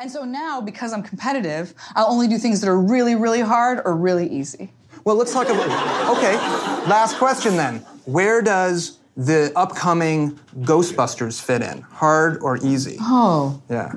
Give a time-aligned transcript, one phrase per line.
[0.00, 3.80] And so now, because I'm competitive, I'll only do things that are really, really hard
[3.84, 4.72] or really easy.
[5.04, 6.16] Well, let's talk about.
[6.16, 6.34] Okay,
[6.88, 7.78] last question then.
[8.04, 11.80] Where does the upcoming Ghostbusters fit in?
[11.82, 12.96] Hard or easy?
[13.00, 13.60] Oh.
[13.68, 13.92] Yeah.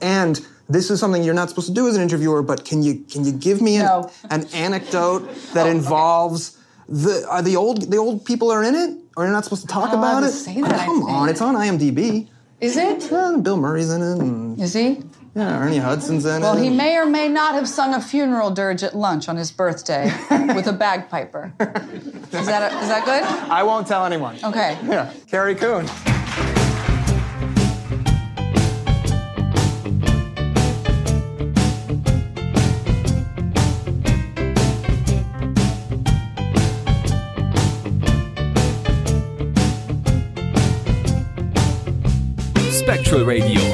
[0.00, 3.00] And this is something you're not supposed to do as an interviewer, but can you
[3.10, 4.10] can you give me an, No.
[4.30, 6.58] an anecdote that oh, involves
[6.88, 8.96] the are the old the old people are in it?
[9.16, 10.32] Or you're not supposed to talk Oh, I about it?
[10.32, 12.28] say that, Come on, it's on IMDb.
[12.60, 13.08] Is it?
[13.10, 15.02] Bill Murray's in it, Is he?
[15.34, 16.62] Yeah, Ernie Hudson's in Well, it.
[16.62, 20.04] he may or may not have sung a funeral dirge at lunch on his birthday
[20.54, 21.52] with a bagpiper.
[21.58, 23.22] Is that, a, is that good?
[23.50, 24.36] I won't tell anyone.
[24.44, 24.78] Okay.
[24.84, 25.86] Yeah, Carrie Coon.
[42.70, 43.73] Spectral Radio, der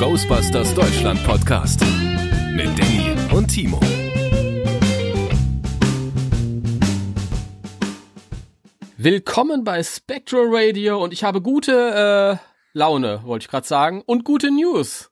[0.00, 1.82] Ghostbusters Deutschland Podcast
[2.54, 3.78] mit Danny und Timo.
[8.96, 14.24] Willkommen bei Spectral Radio und ich habe gute äh, Laune, wollte ich gerade sagen, und
[14.24, 15.10] gute News.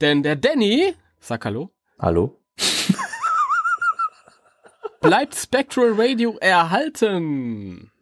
[0.00, 2.40] Denn der Danny, sag hallo, Hallo?
[5.00, 7.92] bleibt Spectral Radio erhalten.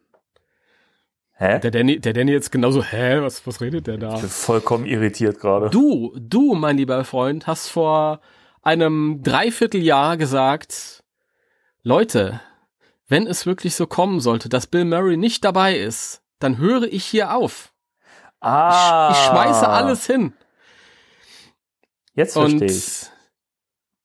[1.39, 1.59] Hä?
[1.59, 4.15] Der Danny, der Danny jetzt genauso, hä, was, was redet der da?
[4.15, 5.69] Ich bin vollkommen irritiert gerade.
[5.69, 8.21] Du, du, mein lieber Freund, hast vor
[8.63, 11.03] einem Dreivierteljahr gesagt,
[11.83, 12.41] Leute,
[13.07, 17.05] wenn es wirklich so kommen sollte, dass Bill Murray nicht dabei ist, dann höre ich
[17.05, 17.71] hier auf.
[18.39, 19.11] Ah.
[19.11, 20.33] Ich schmeiße alles hin.
[22.15, 23.11] Jetzt Und verstehe ich.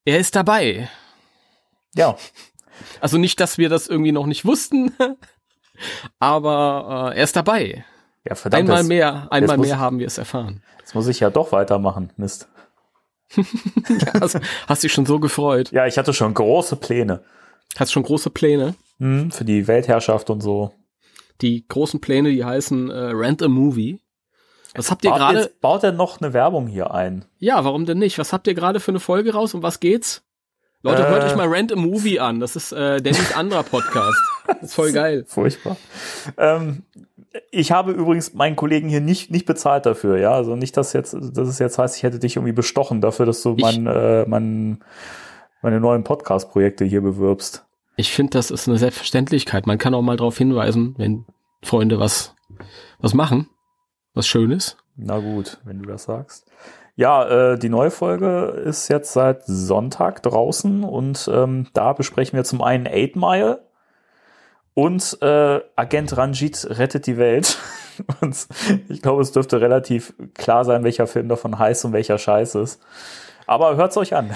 [0.05, 0.91] er ist dabei.
[1.95, 2.17] Ja.
[3.01, 4.93] Also nicht, dass wir das irgendwie noch nicht wussten,
[6.19, 7.85] aber äh, er ist dabei.
[8.25, 8.63] Ja, verdammt.
[8.69, 10.63] Einmal mehr, einmal muss- mehr haben wir es erfahren.
[10.79, 12.13] Jetzt muss ich ja doch weitermachen.
[12.17, 12.49] Mist.
[14.21, 15.73] Also, hast dich schon so gefreut.
[15.73, 17.23] Ja, ich hatte schon große Pläne.
[17.77, 18.75] Hast schon große Pläne.
[18.99, 20.73] Hm, für die Weltherrschaft und so.
[21.41, 24.01] Die großen Pläne, die heißen äh, Rent a Movie.
[24.75, 25.51] Was habt ihr gerade?
[25.61, 27.25] baut er noch eine Werbung hier ein?
[27.39, 28.19] Ja, warum denn nicht?
[28.19, 29.55] Was habt ihr gerade für eine Folge raus?
[29.55, 30.23] Um was geht's?
[30.83, 31.09] Leute, Äh.
[31.09, 32.41] hört euch mal Rent a Movie an.
[32.41, 34.19] Das ist äh, Dannys anderer Podcast.
[34.47, 35.25] Das ist voll geil.
[35.29, 35.77] Furchtbar.
[36.37, 36.83] Ähm,
[37.53, 40.33] ich habe übrigens meinen Kollegen hier nicht, nicht bezahlt dafür, ja.
[40.33, 43.41] Also nicht, dass jetzt, dass es jetzt heißt, ich hätte dich irgendwie bestochen dafür, dass
[43.43, 44.83] du Ich- mein, äh, mein,
[45.63, 47.65] meine neuen Podcast-Projekte hier bewirbst.
[47.97, 49.67] Ich finde, das ist eine Selbstverständlichkeit.
[49.69, 51.25] Man kann auch mal darauf hinweisen, wenn
[51.63, 52.35] Freunde was,
[52.99, 53.49] was machen,
[54.15, 54.77] was Schönes.
[54.97, 56.51] Na gut, wenn du das sagst.
[56.95, 62.45] Ja, äh, die neue Folge ist jetzt seit Sonntag draußen und ähm, da besprechen wir
[62.45, 63.67] zum einen Eight Mile
[64.75, 67.59] und äh, Agent Ranjit rettet die Welt.
[68.21, 68.47] und
[68.89, 72.81] ich glaube, es dürfte relativ klar sein, welcher Film davon heißt und welcher Scheiß ist.
[73.47, 74.31] Aber hört's euch an.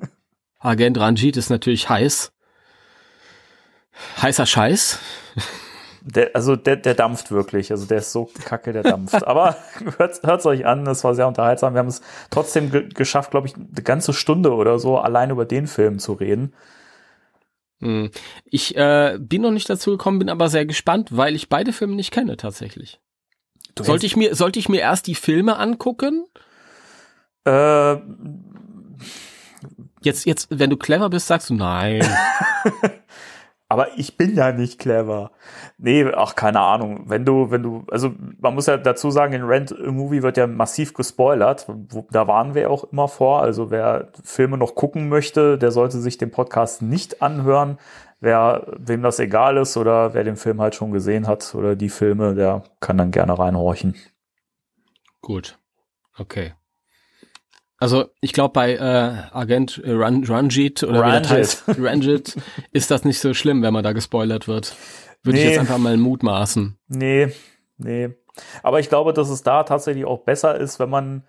[0.58, 2.32] Agent Ranjit ist natürlich heiß.
[4.22, 4.98] Heißer Scheiß.
[6.02, 7.70] Der, also der, der dampft wirklich.
[7.70, 9.26] Also der ist so kacke, der dampft.
[9.26, 9.56] Aber
[9.98, 11.74] hört, hört's euch an, es war sehr unterhaltsam.
[11.74, 15.44] Wir haben es trotzdem ge geschafft, glaube ich, eine ganze Stunde oder so allein über
[15.44, 16.54] den Film zu reden.
[17.80, 18.10] Hm.
[18.44, 21.94] Ich äh, bin noch nicht dazu gekommen, bin aber sehr gespannt, weil ich beide Filme
[21.94, 23.00] nicht kenne tatsächlich.
[23.74, 26.26] Du Sollte ich mir, sollte ich mir erst die Filme angucken?
[27.44, 27.96] Äh,
[30.02, 32.02] Jetzt, jetzt, wenn du clever bist, sagst du nein.
[33.70, 35.30] aber ich bin ja nicht clever.
[35.76, 37.04] Nee, ach, keine Ahnung.
[37.06, 40.38] Wenn du, wenn du, also man muss ja dazu sagen, in Rent a Movie wird
[40.38, 41.66] ja massiv gespoilert.
[42.10, 43.42] Da waren wir auch immer vor.
[43.42, 47.78] Also wer Filme noch gucken möchte, der sollte sich den Podcast nicht anhören.
[48.20, 51.90] Wer, wem das egal ist oder wer den Film halt schon gesehen hat oder die
[51.90, 53.94] Filme, der kann dann gerne reinhorchen.
[55.20, 55.58] Gut.
[56.16, 56.54] Okay.
[57.78, 61.30] Also ich glaube bei äh, Agent äh, Ran Ranjit oder wie das Ranjit.
[61.30, 62.36] heißt, Ranjit,
[62.72, 64.74] ist das nicht so schlimm, wenn man da gespoilert wird.
[65.22, 65.50] Würde ich Nee.
[65.50, 66.76] jetzt einfach mal mutmaßen.
[66.88, 67.32] Nee,
[67.76, 68.10] nee.
[68.62, 71.24] Aber ich glaube, dass es da tatsächlich auch besser ist, wenn man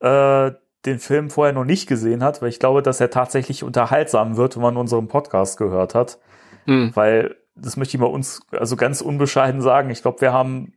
[0.00, 0.52] äh,
[0.86, 4.56] den Film vorher noch nicht gesehen hat, weil ich glaube, dass er tatsächlich unterhaltsam wird,
[4.56, 6.18] wenn man unseren Podcast gehört hat.
[6.66, 6.90] Hm.
[6.94, 10.72] Weil, das möchte ich mal uns, also ganz unbescheiden sagen, ich glaube, wir haben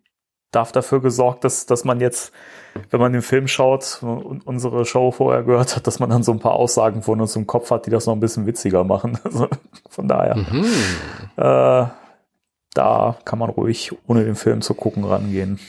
[0.55, 2.31] darf dafür gesorgt, dass, dass man jetzt,
[2.89, 6.31] wenn man den Film schaut und unsere Show vorher gehört hat, dass man dann so
[6.31, 9.17] ein paar Aussagen von uns im Kopf hat, die das noch ein bisschen witziger machen.
[9.25, 9.47] Also
[9.89, 10.65] von daher, Mhm.
[11.37, 11.87] äh,
[12.73, 15.59] da kann man ruhig, ohne den Film zu gucken, rangehen.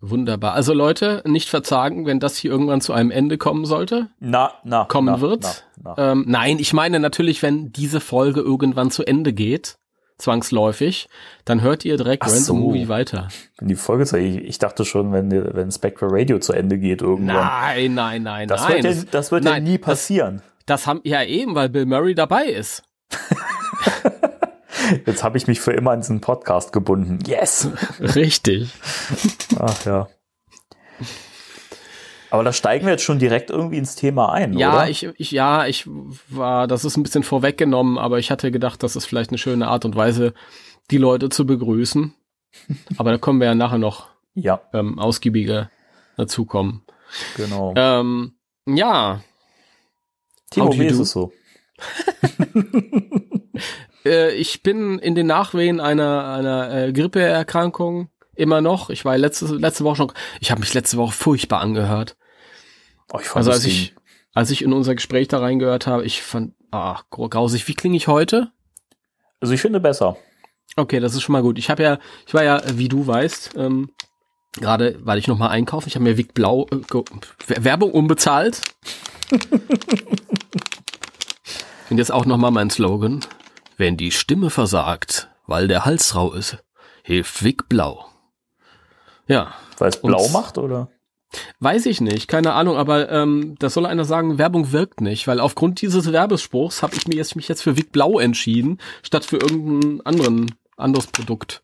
[0.00, 0.54] Wunderbar.
[0.54, 4.08] Also Leute, nicht verzagen, wenn das hier irgendwann zu einem Ende kommen sollte.
[4.20, 5.64] Na, na, Kommen na, wird.
[5.82, 6.12] Na, na.
[6.12, 9.76] Ähm, nein, ich meine natürlich, wenn diese Folge irgendwann zu Ende geht,
[10.18, 11.08] zwangsläufig,
[11.44, 12.54] dann hört ihr direkt Ach Random so.
[12.54, 13.28] Movie weiter.
[13.58, 17.02] Wenn die Folge zu ich, ich dachte schon, wenn, wenn Spectral Radio zu Ende geht
[17.02, 17.36] irgendwann.
[17.36, 18.82] Nein, nein, nein, das nein.
[18.82, 20.42] wird, ja, das wird ja nein, nie das- passieren.
[20.66, 22.82] Das haben ja eben, weil Bill Murray dabei ist.
[25.06, 27.18] Jetzt habe ich mich für immer an diesen Podcast gebunden.
[27.26, 27.68] Yes!
[28.00, 28.70] Richtig.
[29.58, 30.08] Ach ja.
[32.30, 34.90] Aber da steigen wir jetzt schon direkt irgendwie ins Thema ein, Ja, oder?
[34.90, 35.84] ich, ich, ja, ich
[36.28, 39.68] war, das ist ein bisschen vorweggenommen, aber ich hatte gedacht, das ist vielleicht eine schöne
[39.68, 40.34] Art und Weise,
[40.90, 42.14] die Leute zu begrüßen.
[42.96, 45.70] Aber da kommen wir ja nachher noch Ja, ähm, ausgiebiger
[46.16, 46.82] dazukommen.
[47.36, 47.74] genau.
[47.76, 48.32] Ähm,
[48.66, 49.20] ja,
[50.50, 51.30] Timo, wie ist es so?
[54.04, 58.08] äh, ich bin in den Nachwehen einer, einer äh, Grippeerkrankung
[58.38, 58.90] immer noch.
[58.90, 62.16] Ich war letzte, letzte Woche schon, ich habe mich letzte Woche furchtbar angehört.
[63.12, 63.94] Oh, ich fand Also als ich,
[64.34, 67.66] als ich in unser Gespräch da reingehört habe, ich fand, ach, grausig.
[67.68, 68.52] Wie klinge ich heute?
[69.40, 70.16] also ich finde besser.
[70.76, 71.58] Okay, das ist schon mal gut.
[71.58, 73.90] Ich habe ja, ich war ja, wie du weißt, ähm,
[74.52, 75.88] gerade, weil ich noch mal einkaufen.
[75.88, 78.60] Ich habe mir Vic Blau äh, Werbung unbezahlt.
[81.90, 83.20] Und jetzt auch noch mal mein Slogan:
[83.76, 86.58] Wenn die Stimme versagt, weil der Hals rau ist,
[87.02, 88.06] hilft Vic Blau.
[89.28, 90.88] Ja, Weil es blau Und- macht, oder?
[91.60, 95.40] weiß ich nicht, keine Ahnung, aber ähm, das soll einer sagen, Werbung wirkt nicht, weil
[95.40, 99.36] aufgrund dieses Werbespruchs habe ich mir jetzt, mich jetzt für Vic Blau entschieden, statt für
[99.36, 101.62] irgendein anderen, anderes Produkt.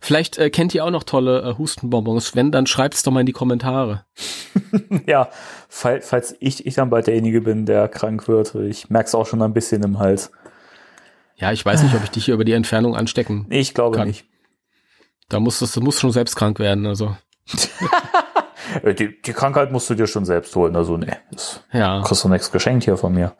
[0.00, 2.34] Vielleicht äh, kennt ihr auch noch tolle äh, Hustenbonbons.
[2.34, 4.04] Wenn, dann schreibt's doch mal in die Kommentare.
[5.06, 5.28] Ja,
[5.68, 8.54] fall, falls ich, ich dann bald derjenige bin, der krank wird.
[8.56, 10.32] Ich merke es auch schon ein bisschen im Hals.
[11.36, 13.46] Ja, ich weiß nicht, ob ich dich hier über die Entfernung anstecken.
[13.50, 14.08] Ich glaube Kann.
[14.08, 14.24] nicht.
[15.28, 16.86] Da muss das, du musst schon selbst krank werden.
[16.86, 17.16] Also
[18.82, 20.76] Äh, Die, die Krankheit musst du dir schon selbst holen.
[20.76, 23.36] Also, nee, das ja, kriegst du nichts geschenkt hier von mir.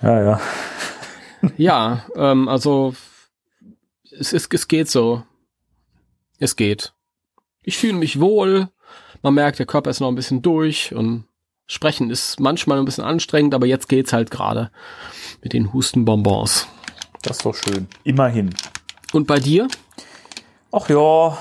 [0.00, 0.40] Ja, ja.
[1.56, 2.94] ja, ähm, also
[4.10, 5.22] es ist, es geht so.
[6.38, 6.92] Es geht.
[7.62, 8.68] Ich fühle mich wohl.
[9.22, 11.24] Man merkt, der Körper ist noch ein bisschen durch und
[11.66, 14.70] Sprechen ist manchmal ein bisschen anstrengend, aber jetzt geht's halt gerade
[15.42, 16.66] mit den Hustenbonbons.
[17.22, 17.86] Das ist doch schön.
[18.02, 18.52] Immerhin.
[19.12, 19.68] Und bei dir?
[20.72, 21.38] Ach ja.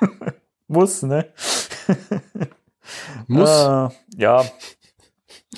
[0.68, 1.32] Muss, ne?
[3.28, 3.48] Muss.
[3.48, 4.44] Äh, ja.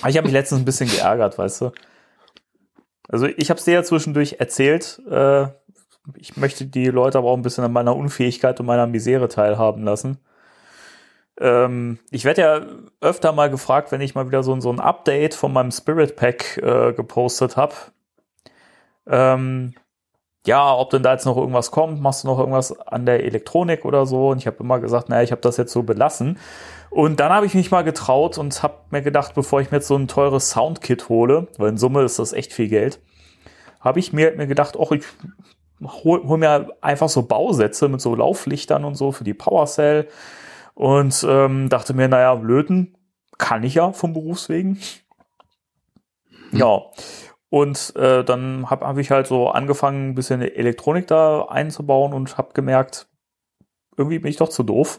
[0.06, 1.72] Ich habe mich letztens ein bisschen geärgert, weißt du.
[3.08, 5.00] Also ich habe es dir ja zwischendurch erzählt.
[5.10, 5.46] Äh,
[6.16, 9.84] ich möchte die Leute aber auch ein bisschen an meiner Unfähigkeit und meiner Misere teilhaben
[9.84, 10.18] lassen.
[11.40, 12.60] Ähm, ich werde ja
[13.00, 16.58] öfter mal gefragt, wenn ich mal wieder so, so ein Update von meinem Spirit Pack
[16.58, 17.74] äh, gepostet habe.
[19.06, 19.74] Ähm,
[20.46, 23.84] ja, ob denn da jetzt noch irgendwas kommt, machst du noch irgendwas an der Elektronik
[23.84, 24.28] oder so?
[24.28, 26.38] Und ich habe immer gesagt, naja, ich habe das jetzt so belassen.
[26.90, 29.88] Und dann habe ich mich mal getraut und habe mir gedacht, bevor ich mir jetzt
[29.88, 33.00] so ein teures Soundkit hole, weil in Summe ist das echt viel Geld,
[33.80, 35.04] habe ich mir, mir gedacht, ach, ich
[35.82, 40.08] hol, hol mir einfach so Bausätze mit so Lauflichtern und so für die PowerCell
[40.74, 42.96] und ähm, dachte mir, naja, löten
[43.38, 44.78] kann ich ja vom Berufswegen.
[46.52, 46.82] Ja,
[47.54, 52.36] und äh, dann habe hab ich halt so angefangen, ein bisschen Elektronik da einzubauen und
[52.36, 53.06] habe gemerkt,
[53.96, 54.98] irgendwie bin ich doch zu doof.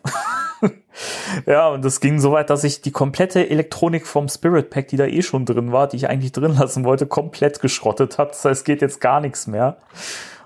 [1.46, 4.96] ja, und das ging so weit, dass ich die komplette Elektronik vom Spirit Pack, die
[4.96, 8.30] da eh schon drin war, die ich eigentlich drin lassen wollte, komplett geschrottet habe.
[8.30, 9.76] Das heißt, es geht jetzt gar nichts mehr.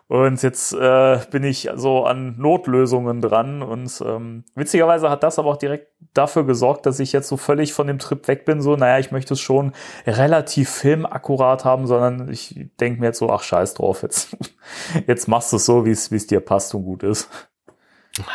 [0.09, 3.61] Und jetzt äh, bin ich so an Notlösungen dran.
[3.61, 7.73] Und ähm, witzigerweise hat das aber auch direkt dafür gesorgt, dass ich jetzt so völlig
[7.73, 8.59] von dem Trip weg bin.
[8.59, 9.71] So, naja, ich möchte es schon
[10.07, 14.35] relativ filmakkurat haben, sondern ich denke mir jetzt so, ach scheiß drauf, jetzt,
[15.07, 17.29] jetzt machst du es so, wie es wie es dir passt und gut ist.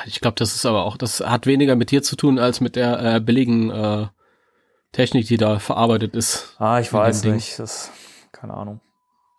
[0.07, 2.76] Ich glaube, das ist aber auch, das hat weniger mit dir zu tun als mit
[2.76, 4.07] der äh, billigen äh,
[4.93, 6.54] Technik, die da verarbeitet ist.
[6.59, 7.59] Ah, ich weiß nicht.
[7.59, 7.90] Das,
[8.31, 8.81] keine Ahnung.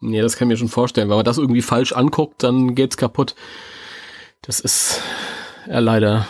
[0.02, 1.10] Nee, das kann ich mir schon vorstellen.
[1.10, 3.36] Wenn man das irgendwie falsch anguckt, dann geht's kaputt.
[4.42, 5.02] Das ist
[5.68, 6.28] ja leider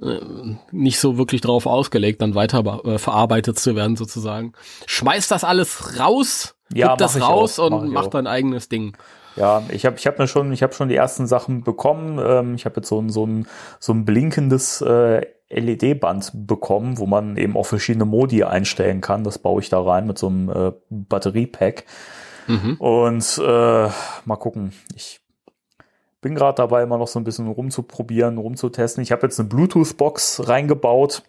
[0.00, 0.18] äh,
[0.72, 4.52] nicht so wirklich drauf ausgelegt, dann weiter äh, verarbeitet zu werden sozusagen.
[4.86, 8.10] Schmeiß das alles raus, Ja, gib das mach raus auch, mach und mach auch.
[8.10, 8.96] dein eigenes Ding.
[9.36, 12.20] Ja, ich habe ich hab mir schon, ich habe schon die ersten Sachen bekommen.
[12.22, 13.46] Ähm, ich habe jetzt so ein, so ein,
[13.78, 19.24] so ein blinkendes äh, LED-Band bekommen, wo man eben auch verschiedene Modi einstellen kann.
[19.24, 21.84] Das baue ich da rein mit so einem äh, Batteriepack.
[22.46, 22.74] Mhm.
[22.78, 23.88] Und äh,
[24.24, 24.72] mal gucken.
[24.94, 25.20] Ich
[26.20, 29.02] bin gerade dabei, immer noch so ein bisschen rumzuprobieren, rumzutesten.
[29.02, 31.22] Ich habe jetzt eine Bluetooth-Box reingebaut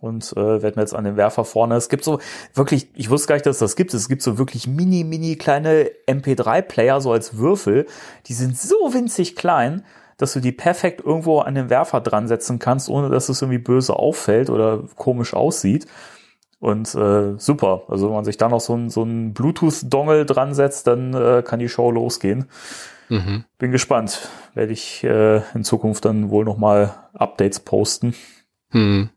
[0.00, 1.76] und äh, werde mir jetzt an den Werfer vorne.
[1.76, 2.18] Es gibt so
[2.54, 3.94] wirklich, ich wusste gar nicht, dass das gibt.
[3.94, 7.86] Es gibt so wirklich mini, mini kleine MP3-Player, so als Würfel.
[8.26, 9.84] Die sind so winzig klein,
[10.16, 13.58] dass du die perfekt irgendwo an den Werfer dran setzen kannst, ohne dass es irgendwie
[13.58, 15.86] böse auffällt oder komisch aussieht.
[16.66, 17.82] Und äh, super.
[17.86, 21.44] Also wenn man sich da noch so ein, so ein Bluetooth-Dongle dran setzt, dann äh,
[21.46, 22.46] kann die Show losgehen.
[23.08, 23.44] Mhm.
[23.56, 24.28] Bin gespannt.
[24.54, 28.16] Werde ich äh, in Zukunft dann wohl noch mal Updates posten.
[28.70, 29.10] Hm.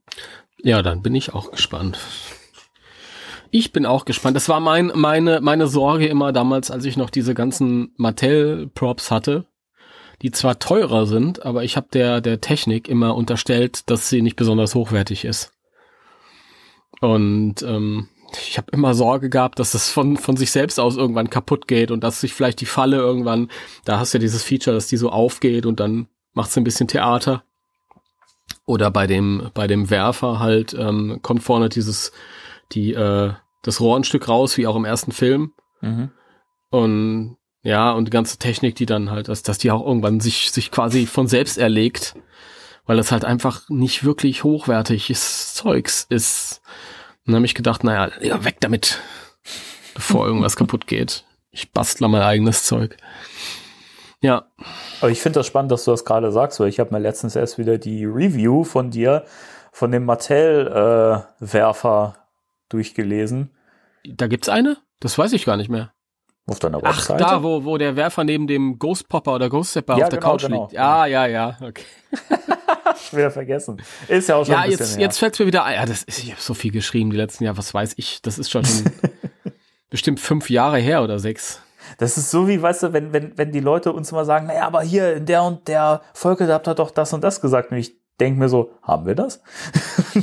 [0.62, 1.98] Ja, dann bin ich auch gespannt.
[3.50, 4.36] Ich bin auch gespannt.
[4.36, 9.48] Das war mein, meine, meine Sorge immer damals, als ich noch diese ganzen Mattel-Props hatte,
[10.22, 14.36] die zwar teurer sind, aber ich habe der, der Technik immer unterstellt, dass sie nicht
[14.36, 15.52] besonders hochwertig ist.
[17.02, 18.08] Und ähm,
[18.48, 21.92] ich habe immer Sorge gehabt, dass es von, von sich selbst aus irgendwann kaputt geht
[21.92, 23.50] und dass sich vielleicht die Falle irgendwann,
[23.86, 26.88] da hast du ja dieses Feature, dass die so aufgeht und dann macht ein bisschen
[26.88, 27.44] Theater.
[28.66, 32.12] Oder bei dem, bei dem Werfer halt ähm, kommt vorne dieses,
[32.72, 35.54] die, äh, das Rohr ein Stück raus, wie auch im ersten Film.
[35.82, 36.12] Mhm.
[36.70, 40.52] Und ja, und die ganze Technik, die dann halt, dass, dass die auch irgendwann sich,
[40.52, 42.16] sich quasi von selbst erlegt,
[42.86, 46.62] weil das halt einfach nicht wirklich hochwertiges Zeugs ist.
[47.30, 49.00] Und dann habe ich gedacht, naja, ja, weg damit,
[49.94, 51.26] bevor irgendwas kaputt geht.
[51.52, 52.98] Ich bastle mein eigenes Zeug.
[54.20, 54.48] Ja,
[55.00, 57.36] Aber ich finde das spannend, dass du das gerade sagst, weil ich habe mir letztens
[57.36, 59.26] erst wieder die Review von dir
[59.72, 61.28] von dem Mattel-Werfer
[62.68, 63.52] durchgelesen.
[64.08, 64.78] da gibt's eine?
[65.00, 65.94] Das weiß ich gar nicht mehr.
[66.50, 67.24] Auf deiner Ach, Webseite.
[67.24, 70.20] da, wo, wo der Werfer neben dem Ghost Popper oder Ghost Stepper Ja, auf der
[70.20, 70.62] genau, Couch genau.
[70.64, 70.74] liegt.
[70.74, 71.84] Ja, ja, ja, okay.
[73.12, 73.82] wieder vergessen.
[74.08, 75.02] Ist ja auch schon Ja, ein bisschen jetzt, her.
[75.02, 75.76] jetzt fällt's mir wieder ein.
[75.76, 78.22] Ja, das ist, ich habe so viel geschrieben die letzten Jahre, was weiß ich.
[78.22, 78.64] Das ist schon,
[79.90, 81.62] bestimmt fünf Jahre her oder sechs.
[81.98, 84.68] Das ist so wie, weißt du, wenn, wenn, wenn die Leute uns immer sagen, naja,
[84.68, 87.72] aber hier in der und der Folge, da habt ihr doch das und das gesagt.
[87.72, 89.42] Und ich denke mir so, haben wir das?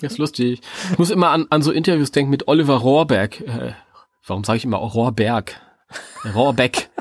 [0.00, 0.60] Das ist lustig.
[0.92, 3.40] Ich muss immer an, an so Interviews denken mit Oliver Rohrberg.
[3.40, 3.72] Äh,
[4.28, 5.60] warum sage ich immer auch Rohrberg?
[6.34, 6.90] Rohrbeck.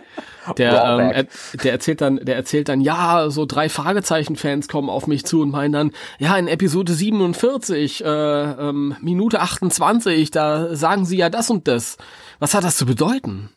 [0.58, 1.28] Der, ähm, er,
[1.62, 5.50] der erzählt dann, der erzählt dann, ja, so drei Fragezeichen-Fans kommen auf mich zu und
[5.50, 11.50] meinen dann, ja, in Episode 47, äh, ähm, Minute 28, da sagen sie ja das
[11.50, 11.98] und das.
[12.40, 13.50] Was hat das zu bedeuten?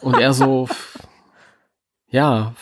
[0.00, 0.66] Und er so,
[2.08, 2.54] ja,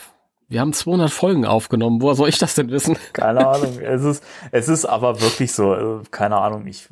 [0.51, 2.01] wir haben 200 Folgen aufgenommen.
[2.01, 2.97] Woher soll ich das denn wissen?
[3.13, 3.79] Keine Ahnung.
[3.79, 6.67] Es ist, es ist aber wirklich so, also, keine Ahnung.
[6.67, 6.87] Ich,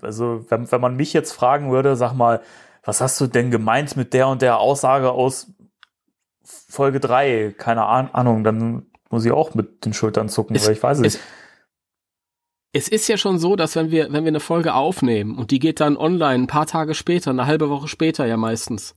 [0.00, 2.40] also, wenn, wenn man mich jetzt fragen würde, sag mal,
[2.84, 5.48] was hast du denn gemeint mit der und der Aussage aus
[6.44, 7.54] Folge 3?
[7.58, 10.98] Keine Ahn- Ahnung, dann muss ich auch mit den Schultern zucken, Es- weil ich weiß
[11.00, 11.24] es es- nicht.
[12.72, 15.58] Es ist ja schon so, dass wenn wir, wenn wir eine Folge aufnehmen und die
[15.58, 18.94] geht dann online ein paar Tage später, eine halbe Woche später ja meistens.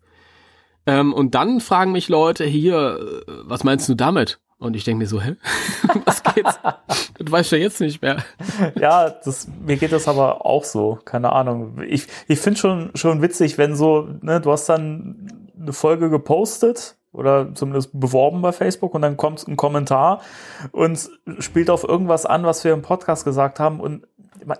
[0.86, 4.40] Ähm, und dann fragen mich Leute hier, äh, was meinst du damit?
[4.58, 5.36] Und ich denke mir so, hä?
[6.06, 6.60] was geht's?
[6.63, 8.24] Das weißt du jetzt nicht mehr.
[8.80, 11.00] Ja, das, mir geht das aber auch so.
[11.04, 11.82] Keine Ahnung.
[11.86, 16.96] Ich, ich finde schon, schon witzig, wenn so, ne, du hast dann eine Folge gepostet
[17.13, 20.22] oder zumindest beworben bei Facebook und dann kommt ein Kommentar
[20.72, 24.05] und spielt auf irgendwas an, was wir im Podcast gesagt haben und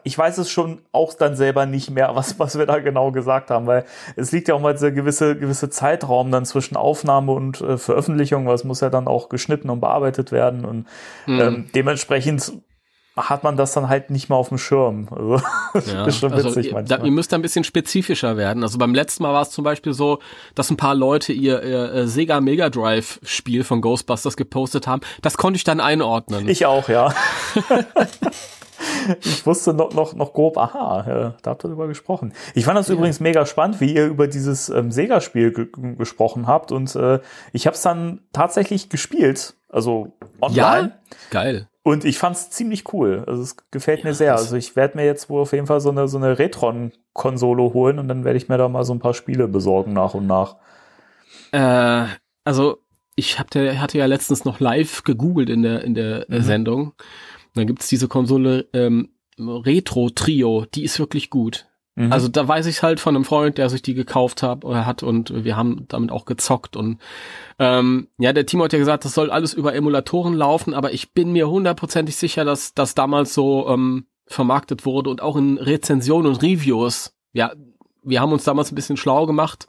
[0.04, 3.50] ich weiß es schon auch dann selber nicht mehr, was, was wir da genau gesagt
[3.52, 7.60] haben, weil es liegt ja auch mal dieser gewisse, gewisse Zeitraum dann zwischen Aufnahme und
[7.62, 10.88] äh, Veröffentlichung, weil es muss ja dann auch geschnitten und bearbeitet werden und
[11.28, 12.54] ähm, dementsprechend
[13.16, 15.08] hat man das dann halt nicht mehr auf dem Schirm.
[15.12, 15.42] Also,
[15.74, 17.06] das Ja, ist schon also witzig ihr, da, manchmal.
[17.06, 18.64] ihr müsst da ein bisschen spezifischer werden.
[18.64, 20.20] Also beim letzten Mal war es zum Beispiel so,
[20.56, 25.02] dass ein paar Leute ihr, ihr äh, Sega Mega Drive Spiel von Ghostbusters gepostet haben.
[25.22, 26.48] Das konnte ich dann einordnen.
[26.50, 27.14] Ich auch, ja.
[29.22, 32.34] ich wusste noch, noch, noch grob, aha, äh, da habt ihr drüber gesprochen.
[32.56, 35.68] Ich fand das übrigens mega spannend, wie ihr über dieses ähm, Sega-Spiel ge
[35.98, 37.20] gesprochen habt und äh,
[37.52, 40.58] ich habe es dann tatsächlich gespielt, also online.
[40.58, 40.92] ja,
[41.30, 41.68] geil.
[41.84, 43.24] Und ich fand's ziemlich cool.
[43.28, 44.36] Also es gefällt mir sehr.
[44.36, 48.00] Also ich werde mir jetzt wohl auf jeden Fall so eine, so eine Retron-Konsole holen
[48.00, 50.56] und dann werde ich mir da mal so ein paar Spiele besorgen nach und nach.
[51.52, 52.06] Äh,
[52.46, 52.78] also
[53.16, 56.44] ich hab der, hatte ja letztens noch live gegoogelt in der in der äh, Mhm.
[56.44, 56.82] Sendung.
[56.90, 56.96] Und
[57.56, 61.68] dann gibt's diese Konsole ähm, Retro Trio, die ist wirklich gut.
[61.96, 62.12] Mhm.
[62.12, 65.04] Also da weiß ich halt von einem Freund, der sich die gekauft hat oder hat
[65.04, 67.00] und wir haben damit auch gezockt und
[67.60, 71.14] ähm, ja, der Timo hat ja gesagt, das soll alles über Emulatoren laufen, aber ich
[71.14, 76.32] bin mir hundertprozentig sicher, dass das damals so ähm, vermarktet wurde und auch in Rezensionen
[76.32, 77.16] und Reviews.
[77.32, 77.54] Ja,
[78.04, 79.68] wir haben uns damals ein bisschen schlau gemacht,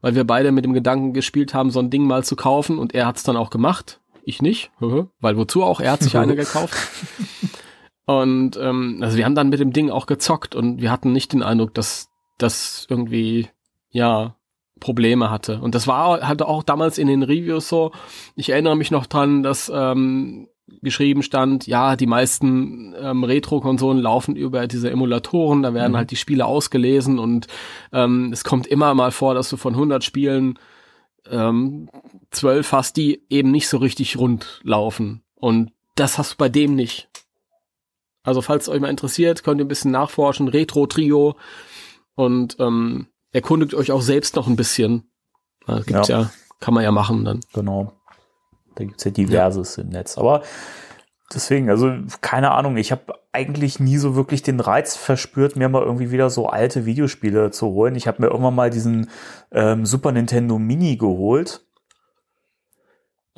[0.00, 2.94] weil wir beide mit dem Gedanken gespielt haben, so ein Ding mal zu kaufen und
[2.94, 4.00] er hat's dann auch gemacht.
[4.22, 4.70] Ich nicht,
[5.20, 5.80] weil wozu auch?
[5.80, 6.76] Er hat sich eine gekauft.
[8.08, 11.34] Und ähm, also wir haben dann mit dem Ding auch gezockt und wir hatten nicht
[11.34, 13.48] den Eindruck, dass das irgendwie
[13.90, 14.34] ja
[14.80, 15.60] Probleme hatte.
[15.60, 17.92] Und das war halt auch damals in den Reviews so.
[18.34, 20.48] Ich erinnere mich noch dran, dass ähm,
[20.80, 25.96] geschrieben stand, ja, die meisten ähm, Retro-Konsolen laufen über diese Emulatoren, da werden Mhm.
[25.98, 27.46] halt die Spiele ausgelesen und
[27.92, 30.58] ähm, es kommt immer mal vor, dass du von 100 Spielen
[31.30, 31.90] ähm,
[32.30, 35.22] 12 hast, die eben nicht so richtig rund laufen.
[35.34, 37.08] Und das hast du bei dem nicht.
[38.22, 40.48] Also falls es euch mal interessiert, könnt ihr ein bisschen nachforschen.
[40.48, 41.36] Retro-Trio.
[42.14, 45.10] Und ähm, erkundigt euch auch selbst noch ein bisschen.
[45.66, 46.22] Da gibt's ja.
[46.22, 46.30] Ja.
[46.60, 47.40] kann man ja machen dann.
[47.52, 47.92] Genau.
[48.74, 50.18] Da gibt's ja diverses im Netz.
[50.18, 50.42] Aber
[51.32, 55.82] deswegen, also keine Ahnung, ich habe eigentlich nie so wirklich den Reiz verspürt, mir mal
[55.82, 57.94] irgendwie wieder so alte Videospiele zu holen.
[57.94, 59.10] Ich habe mir irgendwann mal diesen
[59.52, 61.67] ähm, Super Nintendo Mini geholt.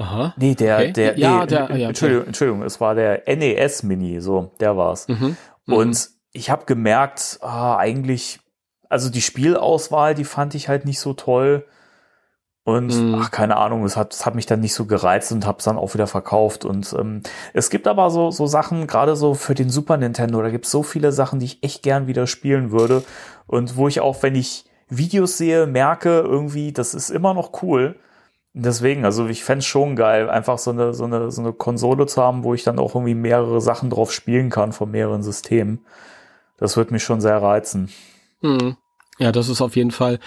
[0.00, 0.32] Aha.
[0.36, 0.92] Nee, der, Okay.
[0.92, 5.06] der, Ja, nee, der- ja, Entschuldigung, Entschuldigung, es war der NES Mini, so, der war's.
[5.08, 5.36] Mhm.
[5.66, 8.40] Und ich habe gemerkt, ah, eigentlich,
[8.88, 11.66] also die Spielauswahl, die fand ich halt nicht so toll.
[12.64, 13.14] Und Mhm.
[13.18, 15.76] ach, keine Ahnung, es hat, es hat mich dann nicht so gereizt und hab's dann
[15.78, 16.64] auch wieder verkauft.
[16.64, 20.50] Und ähm, es gibt aber so, so Sachen, gerade so für den Super Nintendo, da
[20.50, 23.02] gibt's so viele Sachen, die ich echt gern wieder spielen würde.
[23.46, 27.96] Und wo ich auch, wenn ich Videos sehe, merke, irgendwie, das ist immer noch cool.
[28.52, 32.20] Deswegen, also ich fänd's schon geil, einfach so eine, so, eine, so eine Konsole zu
[32.20, 35.84] haben, wo ich dann auch irgendwie mehrere Sachen drauf spielen kann von mehreren Systemen.
[36.56, 37.90] Das wird mich schon sehr reizen.
[38.42, 38.76] Mhm.
[39.18, 40.18] Ja, das ist auf jeden Fall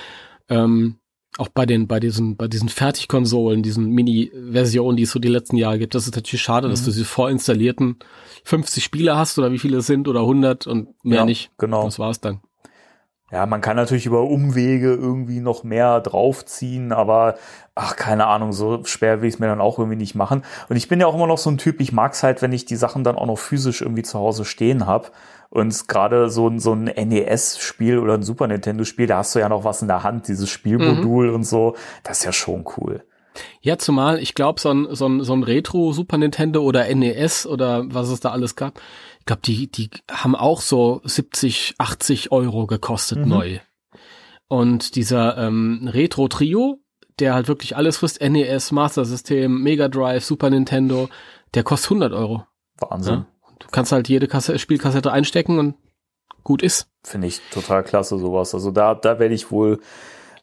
[0.49, 0.99] ähm,
[1.37, 5.57] auch bei den bei diesen bei diesen Fertigkonsolen, diesen Mini-Versionen, die es so die letzten
[5.57, 5.95] Jahre gibt.
[5.95, 7.97] Das ist natürlich schade, dass du diese vorinstallierten
[8.45, 11.51] 50 Spiele hast oder wie viele es sind oder 100 und mehr Ja, nicht.
[11.57, 11.85] genau.
[11.85, 12.39] Das war's dann.
[13.33, 17.33] Ja, man kann natürlich über Umwege irgendwie noch mehr draufziehen, aber
[17.73, 20.43] ach, keine Ahnung, so schwer will ich es mir dann auch irgendwie nicht machen.
[20.69, 22.65] Und ich bin ja auch immer noch so ein Typ, ich mag's halt, wenn ich
[22.65, 25.13] die Sachen dann auch noch physisch irgendwie zu Hause stehen hab.
[25.49, 29.49] Und gerade so ein, so ein NES-Spiel oder ein Super Nintendo-Spiel, da hast du ja
[29.49, 31.75] noch was in der Hand, dieses Spielmodul und so.
[32.03, 33.03] Das ist ja schon cool.
[33.61, 37.47] Ja, zumal ich glaube, so ein, so ein, so ein Retro Super Nintendo oder NES
[37.47, 38.79] oder was es da alles gab,
[39.23, 43.59] ich glaube, die, die haben auch so 70, 80 Euro gekostet neu.
[44.49, 46.81] Und dieser ähm, Retro Trio,
[47.19, 51.07] der halt wirklich alles frisst, NES, Master System, Mega Drive, Super Nintendo,
[51.53, 52.45] der kostet 100 Euro.
[52.81, 53.13] Wahnsinn.
[53.13, 53.27] Ja.
[53.59, 55.75] Du kannst halt jede Kasse Spielkassette einstecken und
[56.43, 56.89] gut ist.
[57.05, 58.53] Finde ich total klasse, sowas.
[58.53, 59.79] Also da, da werde ich wohl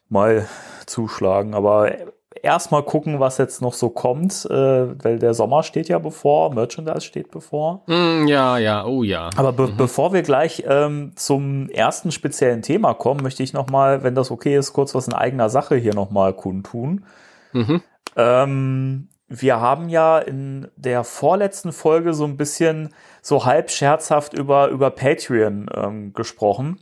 [0.09, 0.49] mal
[0.87, 1.53] zuschlagen.
[1.53, 1.95] Aber
[2.43, 7.01] erstmal gucken, was jetzt noch so kommt, äh, weil der Sommer steht ja bevor, Merchandise
[7.01, 7.83] steht bevor.
[7.87, 9.29] Mm, ja, ja, oh ja.
[9.35, 14.03] Aber be bevor wir gleich ähm, zum ersten speziellen Thema kommen, möchte ich noch mal,
[14.03, 17.05] wenn das okay ist, kurz was in eigener Sache hier noch mal kundtun.
[17.53, 17.81] Mhm.
[18.15, 24.67] Ähm, wir haben ja in der vorletzten Folge so ein bisschen so halb scherzhaft über,
[24.67, 26.79] über Patreon ähm, gesprochen.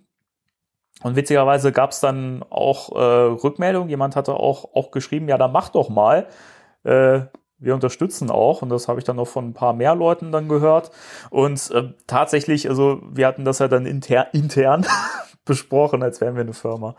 [1.01, 3.89] Und witzigerweise gab es dann auch äh, Rückmeldung.
[3.89, 6.27] Jemand hatte auch, auch geschrieben, ja, dann mach doch mal.
[6.83, 7.21] Äh,
[7.57, 8.61] wir unterstützen auch.
[8.61, 10.91] Und das habe ich dann noch von ein paar mehr Leuten dann gehört.
[11.29, 14.85] Und äh, tatsächlich, also wir hatten das ja dann inter intern
[15.45, 16.95] besprochen, als wären wir eine Firma,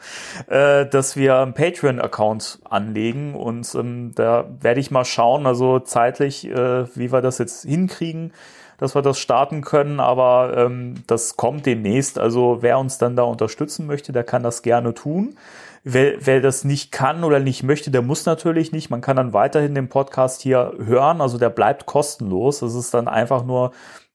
[0.49, 3.35] äh, dass wir einen Patreon-Account anlegen.
[3.35, 8.33] Und ähm, da werde ich mal schauen, also zeitlich, äh, wie wir das jetzt hinkriegen
[8.81, 12.19] dass wir das starten können, aber ähm, das kommt demnächst.
[12.19, 15.37] Also wer uns dann da unterstützen möchte, der kann das gerne tun.
[15.85, 18.91] Wer, wer das nicht kann oder nicht möchte, der muss natürlich nicht.
[18.91, 21.21] Man kann dann weiterhin den Podcast hier hören.
[21.21, 22.61] Also der bleibt kostenlos.
[22.61, 23.73] Das ist dann einfach nur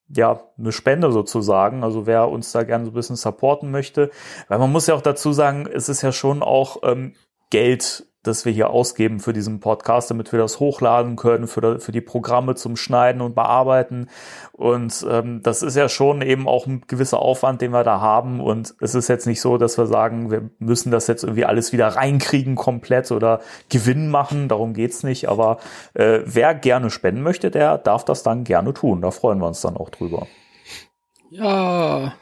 [0.09, 1.83] ja, eine Spende sozusagen.
[1.83, 4.11] Also wer uns da gerne so ein bisschen supporten möchte.
[4.47, 7.13] Weil man muss ja auch dazu sagen, es ist ja schon auch ähm,
[7.49, 11.91] Geld, das wir hier ausgeben für diesen Podcast, damit wir das hochladen können, für, für
[11.91, 14.09] die Programme zum Schneiden und Bearbeiten.
[14.51, 18.39] Und ähm, das ist ja schon eben auch ein gewisser Aufwand, den wir da haben.
[18.39, 21.73] Und es ist jetzt nicht so, dass wir sagen, wir müssen das jetzt irgendwie alles
[21.73, 24.47] wieder reinkriegen komplett oder Gewinn machen.
[24.47, 25.29] Darum geht's nicht.
[25.29, 25.59] Aber
[25.93, 29.01] äh, wer gerne spenden möchte, der darf das dann gerne tun.
[29.01, 30.27] Da freuen wir uns dann auch drüber.
[31.29, 32.13] Ja.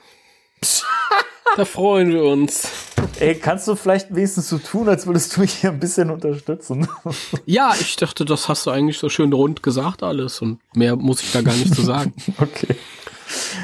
[1.57, 2.92] da freuen wir uns.
[3.19, 6.87] Ey, kannst du vielleicht wenigstens so tun, als würdest du mich hier ein bisschen unterstützen?
[7.45, 11.21] Ja, ich dachte, das hast du eigentlich so schön rund gesagt alles und mehr muss
[11.21, 12.13] ich da gar nicht zu sagen.
[12.39, 12.75] okay.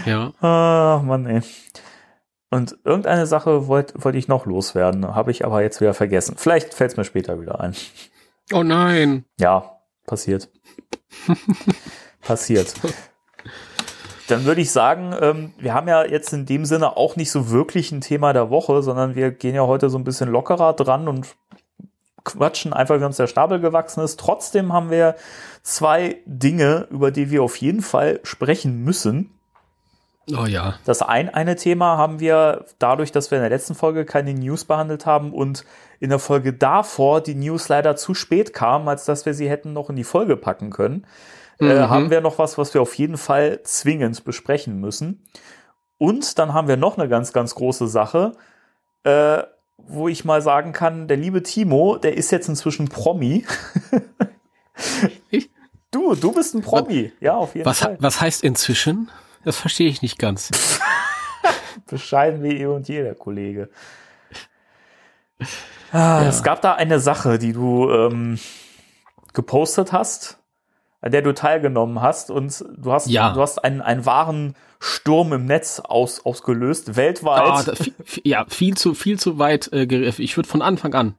[0.05, 0.33] Ja.
[0.41, 1.41] Ah, Mann, ey.
[2.51, 6.35] Und irgendeine Sache wollte wollt ich noch loswerden, habe ich aber jetzt wieder vergessen.
[6.37, 7.75] Vielleicht fällt es mir später wieder ein.
[8.51, 9.25] Oh nein.
[9.39, 10.49] Ja, passiert.
[12.21, 12.73] passiert.
[14.29, 17.49] Dann würde ich sagen, ähm, wir haben ja jetzt in dem Sinne auch nicht so
[17.49, 21.07] wirklich ein Thema der Woche, sondern wir gehen ja heute so ein bisschen lockerer dran
[21.07, 21.27] und
[22.23, 24.19] quatschen einfach, wie uns der Stapel gewachsen ist.
[24.19, 25.15] Trotzdem haben wir
[25.63, 29.31] zwei Dinge, über die wir auf jeden Fall sprechen müssen.
[30.37, 30.75] Oh ja.
[30.85, 34.65] Das ein, eine Thema haben wir dadurch, dass wir in der letzten Folge keine News
[34.65, 35.65] behandelt haben und
[35.99, 39.73] in der Folge davor die News leider zu spät kamen, als dass wir sie hätten
[39.73, 41.05] noch in die Folge packen können,
[41.59, 45.25] äh, haben wir noch was, was wir auf jeden Fall zwingend besprechen müssen.
[45.97, 48.33] Und dann haben wir noch eine ganz, ganz große Sache,
[49.03, 49.43] äh,
[49.77, 53.45] wo ich mal sagen kann, der liebe Timo, der ist jetzt inzwischen Promi.
[55.91, 57.11] Du, du bist ein Promi.
[57.19, 57.97] Ja, auf jeden Was, Fall.
[57.99, 59.09] was heißt inzwischen?
[59.43, 60.51] Das verstehe ich nicht ganz.
[61.87, 63.69] Bescheiden wie eh und jeder Kollege.
[65.91, 68.37] Ah, Es gab da eine Sache, die du ähm,
[69.33, 70.37] gepostet hast,
[71.01, 73.33] an der du teilgenommen hast und du hast, Ja.
[73.33, 77.41] du hast einen, einen wahren Sturm im Netz aus, ausgelöst, weltweit.
[77.43, 77.73] Ah, da,
[78.23, 79.83] ja, viel zu, viel zu weit äh.
[80.17, 81.15] Ich würde von Anfang an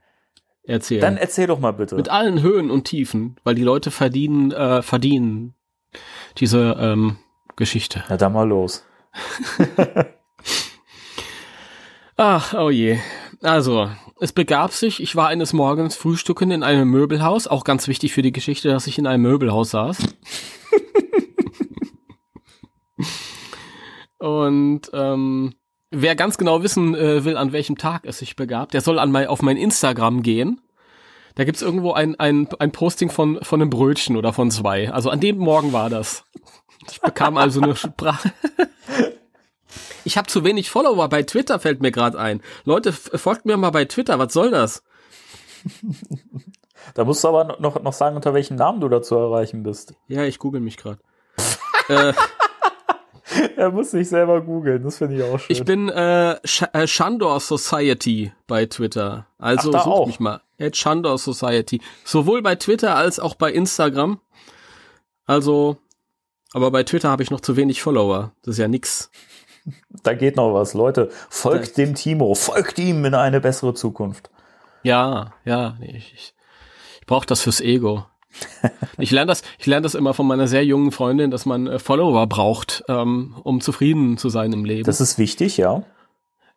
[0.62, 1.02] erzählen.
[1.02, 1.96] Dann erzähl doch mal bitte.
[1.96, 5.54] Mit allen Höhen und Tiefen, weil die Leute verdienen, äh, verdienen
[6.38, 7.18] diese ähm,
[7.56, 8.04] Geschichte.
[8.08, 8.84] Na dann mal los.
[12.16, 12.98] Ach, oh je.
[13.42, 18.12] Also, es begab sich, ich war eines Morgens frühstücken in einem Möbelhaus, auch ganz wichtig
[18.12, 19.96] für die Geschichte, dass ich in einem Möbelhaus saß.
[24.18, 25.54] Und ähm,
[25.90, 29.10] wer ganz genau wissen äh, will, an welchem Tag es sich begab, der soll an
[29.10, 30.60] mein, auf mein Instagram gehen.
[31.34, 34.92] Da gibt's irgendwo ein, ein, ein Posting von, von einem Brötchen oder von zwei.
[34.92, 36.24] Also an dem Morgen war das.
[36.90, 38.32] Ich bekam also eine Sprache.
[40.04, 42.42] Ich habe zu wenig Follower bei Twitter, fällt mir gerade ein.
[42.64, 44.82] Leute, folgt mir mal bei Twitter, was soll das?
[46.94, 49.92] Da musst du aber noch, noch sagen, unter welchem Namen du da zu erreichen bist.
[50.08, 50.98] Ja, ich google mich gerade.
[51.88, 52.14] äh,
[53.56, 55.54] Er muss sich selber googeln, das finde ich auch schön.
[55.56, 59.26] ich bin äh, Sh äh, Shandor Society bei Twitter.
[59.38, 60.40] Also Ach, such mich mal.
[60.58, 61.80] At Shandor Society.
[62.04, 64.18] Sowohl bei Twitter als auch bei Instagram.
[65.26, 65.76] Also,
[66.52, 68.32] aber bei Twitter habe ich noch zu wenig Follower.
[68.42, 69.10] Das ist ja nix.
[70.02, 70.74] da geht noch was.
[70.74, 74.30] Leute, folgt dem Timo, folgt ihm in eine bessere Zukunft.
[74.82, 76.34] Ja, ja, nee, ich, ich,
[77.00, 78.04] ich brauche das fürs Ego.
[78.98, 81.78] Ich lerne das, ich lerne das immer von meiner sehr jungen Freundin, dass man äh,
[81.78, 84.84] Follower braucht, ähm, um zufrieden zu sein im Leben.
[84.84, 85.82] Das ist wichtig, ja.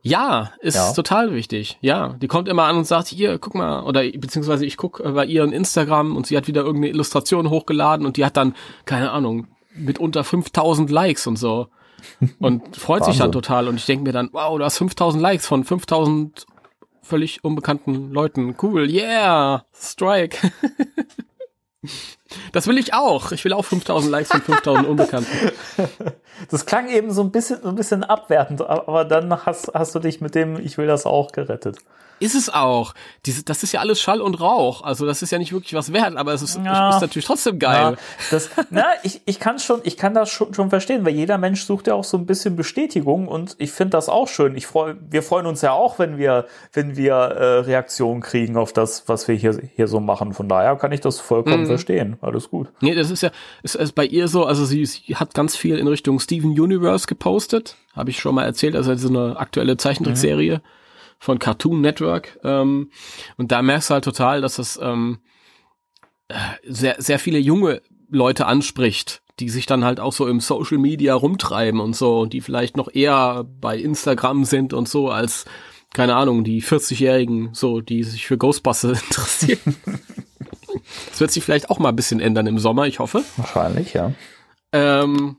[0.01, 0.91] ja, ist Ja.
[0.93, 1.77] total wichtig.
[1.81, 5.11] Ja, die kommt immer an und sagt, hier, guck mal, oder beziehungsweise ich guck äh,
[5.11, 9.11] bei ihren Instagram und sie hat wieder irgendeine Illustration hochgeladen und die hat dann, keine
[9.11, 11.67] Ahnung, mit unter 5000 Likes und so.
[12.39, 15.47] Und freut sich dann total und ich denke mir dann, wow, du hast 5000 Likes
[15.47, 16.45] von 5000
[17.01, 18.55] völlig unbekannten Leuten.
[18.61, 20.37] Cool, yeah, Strike.
[22.51, 23.31] Das will ich auch.
[23.31, 25.51] Ich will auch 5000 Likes von 5000 Unbekannten.
[26.49, 29.99] Das klang eben so ein bisschen, so ein bisschen abwertend, aber dann hast, hast du
[29.99, 31.77] dich mit dem Ich will das auch gerettet.
[32.19, 32.93] Ist es auch.
[33.25, 34.83] Diese, das ist ja alles Schall und Rauch.
[34.83, 36.91] Also das ist ja nicht wirklich was wert, aber es ist, Ja.
[36.91, 37.93] ist natürlich trotzdem geil.
[37.93, 37.95] Ja,
[38.31, 41.65] das, na, ich, ich kann schon, ich kann das schon, schon verstehen, weil jeder Mensch
[41.65, 44.55] sucht ja auch so ein bisschen Bestätigung und ich finde das auch schön.
[44.55, 48.71] Ich freu, wir freuen uns ja auch, wenn wir, wenn wir äh, Reaktionen kriegen auf
[48.71, 50.33] das, was wir hier, hier so machen.
[50.33, 52.15] Von daher kann ich das vollkommen verstehen.
[52.23, 52.69] Alles gut.
[52.79, 53.31] Nee, das ist ja,
[53.63, 57.05] ist, ist bei ihr so, also sie, sie hat ganz viel in Richtung Steven Universe
[57.05, 57.75] gepostet.
[57.93, 60.61] Habe ich schon mal erzählt, also so eine aktuelle Zeichentrickserie
[61.19, 62.39] von Cartoon Network.
[62.43, 62.91] Ähm,
[63.35, 65.19] und da merkst du halt total, dass das ähm,
[66.29, 70.77] äh, sehr, sehr viele junge Leute anspricht, die sich dann halt auch so im Social
[70.77, 75.45] Media rumtreiben und so und die vielleicht noch eher bei Instagram sind und so als
[75.93, 79.75] keine Ahnung, die 40-Jährigen, so, die sich für Ghostbusters interessieren.
[81.09, 83.23] Das wird sich vielleicht auch mal ein bisschen ändern im Sommer, ich hoffe.
[83.37, 84.11] Wahrscheinlich, ja.
[84.71, 85.37] Ähm,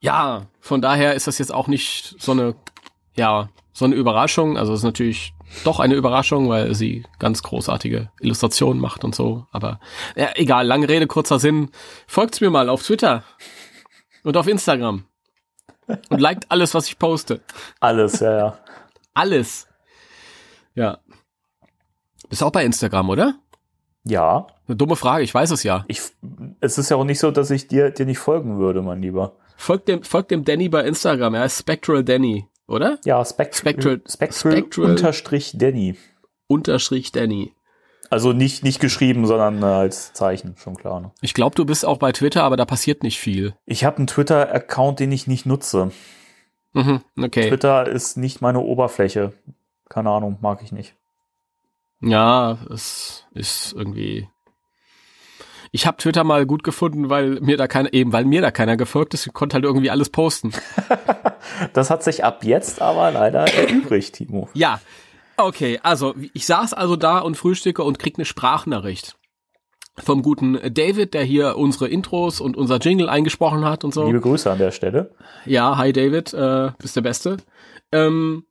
[0.00, 2.54] ja, von daher ist das jetzt auch nicht so eine,
[3.16, 4.56] ja, so eine Überraschung.
[4.56, 9.46] Also es ist natürlich doch eine Überraschung, weil sie ganz großartige Illustrationen macht und so.
[9.52, 9.80] Aber
[10.16, 11.70] ja, egal, lange Rede, kurzer Sinn.
[12.06, 13.24] Folgt's mir mal auf Twitter
[14.22, 15.04] und auf Instagram.
[16.08, 17.40] Und liked alles, was ich poste.
[17.80, 18.58] Alles, ja, ja.
[19.12, 19.68] Alles.
[20.74, 20.98] Ja.
[22.28, 23.34] Bist auch bei Instagram, oder?
[24.06, 25.84] Ja, Eine dumme Frage, ich weiß es ja.
[25.88, 26.00] ich,
[26.60, 29.32] es ist ja auch nicht so, dass ich dir, dir nicht folgen würde, mein Lieber.
[29.56, 32.98] Folgt dem, folgt dem Danny bei Instagram, er heißt Spectral Danny, oder?
[33.04, 35.96] Ja, Spectral, Spectral- Spectral, Spectral- unterstrich Danny.
[36.48, 37.52] Unterstrich Danny.
[38.10, 41.00] Also nicht, nicht geschrieben, sondern äh, als Zeichen, schon klar.
[41.00, 41.10] Ne?
[41.22, 43.54] Ich glaube, du bist auch bei Twitter, aber da passiert nicht viel.
[43.64, 45.90] Ich habe einen Twitter-Account, den ich nicht nutze.
[46.74, 47.48] Mhm, okay.
[47.48, 49.32] Twitter ist nicht meine Oberfläche.
[49.88, 50.94] Keine Ahnung, mag ich nicht.
[52.04, 54.28] Ja, es ist irgendwie.
[55.72, 58.76] Ich habe Twitter mal gut gefunden, weil mir da keiner, eben weil mir da keiner
[58.76, 60.52] gefolgt ist, ich konnte halt irgendwie alles posten.
[61.74, 64.48] Das hat sich ab jetzt aber leider erübrigt, Timo.
[64.54, 64.80] Ja,
[65.36, 69.16] okay, also ich saß also da und frühstücke und krieg eine Sprachnachricht
[70.02, 74.06] vom guten David, der hier unsere Intros und unser Jingle eingesprochen hat und so.
[74.06, 75.14] Liebe Grüße an der Stelle.
[75.44, 77.36] Ja, hi David, äh, bist der Beste.
[77.92, 78.46] Ähm,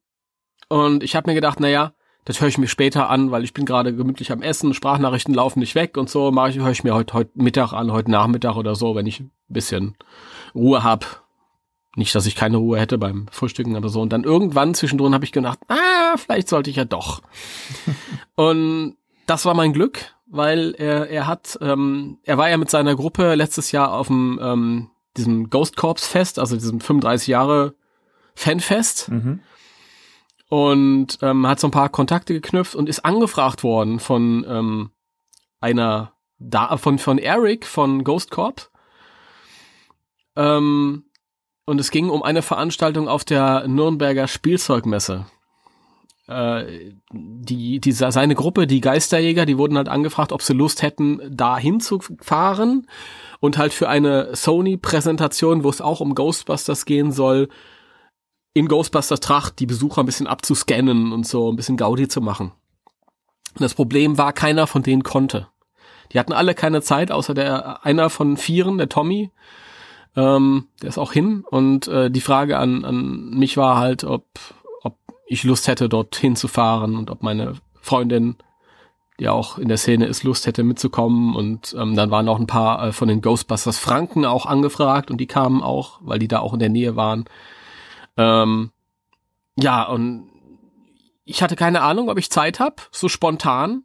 [0.70, 1.94] und ich habe mir gedacht, naja,
[2.26, 5.60] das höre ich mir später an, weil ich bin gerade gemütlich am Essen, Sprachnachrichten laufen
[5.60, 8.56] nicht weg und so, mache ich, höre ich mir heute heute Mittag an, heute Nachmittag
[8.56, 9.96] oder so, wenn ich ein bisschen
[10.56, 11.24] Ruhe hab.
[11.96, 14.02] Nicht, dass ich keine Ruhe hätte beim Frühstücken, aber so.
[14.02, 17.22] Und dann irgendwann zwischendrin habe ich gedacht, ah, vielleicht sollte ich ja doch.
[18.36, 18.96] und
[19.28, 23.36] das war mein Glück, weil er, er hat, ähm, er war ja mit seiner Gruppe
[23.36, 27.76] letztes Jahr auf dem ähm, diesem Ghost Corps Fest, also diesem 35 Jahre
[28.34, 29.10] Fanfest.
[30.50, 34.92] Und ähm, hat so ein paar Kontakte geknüpft und ist angefragt worden von ähm,
[35.60, 38.70] einer da von von Eric von Ghost Corps.
[40.36, 41.06] Ähm,
[41.66, 45.26] und es ging um eine Veranstaltung auf der Nürnberger Spielzeugmesse.
[46.28, 51.20] Äh, die, dieser, seine Gruppe, die Geisterjäger, die wurden halt angefragt, ob sie Lust hätten,
[51.30, 52.88] da hinzufahren
[53.40, 57.50] und halt für eine Sony-Präsentation, wo es auch um Ghostbusters gehen soll,
[58.54, 62.52] in Ghostbusters Tracht die Besucher ein bisschen abzuscannen und so ein bisschen Gaudi zu machen.
[63.56, 65.48] Und das Problem war, keiner von denen konnte.
[66.12, 69.32] Die hatten alle keine Zeit, außer der einer von vieren, der Tommy,
[70.16, 71.44] ähm, der ist auch hin.
[71.50, 74.26] Und äh, die Frage an, an mich war halt, ob,
[74.84, 78.36] ob ich Lust hätte, dorthin zu fahren und ob meine Freundin,
[79.20, 81.36] die auch in der Szene ist, Lust hätte mitzukommen.
[81.36, 85.18] Und ähm, dann waren auch ein paar äh, von den Ghostbusters Franken auch angefragt und
[85.18, 87.26] die kamen auch, weil die da auch in der Nähe waren.
[88.18, 88.72] Ähm,
[89.56, 90.30] ja, und
[91.26, 93.84] ich hatte keine Ahnung, ob ich Zeit habe, so spontan.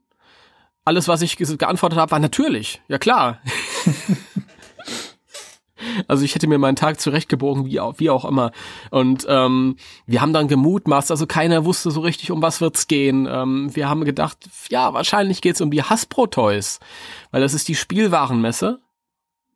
[0.84, 2.80] Alles, was ich ge geantwortet habe, war natürlich.
[2.88, 3.40] Ja klar.
[6.08, 8.52] Also ich hätte mir meinen Tag zurechtgebogen, wie auch, wie auch immer.
[8.90, 13.28] Und ähm, wir haben dann gemutmaßt, also keiner wusste so richtig, um was wird's gehen.
[13.30, 14.38] Ähm, wir haben gedacht,
[14.70, 16.80] ja, wahrscheinlich geht's um die Hasbro Toys,
[17.30, 18.80] weil das ist die Spielwarenmesse.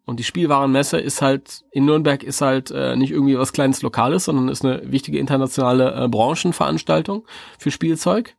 [0.05, 4.25] Und die Spielwarenmesse ist halt, in Nürnberg ist halt äh, nicht irgendwie was kleines Lokales,
[4.25, 7.25] sondern ist eine wichtige internationale äh, Branchenveranstaltung
[7.59, 8.37] für Spielzeug.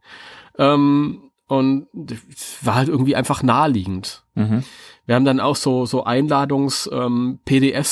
[0.58, 1.88] Ähm, und
[2.62, 4.24] war halt irgendwie einfach naheliegend.
[5.06, 7.40] Wir haben dann auch so so Einladungs ähm,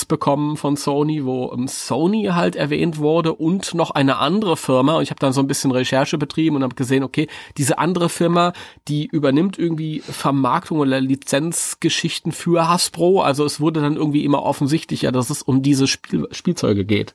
[0.07, 4.95] bekommen von Sony, wo ähm, Sony halt erwähnt wurde und noch eine andere Firma.
[4.95, 8.07] Und ich habe dann so ein bisschen Recherche betrieben und habe gesehen, okay, diese andere
[8.07, 8.53] Firma,
[8.87, 13.21] die übernimmt irgendwie Vermarktung oder Lizenzgeschichten für Hasbro.
[13.21, 17.13] Also es wurde dann irgendwie immer offensichtlicher, dass es um diese Spiel Spielzeuge geht.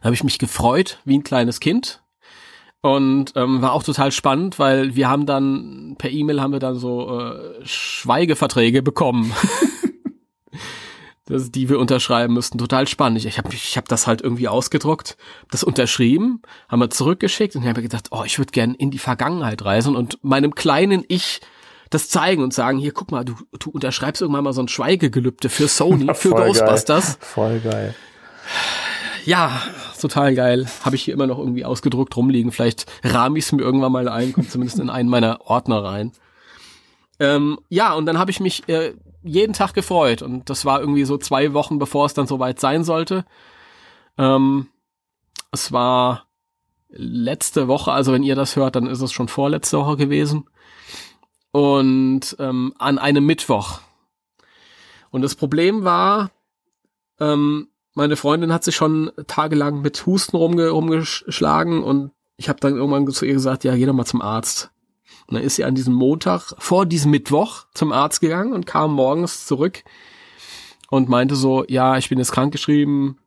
[0.00, 2.02] Da habe ich mich gefreut wie ein kleines Kind
[2.84, 6.74] und ähm, war auch total spannend, weil wir haben dann per E-Mail haben wir dann
[6.74, 9.32] so äh, Schweigeverträge bekommen,
[11.24, 12.58] das, die wir unterschreiben müssten.
[12.58, 13.16] Total spannend.
[13.16, 15.16] Ich, ich habe ich hab das halt irgendwie ausgedruckt,
[15.50, 18.98] das unterschrieben, haben wir zurückgeschickt und ich habe gedacht, oh, ich würde gern in die
[18.98, 21.40] Vergangenheit reisen und meinem kleinen Ich
[21.88, 25.48] das zeigen und sagen, hier, guck mal, du, du unterschreibst irgendwann mal so ein Schweigegelübde
[25.48, 27.18] für Sony, für Voll Ghostbusters.
[27.18, 27.28] Geil.
[27.30, 27.94] Voll geil.
[29.24, 29.62] Ja,
[30.00, 30.66] total geil.
[30.84, 32.52] Habe ich hier immer noch irgendwie ausgedruckt rumliegen.
[32.52, 36.12] Vielleicht rahme ich es mir irgendwann mal ein, kommt zumindest in einen meiner Ordner rein.
[37.18, 40.20] Ähm, ja, und dann habe ich mich äh, jeden Tag gefreut.
[40.20, 43.24] Und das war irgendwie so zwei Wochen, bevor es dann soweit sein sollte.
[44.18, 44.68] Ähm,
[45.50, 46.26] es war
[46.90, 50.44] letzte Woche, also wenn ihr das hört, dann ist es schon vorletzte Woche gewesen.
[51.50, 53.80] Und ähm, an einem Mittwoch.
[55.10, 56.30] Und das Problem war,
[57.20, 62.76] ähm, meine Freundin hat sich schon tagelang mit Husten rumge rumgeschlagen und ich habe dann
[62.76, 64.70] irgendwann zu ihr gesagt, ja, geh doch mal zum Arzt.
[65.26, 68.92] Und dann ist sie an diesem Montag vor diesem Mittwoch zum Arzt gegangen und kam
[68.92, 69.84] morgens zurück
[70.90, 73.18] und meinte so, ja, ich bin jetzt krankgeschrieben,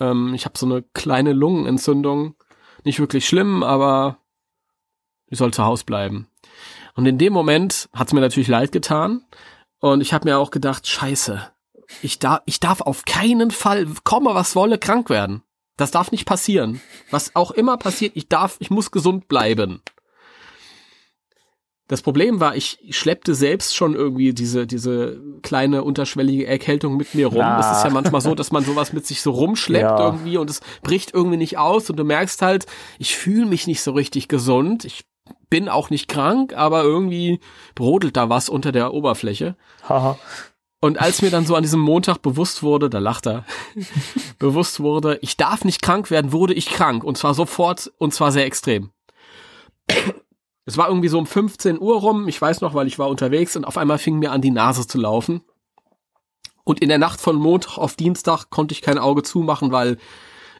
[0.00, 2.36] ähm, ich habe so eine kleine Lungenentzündung,
[2.84, 4.18] nicht wirklich schlimm, aber
[5.26, 6.28] ich soll zu Hause bleiben.
[6.94, 9.24] Und in dem Moment hat's mir natürlich leid getan
[9.80, 11.50] und ich habe mir auch gedacht, scheiße,
[12.02, 15.42] ich darf, ich darf auf keinen Fall, komme was wolle, krank werden.
[15.76, 16.80] Das darf nicht passieren.
[17.10, 19.82] Was auch immer passiert, ich darf, ich muss gesund bleiben.
[21.88, 27.28] Das Problem war, ich schleppte selbst schon irgendwie diese, diese kleine unterschwellige Erkältung mit mir
[27.28, 27.42] rum.
[27.42, 27.60] Ah.
[27.60, 30.04] Es ist ja manchmal so, dass man sowas mit sich so rumschleppt Ja.
[30.06, 32.66] irgendwie und es bricht irgendwie nicht aus und du merkst halt,
[32.98, 34.84] ich fühle mich nicht so richtig gesund.
[34.84, 35.04] Ich
[35.48, 37.38] bin auch nicht krank, aber irgendwie
[37.76, 39.56] brodelt da was unter der Oberfläche.
[39.88, 40.18] Haha.
[40.80, 43.44] Und als mir dann so an diesem Montag bewusst wurde, da lacht er,
[44.38, 47.02] bewusst wurde, ich darf nicht krank werden, wurde ich krank.
[47.02, 48.90] Und zwar sofort und zwar sehr extrem.
[50.66, 53.56] Es war irgendwie so um 15 Uhr rum, ich weiß noch, weil ich war unterwegs
[53.56, 55.42] und auf einmal fing mir an, die Nase zu laufen.
[56.64, 59.98] Und in der Nacht von Montag auf Dienstag konnte ich kein Auge zumachen, weil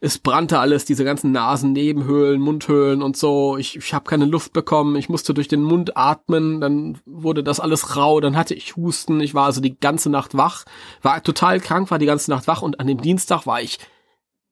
[0.00, 3.56] es brannte alles, diese ganzen Nasennebenhöhlen, Mundhöhlen und so.
[3.56, 7.60] Ich, ich habe keine Luft bekommen, ich musste durch den Mund atmen, dann wurde das
[7.60, 10.64] alles rau, dann hatte ich Husten, ich war also die ganze Nacht wach,
[11.02, 13.78] war total krank, war die ganze Nacht wach und an dem Dienstag war ich,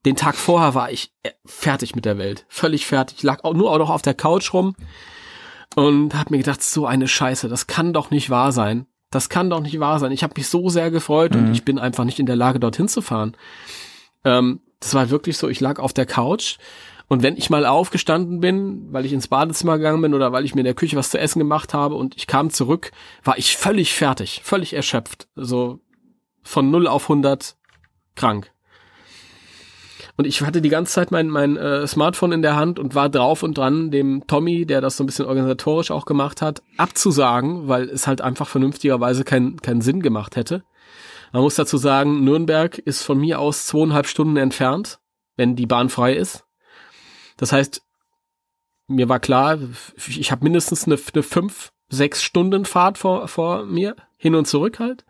[0.06, 3.54] den Tag vorher war ich äh, fertig mit der Welt, völlig fertig, ich lag auch
[3.54, 4.74] nur auch noch auf der Couch rum
[5.76, 8.86] und habe mir gedacht, so eine Scheiße, das kann doch nicht wahr sein.
[9.10, 10.10] Das kann doch nicht wahr sein.
[10.10, 12.88] Ich habe mich so sehr gefreut und ich bin einfach nicht in der Lage, dorthin
[12.88, 13.36] zu fahren.
[14.24, 16.58] Ähm, das war wirklich so, ich lag auf der Couch
[17.08, 20.54] und wenn ich mal aufgestanden bin, weil ich ins Badezimmer gegangen bin oder weil ich
[20.54, 22.92] mir in der Küche was zu essen gemacht habe und ich kam zurück,
[23.22, 25.28] war ich völlig fertig, völlig erschöpft.
[25.36, 25.80] Also
[26.42, 27.56] von 0 auf 100
[28.14, 28.50] krank.
[30.16, 33.08] Und ich hatte die ganze Zeit mein, mein äh, Smartphone in der Hand und war
[33.08, 37.66] drauf und dran, dem Tommy, der das so ein bisschen organisatorisch auch gemacht hat, abzusagen,
[37.66, 40.62] weil es halt einfach vernünftigerweise keinen keinen Sinn gemacht hätte.
[41.34, 45.00] Man muss dazu sagen, Nürnberg ist von mir aus zweieinhalb Stunden entfernt,
[45.36, 46.44] wenn die Bahn frei ist.
[47.36, 47.82] Das heißt,
[48.86, 49.58] mir war klar,
[49.96, 54.78] ich habe mindestens eine, eine fünf, sechs Stunden Fahrt vor, vor mir, hin und zurück
[54.78, 55.04] halt.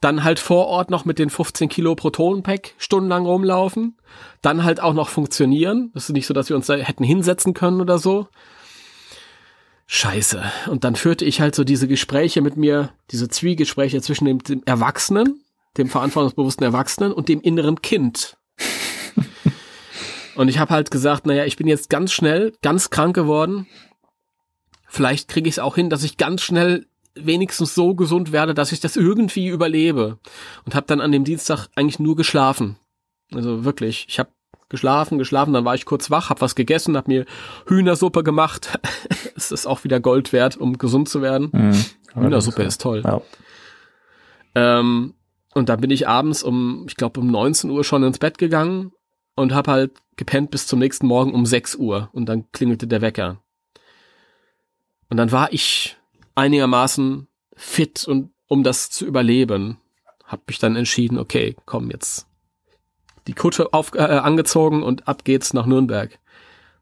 [0.00, 3.96] Dann halt vor Ort noch mit den 15 Kilo Protonenpack stundenlang rumlaufen.
[4.42, 5.90] Dann halt auch noch funktionieren.
[5.92, 8.28] Das ist nicht so, dass wir uns da hätten hinsetzen können oder so.
[9.94, 10.42] Scheiße.
[10.70, 14.62] Und dann führte ich halt so diese Gespräche mit mir, diese Zwiegespräche zwischen dem, dem
[14.64, 15.44] Erwachsenen,
[15.76, 18.38] dem verantwortungsbewussten Erwachsenen und dem inneren Kind.
[20.34, 23.66] und ich habe halt gesagt, naja, ich bin jetzt ganz schnell, ganz krank geworden.
[24.88, 28.72] Vielleicht kriege ich es auch hin, dass ich ganz schnell wenigstens so gesund werde, dass
[28.72, 30.18] ich das irgendwie überlebe.
[30.64, 32.78] Und habe dann an dem Dienstag eigentlich nur geschlafen.
[33.30, 34.30] Also wirklich, ich habe
[34.72, 37.26] geschlafen, geschlafen, dann war ich kurz wach, habe was gegessen, habe mir
[37.66, 38.78] Hühnersuppe gemacht.
[39.34, 41.48] Es ist auch wieder Gold wert, um gesund zu werden.
[41.52, 41.84] Mhm.
[42.14, 43.02] Hühnersuppe ist toll.
[43.04, 43.22] Ja.
[44.54, 45.14] Ähm,
[45.54, 48.92] und dann bin ich abends um, ich glaube um 19 Uhr schon ins Bett gegangen
[49.34, 53.00] und habe halt gepennt bis zum nächsten Morgen um 6 Uhr und dann klingelte der
[53.00, 53.42] Wecker.
[55.08, 55.96] Und dann war ich
[56.34, 59.78] einigermaßen fit und um das zu überleben,
[60.24, 62.28] habe mich dann entschieden, okay, komm jetzt
[63.26, 66.18] die Kutsche auf, äh, angezogen und ab geht's nach Nürnberg.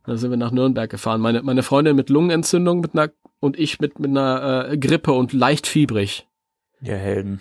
[0.07, 1.21] Dann sind wir nach Nürnberg gefahren.
[1.21, 5.33] Meine, meine Freundin mit Lungenentzündung mit einer, und ich mit, mit einer äh, Grippe und
[5.33, 6.27] leicht fiebrig.
[6.81, 7.41] Ihr Helden.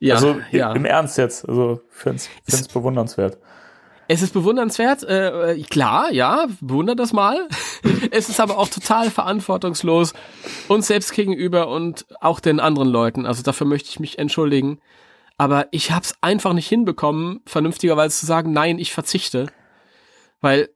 [0.00, 0.72] Ja, also ja.
[0.72, 3.38] im Ernst jetzt, also find's, find's bewundernswert.
[4.10, 7.46] Es ist bewundernswert, äh, äh, klar, ja, bewundert das mal.
[8.10, 10.14] es ist aber auch total verantwortungslos
[10.68, 13.26] uns selbst gegenüber und auch den anderen Leuten.
[13.26, 14.80] Also dafür möchte ich mich entschuldigen.
[15.38, 19.46] Aber ich habe es einfach nicht hinbekommen, vernünftigerweise zu sagen, nein, ich verzichte.
[20.40, 20.68] Weil,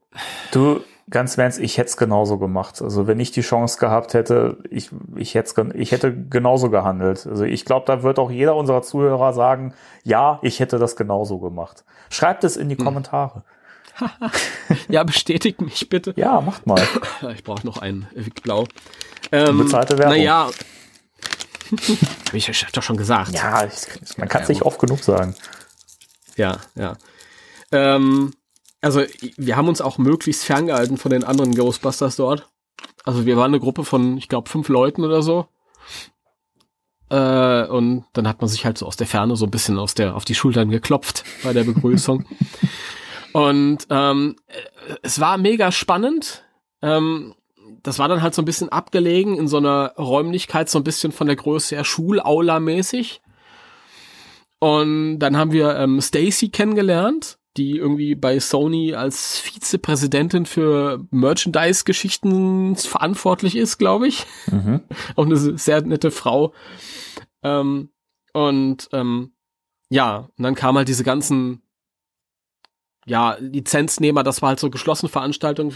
[0.51, 2.81] Du, ganz Ernst, ich hätte es genauso gemacht.
[2.81, 7.27] Also wenn ich die Chance gehabt hätte, ich, ich, hätt's, gen- ich hätte genauso gehandelt.
[7.27, 9.73] Also ich glaube, da wird auch jeder unserer Zuhörer sagen,
[10.03, 11.83] ja, ich hätte das genauso gemacht.
[12.09, 13.43] Schreibt es in die Kommentare.
[14.87, 16.13] ja, bestätigt mich bitte.
[16.15, 16.81] Ja, macht mal.
[17.35, 18.65] Ich brauche noch einen Vic Blau.
[19.31, 20.15] Ähm, Bezahlte Werbung.
[20.17, 20.49] Naja.
[21.77, 23.33] Hab ich hab doch schon gesagt.
[23.33, 25.35] Ja, ich, man kann es nicht oft genug sagen.
[26.35, 26.97] Ja, ja.
[27.71, 28.33] Ähm,
[28.81, 29.03] also
[29.37, 32.49] wir haben uns auch möglichst ferngehalten von den anderen Ghostbusters dort.
[33.05, 35.47] Also wir waren eine Gruppe von, ich glaube, fünf Leuten oder so.
[37.09, 39.93] Äh, und dann hat man sich halt so aus der Ferne so ein bisschen aus
[39.93, 42.25] der, auf die Schultern geklopft bei der Begrüßung.
[43.33, 46.43] und ähm, äh, es war mega spannend.
[46.81, 47.35] Ähm,
[47.83, 51.11] das war dann halt so ein bisschen abgelegen in so einer Räumlichkeit, so ein bisschen
[51.11, 53.21] von der Größe her Schulaula-mäßig.
[54.59, 62.77] Und dann haben wir ähm, Stacy kennengelernt, die irgendwie bei Sony als Vizepräsidentin für Merchandise-Geschichten
[62.77, 64.25] verantwortlich ist, glaube ich.
[65.17, 66.53] Auch eine sehr nette Frau.
[67.43, 67.89] Ähm,
[68.31, 69.33] und ähm,
[69.89, 71.61] ja, und dann kam halt diese ganzen
[73.05, 75.73] ja, Lizenznehmer, das war halt so geschlossene Veranstaltung,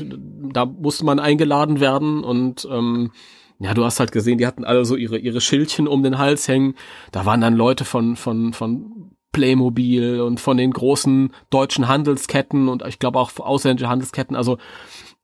[0.53, 3.11] da musste man eingeladen werden und ähm,
[3.59, 6.47] ja, du hast halt gesehen, die hatten alle so ihre ihre Schildchen um den Hals
[6.47, 6.75] hängen.
[7.11, 12.85] Da waren dann Leute von von von Playmobil und von den großen deutschen Handelsketten und
[12.85, 14.35] ich glaube auch ausländische Handelsketten.
[14.35, 14.57] Also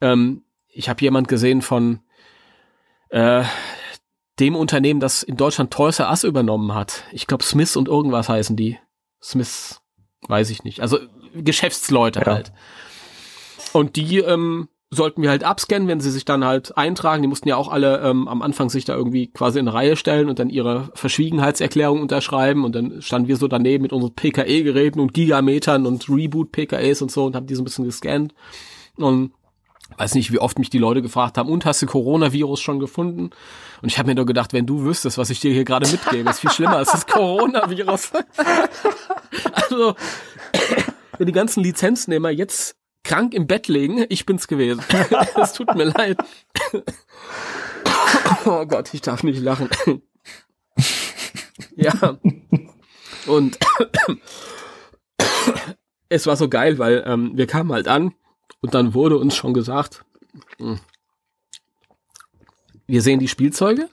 [0.02, 2.00] ähm, ich habe jemand gesehen von
[3.10, 3.44] äh,
[4.40, 7.04] dem Unternehmen, das in Deutschland Toys R Us übernommen hat.
[7.12, 8.80] Ich glaube Smith und irgendwas heißen die.
[9.22, 9.82] Smith,
[10.28, 10.82] weiß ich nicht.
[10.82, 10.98] Also
[11.34, 12.26] Geschäftsleute Ja.
[12.26, 12.52] halt.
[13.74, 17.22] Und die ähm, sollten wir halt abscannen, wenn sie sich dann halt eintragen.
[17.22, 20.30] Die mussten ja auch alle ähm, am Anfang sich da irgendwie quasi in Reihe stellen
[20.30, 22.64] und dann ihre Verschwiegenheitserklärung unterschreiben.
[22.64, 27.26] Und dann standen wir so daneben mit unseren PKE-Geräten und Gigametern und Reboot-PKEs und so
[27.26, 28.34] und haben die so ein bisschen gescannt.
[28.98, 29.32] Und
[29.98, 33.32] weiß nicht, wie oft mich die Leute gefragt haben, und hast du Coronavirus schon gefunden?
[33.82, 36.30] Und ich habe mir nur gedacht, wenn du wüsstest, was ich dir hier gerade mitgebe,
[36.30, 38.12] ist viel schlimmer als das Coronavirus.
[39.52, 39.96] also,
[41.18, 44.84] wenn die ganzen Lizenznehmer jetzt krank im Bett liegen, ich bin's gewesen.
[45.42, 46.18] Es tut mir leid.
[48.46, 49.70] Oh Gott, ich darf nicht lachen.
[51.76, 52.18] Ja.
[53.26, 53.58] Und
[56.10, 58.14] es war so geil, weil ähm, wir kamen halt an
[58.62, 60.06] und dann wurde uns schon gesagt,
[60.60, 60.80] mh,
[62.88, 63.90] wir sehen die Spielzeuge.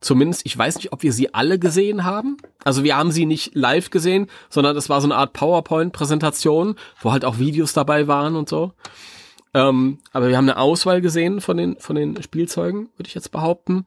[0.00, 2.38] Zumindest, ich weiß nicht, ob wir sie alle gesehen haben.
[2.64, 7.12] Also wir haben sie nicht live gesehen, sondern das war so eine Art PowerPoint-Präsentation, wo
[7.12, 8.72] halt auch Videos dabei waren und so.
[9.52, 13.30] Ähm, aber wir haben eine Auswahl gesehen von den, von den Spielzeugen, würde ich jetzt
[13.30, 13.84] behaupten.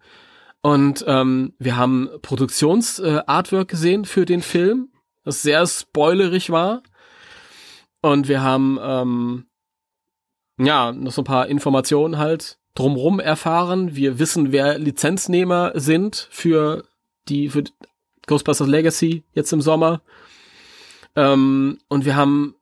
[0.61, 4.89] Und ähm, wir haben Produktions-Artwork gesehen für den Film.
[5.23, 6.83] das sehr spoilerig war.
[8.01, 9.45] Und wir haben ähm,
[10.59, 13.95] ja noch so ein paar Informationen halt drumrum erfahren.
[13.95, 16.83] Wir wissen, wer Lizenznehmer sind für
[17.27, 17.63] die für
[18.27, 20.01] Ghostbusters Legacy jetzt im Sommer.
[21.15, 22.55] Ähm, und wir haben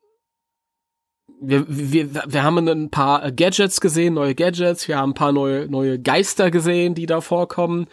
[1.41, 5.67] wir, wir, wir haben ein paar Gadgets gesehen, neue Gadgets, wir haben ein paar neue,
[5.67, 7.87] neue Geister gesehen, die da vorkommen.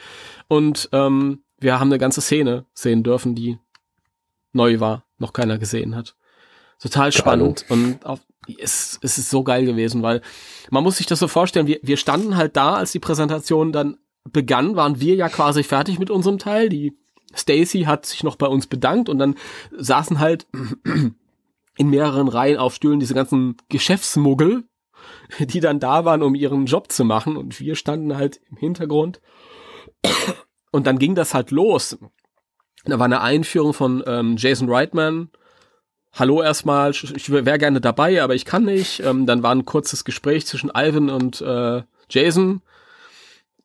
[0.48, 3.58] Und ähm, wir haben eine ganze Szene sehen dürfen, die
[4.52, 6.14] neu war, noch keiner gesehen hat.
[6.78, 8.18] Total spannend und auch,
[8.58, 10.22] es, es ist so geil gewesen, weil
[10.70, 13.98] man muss sich das so vorstellen, wir, wir standen halt da, als die Präsentation dann
[14.24, 16.68] begann, waren wir ja quasi fertig mit unserem Teil.
[16.68, 16.96] Die
[17.34, 19.34] Stacy hat sich noch bei uns bedankt und dann
[19.76, 20.46] saßen halt
[21.76, 24.64] in mehreren Reihen auf Stühlen diese ganzen Geschäftsmuggel,
[25.38, 29.20] die dann da waren, um ihren Job zu machen und wir standen halt im Hintergrund.
[30.70, 31.98] Und dann ging das halt los.
[32.84, 35.30] Da war eine Einführung von ähm, Jason Reitman.
[36.12, 39.00] Hallo erstmal, ich wäre gerne dabei, aber ich kann nicht.
[39.00, 42.62] Ähm, dann war ein kurzes Gespräch zwischen Ivan und äh, Jason.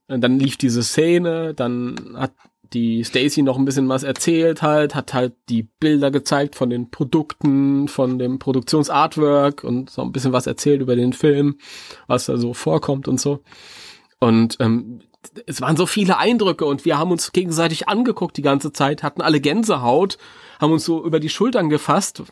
[0.07, 2.33] Und dann lief diese Szene, dann hat
[2.73, 6.89] die Stacy noch ein bisschen was erzählt halt, hat halt die Bilder gezeigt von den
[6.89, 11.57] Produkten, von dem Produktionsartwork und so ein bisschen was erzählt über den Film,
[12.07, 13.41] was da so vorkommt und so.
[14.19, 15.01] Und ähm,
[15.45, 19.21] es waren so viele Eindrücke und wir haben uns gegenseitig angeguckt die ganze Zeit, hatten
[19.21, 20.17] alle Gänsehaut,
[20.63, 22.23] haben uns so über die Schultern gefasst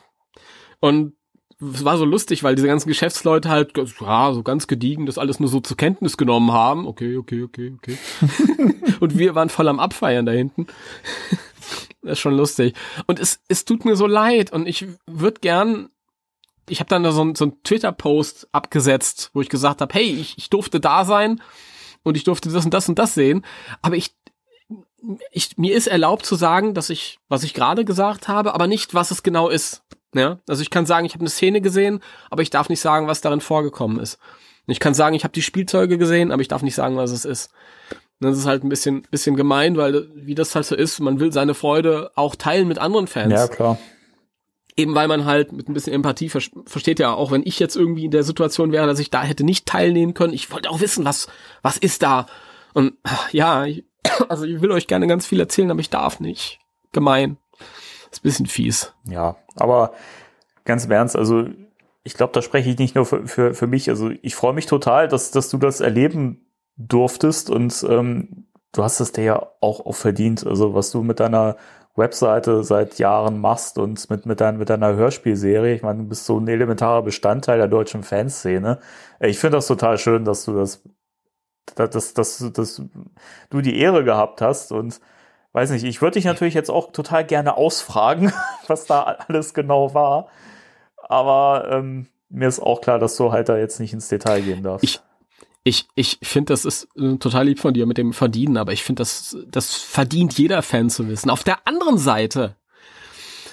[0.80, 1.14] und
[1.60, 5.38] es war so lustig, weil diese ganzen Geschäftsleute halt ja, so ganz gediegen das alles
[5.38, 6.88] nur so zur Kenntnis genommen haben.
[6.88, 7.96] Okay, okay, okay, okay.
[9.00, 10.66] und wir waren voll am Abfeiern da hinten.
[12.02, 12.74] das ist schon lustig.
[13.06, 15.88] Und es, es tut mir so leid und ich würde gern
[16.68, 20.48] ich habe dann so, so einen Twitter-Post abgesetzt, wo ich gesagt habe, hey, ich, ich
[20.48, 21.42] durfte da sein
[22.02, 23.44] und ich durfte das und das und das sehen,
[23.82, 24.14] aber ich,
[25.30, 28.94] ich mir ist erlaubt zu sagen, dass ich, was ich gerade gesagt habe, aber nicht,
[28.94, 29.82] was es genau ist.
[30.14, 32.00] Ja, also ich kann sagen, ich habe eine Szene gesehen,
[32.30, 34.18] aber ich darf nicht sagen, was darin vorgekommen ist.
[34.66, 37.24] Ich kann sagen, ich habe die Spielzeuge gesehen, aber ich darf nicht sagen, was es
[37.24, 37.50] ist.
[38.20, 41.32] Das ist halt ein bisschen, bisschen gemein, weil wie das halt so ist, man will
[41.32, 43.32] seine Freude auch teilen mit anderen Fans.
[43.32, 43.78] Ja, klar.
[44.76, 47.76] Eben weil man halt mit ein bisschen Empathie ver versteht ja, auch wenn ich jetzt
[47.76, 50.80] irgendwie in der Situation wäre, dass ich da hätte nicht teilnehmen können, ich wollte auch
[50.80, 51.26] wissen, was,
[51.62, 52.26] was ist da?
[52.72, 52.94] Und
[53.32, 53.84] ja, ich,
[54.28, 56.60] also ich will euch gerne ganz viel erzählen, aber ich darf nicht.
[56.92, 57.38] Gemein.
[58.10, 58.94] Ist ein bisschen fies.
[59.04, 59.92] Ja, aber
[60.64, 61.46] ganz im Ernst, also
[62.04, 63.88] ich glaube, da spreche ich nicht nur für, für, für mich.
[63.88, 66.46] Also ich freue mich total, dass, dass du das erleben
[66.76, 70.46] durftest und ähm, du hast es dir ja auch, auch verdient.
[70.46, 71.56] Also was du mit deiner
[71.94, 75.74] Webseite seit Jahren machst und mit, mit, dein, mit deiner Hörspielserie.
[75.74, 78.78] Ich meine, du bist so ein elementarer Bestandteil der deutschen Fanszene.
[79.20, 80.82] Ich finde das total schön, dass du das,
[81.74, 82.82] dass, dass, dass
[83.50, 85.00] du die Ehre gehabt hast und
[85.52, 88.32] weiß nicht, ich würde dich natürlich jetzt auch total gerne ausfragen,
[88.66, 90.28] was da alles genau war.
[90.96, 94.62] Aber ähm, mir ist auch klar, dass du halt da jetzt nicht ins Detail gehen
[94.62, 94.84] darfst.
[94.84, 95.00] Ich,
[95.64, 98.82] ich, ich finde, das ist äh, total lieb von dir mit dem Verdienen, aber ich
[98.82, 101.30] finde, das, das verdient jeder Fan zu wissen.
[101.30, 102.56] Auf der anderen Seite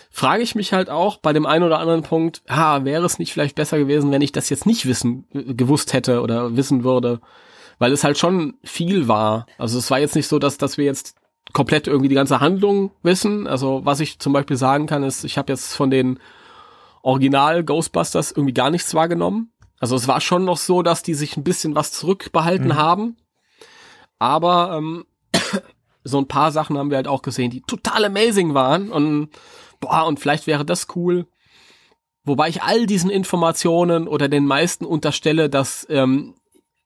[0.10, 3.32] frage ich mich halt auch bei dem einen oder anderen Punkt, ha, wäre es nicht
[3.32, 7.20] vielleicht besser gewesen, wenn ich das jetzt nicht wissen, äh, gewusst hätte oder wissen würde,
[7.80, 9.48] weil es halt schon viel war.
[9.58, 11.16] Also es war jetzt nicht so, dass, dass wir jetzt
[11.54, 13.48] komplett irgendwie die ganze Handlung wissen.
[13.48, 16.20] Also was ich zum Beispiel sagen kann, ist, ich habe jetzt von den
[17.02, 19.52] Original Ghostbusters irgendwie gar nichts wahrgenommen.
[19.80, 22.76] Also es war schon noch so, dass die sich ein bisschen was zurückbehalten mhm.
[22.76, 23.18] haben.
[24.20, 25.06] Aber ähm,
[26.04, 28.92] so ein paar Sachen haben wir halt auch gesehen, die total amazing waren.
[28.92, 29.30] Und
[29.80, 31.28] boah, und vielleicht wäre das cool.
[32.26, 36.36] Wobei ich all diesen Informationen oder den meisten unterstelle, dass ähm,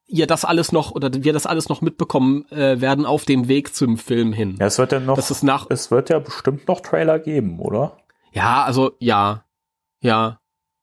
[0.07, 3.75] ihr das alles noch oder wir das alles noch mitbekommen äh, werden auf dem Weg
[3.75, 4.57] zum Film hin.
[4.59, 7.59] Ja, es wird ja noch, das ist nach, es wird ja bestimmt noch Trailer geben,
[7.59, 7.97] oder?
[8.31, 9.45] Ja, also ja,
[10.01, 10.39] ja,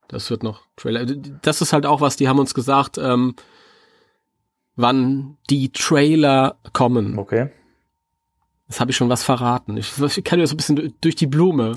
[0.07, 1.05] das wird noch Trailer.
[1.05, 3.35] Das ist halt auch was, die haben uns gesagt, ähm,
[4.75, 7.17] wann die Trailer kommen.
[7.17, 7.49] Okay.
[8.67, 9.77] Das habe ich schon was verraten.
[9.77, 11.75] Ich, ich kann ja so ein bisschen durch die Blume.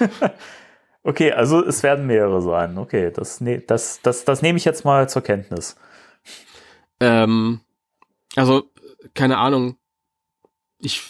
[1.02, 2.78] okay, also es werden mehrere sein.
[2.78, 5.76] Okay, das, ne, das, das, das nehme ich jetzt mal zur Kenntnis.
[7.04, 7.60] Ähm,
[8.34, 8.70] also,
[9.12, 9.76] keine Ahnung.
[10.78, 11.02] Ich,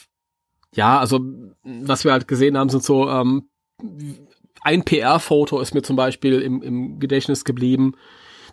[0.74, 1.20] ja, also,
[1.62, 3.48] was wir halt gesehen haben, sind so, ähm,
[4.62, 7.92] ein PR-Foto ist mir zum Beispiel im, im Gedächtnis geblieben.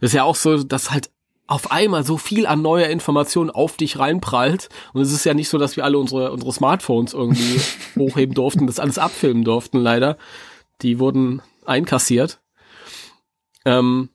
[0.02, 1.10] Das ist ja auch so, dass halt
[1.48, 4.70] auf einmal so viel an neuer Information auf dich reinprallt.
[4.94, 7.60] Und es ist ja nicht so, dass wir alle unsere, unsere Smartphones irgendwie
[7.98, 10.18] hochheben durften, das alles abfilmen durften, leider.
[10.82, 12.40] Die wurden einkassiert.
[13.66, 14.10] Ähm,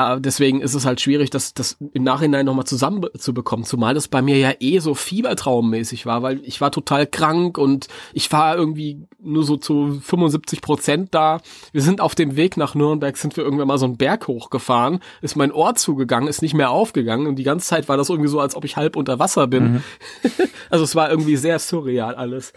[0.00, 4.22] äh, deswegen ist es halt schwierig, das, das im Nachhinein nochmal zusammenzubekommen, zumal das bei
[4.22, 9.06] mir ja eh so fiebertraummäßig war, weil ich war total krank und ich war irgendwie
[9.20, 11.40] nur so zu 75 Prozent da.
[11.72, 15.00] Wir sind auf dem Weg nach Nürnberg, sind wir irgendwann mal so einen Berg hochgefahren,
[15.20, 18.30] ist mein Ohr zugegangen, ist nicht mehr aufgegangen und die ganze Zeit war das irgendwie
[18.30, 19.72] so, als ob ich halb unter Wasser bin.
[19.72, 19.82] Mhm.
[20.70, 22.52] also es war irgendwie sehr surreal alles.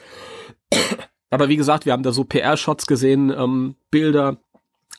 [1.30, 4.38] Aber wie gesagt, wir haben da so PR-Shots gesehen, ähm, Bilder,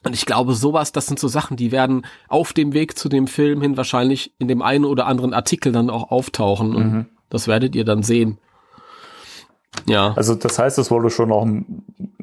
[0.05, 3.27] und ich glaube, sowas, das sind so Sachen, die werden auf dem Weg zu dem
[3.27, 6.77] Film hin wahrscheinlich in dem einen oder anderen Artikel dann auch auftauchen.
[6.77, 7.07] Und mhm.
[7.31, 8.39] das werdet ihr dann sehen.
[9.87, 10.13] Ja.
[10.15, 11.47] Also das heißt, es wurde schon noch,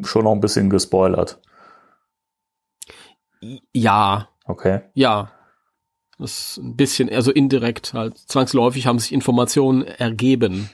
[0.06, 1.40] schon noch ein bisschen gespoilert.
[3.74, 4.30] Ja.
[4.46, 4.82] Okay.
[4.94, 5.32] Ja.
[6.20, 8.18] Das ist ein bisschen, also indirekt halt.
[8.18, 10.70] Zwangsläufig haben sich Informationen ergeben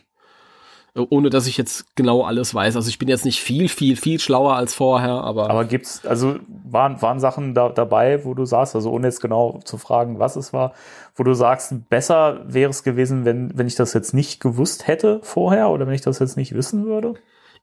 [1.09, 2.75] ohne dass ich jetzt genau alles weiß.
[2.75, 5.49] Also ich bin jetzt nicht viel, viel, viel schlauer als vorher, aber.
[5.49, 6.37] Aber gibt's, also
[6.69, 10.35] waren, waren Sachen da, dabei, wo du sagst, also ohne jetzt genau zu fragen, was
[10.35, 10.73] es war,
[11.15, 15.19] wo du sagst, besser wäre es gewesen, wenn, wenn ich das jetzt nicht gewusst hätte
[15.23, 17.15] vorher oder wenn ich das jetzt nicht wissen würde?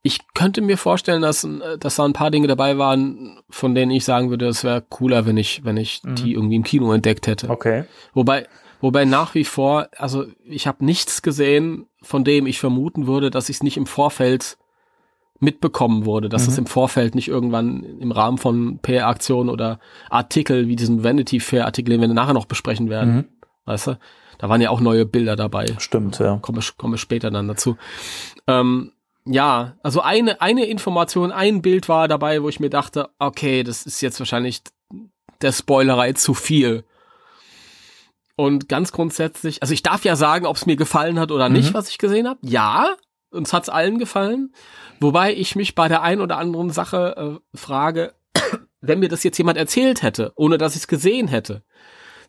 [0.07, 1.49] Ich könnte mir vorstellen, dass,
[1.80, 5.24] dass da ein paar Dinge dabei waren, von denen ich sagen würde, es wäre cooler,
[5.24, 6.14] wenn ich, wenn ich mhm.
[6.16, 7.49] die irgendwie im Kino entdeckt hätte.
[7.49, 7.85] Okay.
[8.12, 8.47] Wobei,
[8.85, 13.49] Wobei nach wie vor, also ich habe nichts gesehen, von dem ich vermuten würde, dass
[13.49, 14.59] ich es nicht im Vorfeld
[15.41, 16.49] mitbekommen wurde, dass mhm.
[16.49, 19.80] es im Vorfeld nicht irgendwann im Rahmen von PR-Aktionen oder
[20.11, 23.24] Artikel wie diesen Vanity Fair-Artikel, den wir nachher noch besprechen werden, mhm.
[23.64, 23.99] weißt du?
[24.37, 25.64] Da waren ja auch neue Bilder dabei.
[25.78, 26.37] Stimmt, ja.
[26.43, 27.78] Komme, komme später dann dazu.
[28.47, 28.93] Ähm,
[29.24, 33.87] ja, also eine, eine Information, ein Bild war dabei, wo ich mir dachte, okay, das
[33.87, 34.61] ist jetzt wahrscheinlich
[35.41, 36.85] der Spoilerei zu viel.
[38.37, 41.70] Und ganz grundsätzlich, also ich darf ja sagen, ob es mir gefallen hat oder nicht,
[41.70, 41.74] mhm.
[41.74, 42.41] was ich gesehen habe.
[42.43, 42.97] Ja,
[43.30, 44.53] uns hat's allen gefallen.
[45.01, 48.14] Wobei ich mich bei der einen oder anderen Sache äh, frage,
[48.80, 51.62] wenn mir das jetzt jemand erzählt hätte, ohne dass ich es gesehen hätte,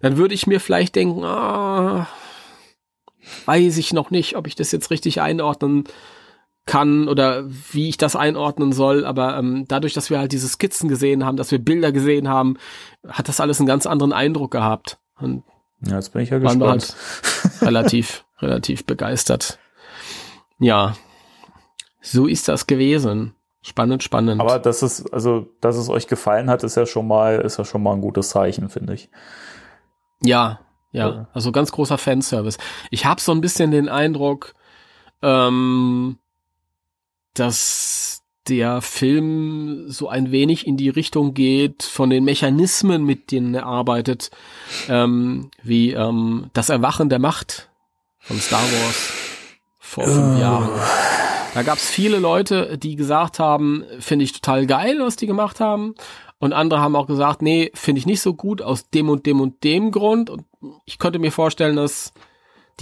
[0.01, 2.07] dann würde ich mir vielleicht denken, ah,
[3.45, 5.85] weiß ich noch nicht, ob ich das jetzt richtig einordnen
[6.65, 9.05] kann oder wie ich das einordnen soll.
[9.05, 12.57] Aber ähm, dadurch, dass wir halt diese Skizzen gesehen haben, dass wir Bilder gesehen haben,
[13.07, 14.99] hat das alles einen ganz anderen Eindruck gehabt.
[15.19, 15.43] Und
[15.87, 16.61] ja, jetzt bin ich ja gespannt.
[16.61, 19.59] Waren wir halt relativ, relativ begeistert.
[20.59, 20.95] Ja,
[22.01, 23.33] so ist das gewesen.
[23.61, 24.39] Spannend, spannend.
[24.39, 27.65] Aber dass es, also, dass es euch gefallen hat, ist ja schon mal, ist ja
[27.65, 29.09] schon mal ein gutes Zeichen, finde ich.
[30.21, 30.59] Ja,
[30.91, 32.57] ja, also ganz großer Fanservice.
[32.89, 34.53] Ich habe so ein bisschen den Eindruck,
[35.21, 36.19] ähm,
[37.33, 38.04] dass
[38.47, 43.65] der Film so ein wenig in die Richtung geht von den Mechanismen, mit denen er
[43.65, 44.31] arbeitet,
[44.87, 47.69] ähm, wie ähm, das Erwachen der Macht
[48.19, 49.13] von Star Wars
[49.79, 50.39] vor fünf oh.
[50.39, 50.69] Jahren.
[51.53, 55.59] Da gab es viele Leute, die gesagt haben, finde ich total geil, was die gemacht
[55.59, 55.95] haben.
[56.37, 59.39] Und andere haben auch gesagt, nee, finde ich nicht so gut aus dem und dem
[59.39, 60.29] und dem Grund.
[60.29, 60.43] Und
[60.85, 62.13] ich könnte mir vorstellen, dass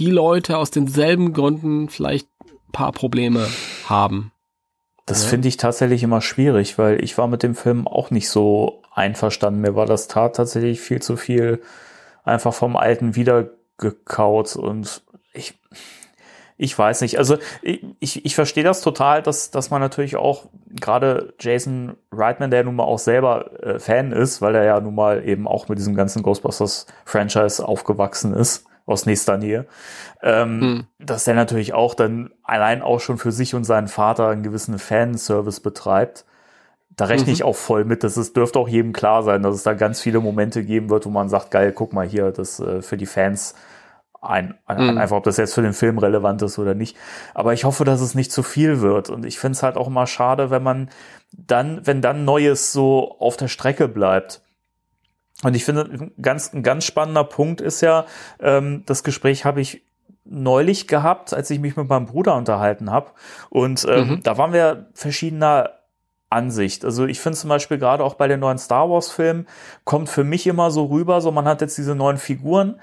[0.00, 3.46] die Leute aus denselben Gründen vielleicht ein paar Probleme
[3.86, 4.32] haben.
[5.06, 5.28] Das ja.
[5.30, 9.60] finde ich tatsächlich immer schwierig, weil ich war mit dem Film auch nicht so einverstanden.
[9.60, 11.60] Mir war das Tat tatsächlich viel zu viel
[12.24, 15.02] einfach vom Alten wiedergekaut und
[15.34, 15.58] ich,
[16.56, 17.18] ich weiß nicht.
[17.18, 22.64] Also ich, ich, verstehe das total, dass, dass man natürlich auch gerade Jason Reitman, der
[22.64, 25.78] nun mal auch selber äh, Fan ist, weil er ja nun mal eben auch mit
[25.78, 29.66] diesem ganzen Ghostbusters-Franchise aufgewachsen ist, aus nächster Nähe,
[30.22, 30.86] ähm, hm.
[30.98, 34.78] dass der natürlich auch dann allein auch schon für sich und seinen Vater einen gewissen
[34.78, 36.24] Fanservice betreibt.
[36.96, 37.32] Da rechne mhm.
[37.32, 38.04] ich auch voll mit.
[38.04, 41.06] Das ist, dürfte auch jedem klar sein, dass es da ganz viele Momente geben wird,
[41.06, 43.56] wo man sagt, geil, guck mal hier, das äh, für die Fans
[44.24, 44.98] ein, ein mhm.
[44.98, 46.96] einfach, ob das jetzt für den Film relevant ist oder nicht.
[47.34, 49.10] Aber ich hoffe, dass es nicht zu viel wird.
[49.10, 50.88] Und ich finde es halt auch immer schade, wenn man
[51.32, 54.40] dann, wenn dann Neues so auf der Strecke bleibt.
[55.44, 58.06] Und ich finde, ein ganz, ein ganz spannender Punkt ist ja,
[58.40, 59.82] ähm, das Gespräch habe ich
[60.24, 63.10] neulich gehabt, als ich mich mit meinem Bruder unterhalten habe.
[63.50, 64.22] Und ähm, mhm.
[64.22, 65.70] da waren wir verschiedener
[66.30, 66.84] Ansicht.
[66.84, 69.46] Also ich finde zum Beispiel gerade auch bei den neuen Star Wars-Filmen
[69.84, 72.80] kommt für mich immer so rüber, so man hat jetzt diese neuen Figuren,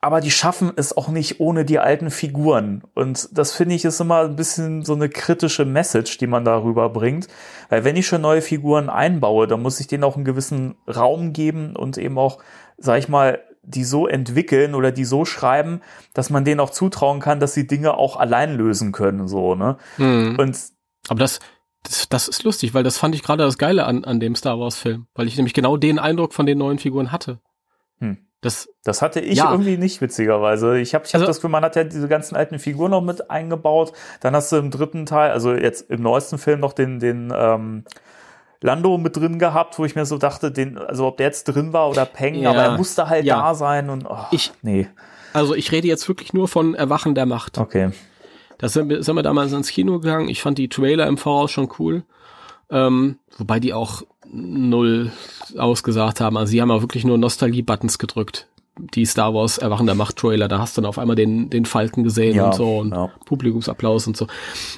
[0.00, 2.82] aber die schaffen es auch nicht ohne die alten Figuren.
[2.94, 6.88] Und das finde ich ist immer ein bisschen so eine kritische Message, die man darüber
[6.88, 7.26] bringt.
[7.68, 11.32] Weil wenn ich schon neue Figuren einbaue, dann muss ich denen auch einen gewissen Raum
[11.32, 12.38] geben und eben auch,
[12.76, 15.80] sag ich mal, die so entwickeln oder die so schreiben,
[16.14, 19.76] dass man denen auch zutrauen kann, dass sie Dinge auch allein lösen können, so, ne?
[19.98, 20.36] Mhm.
[20.38, 20.58] Und
[21.08, 21.40] aber das,
[21.82, 24.58] das, das ist lustig, weil das fand ich gerade das Geile an, an dem Star
[24.58, 27.40] Wars Film, weil ich nämlich genau den Eindruck von den neuen Figuren hatte.
[28.40, 29.50] Das, das hatte ich ja.
[29.50, 30.78] irgendwie nicht, witzigerweise.
[30.78, 33.00] Ich habe ich hab also, das Gefühl, man hat ja diese ganzen alten Figuren noch
[33.00, 33.92] mit eingebaut.
[34.20, 37.84] Dann hast du im dritten Teil, also jetzt im neuesten Film noch den, den, ähm,
[38.60, 41.72] Lando mit drin gehabt, wo ich mir so dachte, den, also ob der jetzt drin
[41.72, 42.50] war oder Peng, Ja.
[42.50, 43.40] aber er musste halt Ja.
[43.40, 44.88] da sein und oh, Ich- nee,
[45.32, 47.58] Also ich rede jetzt wirklich nur von Erwachen der Macht.
[47.58, 47.90] okay.
[48.58, 50.28] Da sind wir, sind wir damals ins Kino gegangen.
[50.28, 52.02] Ich fand die Trailer im Voraus schon cool.
[52.70, 55.12] Ähm, wobei die auch null
[55.56, 56.36] ausgesagt haben.
[56.36, 58.48] Also sie haben auch wirklich nur Nostalgie-Buttons gedrückt.
[58.94, 60.48] Die Star Wars Erwachen der Macht Trailer.
[60.48, 63.10] Da hast du dann auf einmal den, den Falken gesehen Ja, und so und ja.
[63.24, 64.26] Publikumsapplaus und so.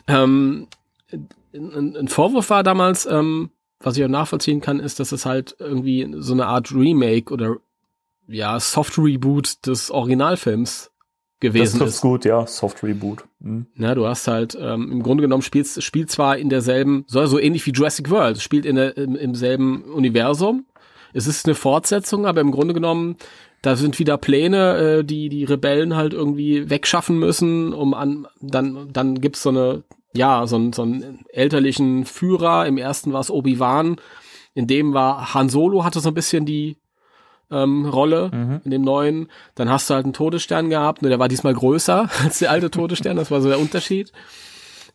[0.06, 0.68] Ähm,
[1.52, 5.56] ein, ein Vorwurf war damals, ähm, was ich auch nachvollziehen kann, ist, dass es halt
[5.58, 7.56] irgendwie so eine Art Remake oder
[8.28, 10.90] ja, Soft Reboot des Originalfilms
[11.40, 12.02] gewesen trifft's ist.
[12.02, 13.24] gut, ja, Soft Reboot.
[13.42, 13.66] Hm.
[13.74, 17.66] Na, du hast halt ähm, im Grunde genommen spielst spielt zwar in derselben, so ähnlich
[17.66, 20.66] wie Jurassic World, spielt in der, im, im selben Universum.
[21.12, 23.16] Es ist eine Fortsetzung, aber im Grunde genommen
[23.62, 28.90] da sind wieder Pläne, äh, die die Rebellen halt irgendwie wegschaffen müssen, um an dann
[28.92, 29.82] dann gibt's so eine
[30.14, 32.66] ja so einen so einen elterlichen Führer.
[32.66, 33.96] Im ersten war es Obi Wan,
[34.54, 36.76] in dem war Han Solo hatte so ein bisschen die
[37.50, 38.30] ähm, Rolle
[38.64, 39.28] in dem neuen.
[39.54, 42.70] Dann hast du halt einen Todesstern gehabt, nur der war diesmal größer als der alte
[42.70, 44.12] Todesstern, das war so der Unterschied.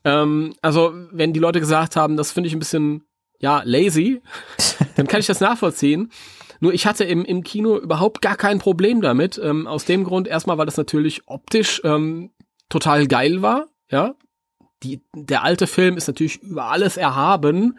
[0.04, 3.04] Ähm, also, wenn die Leute gesagt haben, das finde ich ein bisschen,
[3.40, 4.22] ja, lazy,
[4.96, 6.12] dann kann ich das nachvollziehen.
[6.60, 9.40] Nur ich hatte im, im Kino überhaupt gar kein Problem damit.
[9.44, 12.32] Ähm, aus dem Grund erstmal, weil das natürlich optisch ähm,
[12.70, 13.68] total geil war.
[13.90, 14.16] Ja,
[14.84, 17.78] die, der alte Film ist natürlich über alles erhaben.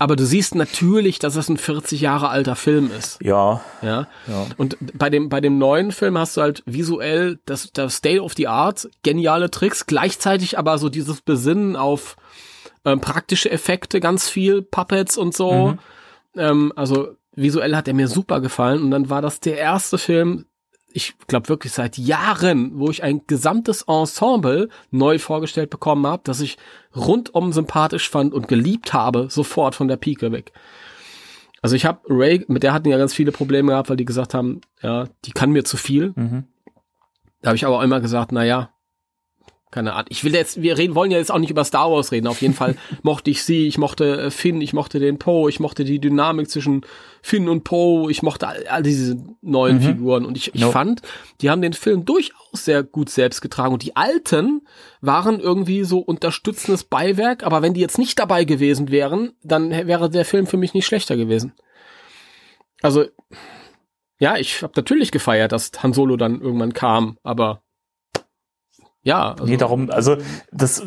[0.00, 3.18] Aber du siehst natürlich, dass es ein 40 Jahre alter Film ist.
[3.20, 4.06] Ja, Ja.
[4.28, 4.46] Ja.
[4.56, 8.34] Und bei dem, bei dem neuen Film hast du halt visuell das, das State of
[8.36, 12.16] the Art, geniale Tricks, gleichzeitig aber so dieses Besinnen auf
[12.84, 15.76] ähm, praktische Effekte, ganz viel Puppets und so.
[16.36, 20.46] Ähm, also visuell hat er mir super gefallen und dann war das der erste Film,
[20.92, 26.40] ich glaube wirklich seit Jahren, wo ich ein gesamtes Ensemble neu vorgestellt bekommen habe, das
[26.40, 26.56] ich
[26.96, 30.52] rundum sympathisch fand und geliebt habe, sofort von der Pike weg.
[31.60, 34.32] Also ich habe Ray, mit der hatten ja ganz viele Probleme gehabt, weil die gesagt
[34.32, 36.12] haben, ja, die kann mir zu viel.
[36.14, 36.44] Mhm.
[37.42, 38.70] Da habe ich aber auch immer gesagt, na ja,
[39.70, 40.06] keine Ahnung.
[40.08, 42.26] Ich will jetzt, wir reden, wollen ja jetzt auch nicht über Star Wars reden.
[42.26, 45.60] Auf jeden Fall mochte ich sie, ich mochte äh, Finn, ich mochte den Poe, ich
[45.60, 46.82] mochte die Dynamik zwischen
[47.22, 50.24] Finn und Poe, ich mochte all, all diese neuen Figuren.
[50.24, 50.70] Und ich, ich No.
[50.70, 51.02] fand,
[51.40, 53.74] die haben den Film durchaus sehr gut selbst getragen.
[53.74, 54.62] Und die alten
[55.00, 60.08] waren irgendwie so unterstützendes Beiwerk, aber wenn die jetzt nicht dabei gewesen wären, dann wäre
[60.08, 61.52] der Film für mich nicht schlechter gewesen.
[62.80, 63.04] Also,
[64.20, 67.62] ja, ich habe natürlich gefeiert, dass Han Solo dann irgendwann kam, aber
[69.08, 70.16] ja, also, Nee, darum, also
[70.52, 70.82] das,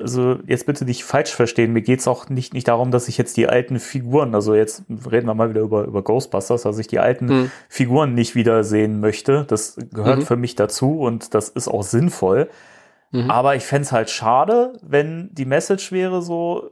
[0.00, 3.36] also jetzt bitte nicht falsch verstehen, mir geht's auch nicht, nicht darum, dass ich jetzt
[3.36, 6.98] die alten Figuren, also jetzt reden wir mal wieder über, über Ghostbusters, dass ich die
[7.00, 7.50] alten Hm.
[7.68, 9.44] Figuren nicht wiedersehen möchte.
[9.48, 10.26] Das gehört Mhm.
[10.26, 12.48] für mich dazu und das ist auch sinnvoll.
[13.12, 13.30] Mhm.
[13.30, 16.70] Aber ich fänd's halt schade, wenn die Message wäre so,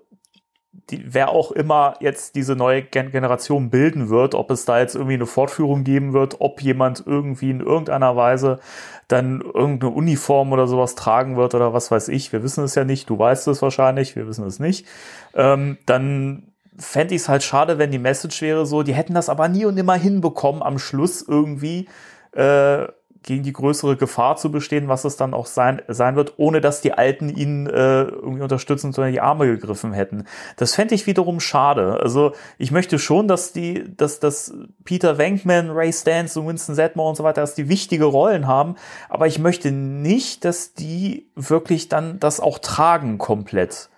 [0.91, 4.95] die, wer auch immer jetzt diese neue Gen Generation bilden wird, ob es da jetzt
[4.95, 8.59] irgendwie eine Fortführung geben wird, ob jemand irgendwie in irgendeiner Weise
[9.07, 12.33] dann irgendeine Uniform oder sowas tragen wird oder was weiß ich.
[12.33, 13.09] Wir wissen es ja nicht.
[13.11, 14.17] Du weißt es wahrscheinlich.
[14.17, 14.87] Wir wissen es nicht.
[15.35, 19.29] Ähm, dann fände ich es halt schade, wenn die Message wäre so, die hätten das
[19.29, 21.89] aber nie und nimmer hinbekommen, am Schluss irgendwie
[22.33, 22.87] äh,
[23.29, 26.81] gegen die größere Gefahr zu bestehen, was es dann auch sein, sein wird, ohne dass
[26.81, 30.25] die Alten ihnen äh, irgendwie unterstützend unter die Arme gegriffen hätten.
[30.57, 32.01] Das fände ich wiederum schade.
[32.01, 37.11] Also ich möchte schon, dass die, dass, dass Peter Venkman, Ray Stantz und Winston Zedmore
[37.11, 38.77] und so weiter, dass die wichtige Rollen haben,
[39.11, 43.91] aber ich möchte nicht, dass die wirklich dann das auch tragen komplett.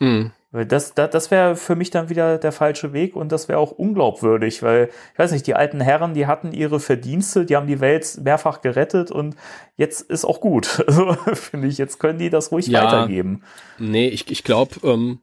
[0.00, 0.32] mh.
[0.52, 3.70] Das, das, das wäre für mich dann wieder der falsche Weg und das wäre auch
[3.70, 7.78] unglaubwürdig, weil, ich weiß nicht, die alten Herren, die hatten ihre Verdienste, die haben die
[7.78, 9.36] Welt mehrfach gerettet und
[9.76, 10.84] jetzt ist auch gut.
[10.90, 12.84] Also finde ich, jetzt können die das ruhig Ja.
[12.84, 13.42] weitergeben.
[13.78, 15.20] Nee, ich, ich glaube, ähm,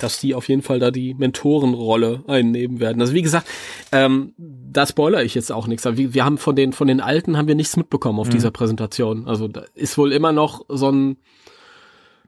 [0.00, 3.00] dass die auf jeden Fall da die Mentorenrolle einnehmen werden.
[3.00, 3.46] Also wie gesagt,
[3.92, 5.86] ähm, da spoiler ich jetzt auch nichts.
[5.86, 8.50] Aber wir, wir haben von den von den Alten haben wir nichts mitbekommen auf dieser
[8.50, 9.26] Präsentation.
[9.26, 11.16] Also da ist wohl immer noch so ein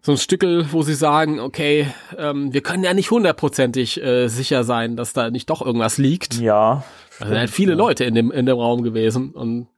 [0.09, 1.87] so ein Stückel, wo sie sagen, okay,
[2.17, 6.41] ähm, wir können ja nicht hundertprozentig äh, sicher sein, dass da nicht doch irgendwas liegt.
[6.41, 6.83] Ja.
[7.21, 9.69] Also da sind viele Leute in dem, in dem Raum gewesen und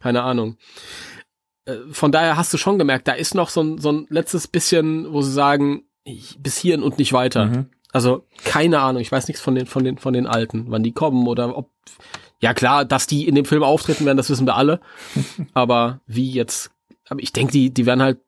[0.00, 0.58] keine Ahnung.
[1.64, 4.48] Äh, Von daher hast du schon gemerkt, da ist noch so ein, so ein letztes
[4.48, 7.46] bisschen, wo sie sagen, ich- bis hierhin und nicht weiter.
[7.46, 7.66] Mhm.
[7.90, 10.92] Also keine Ahnung, ich weiß nichts von den, von den, von den Alten, wann die
[10.92, 11.70] kommen oder ob,
[12.40, 14.80] ja klar, dass die in dem Film auftreten werden, das wissen wir alle.
[15.54, 16.70] aber wie jetzt,
[17.08, 18.18] aber ich denke, die, die werden halt,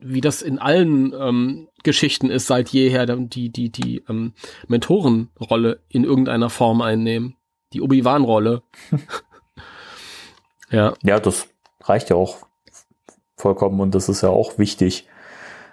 [0.00, 4.32] wie das in allen ähm, Geschichten ist seit jeher, die, die, die ähm,
[4.66, 7.36] Mentorenrolle in irgendeiner Form einnehmen.
[7.72, 8.62] Die Obi-Wan-Rolle.
[10.70, 10.94] ja.
[11.02, 11.48] Ja, das
[11.82, 12.38] reicht ja auch
[13.36, 15.06] vollkommen und das ist ja auch wichtig.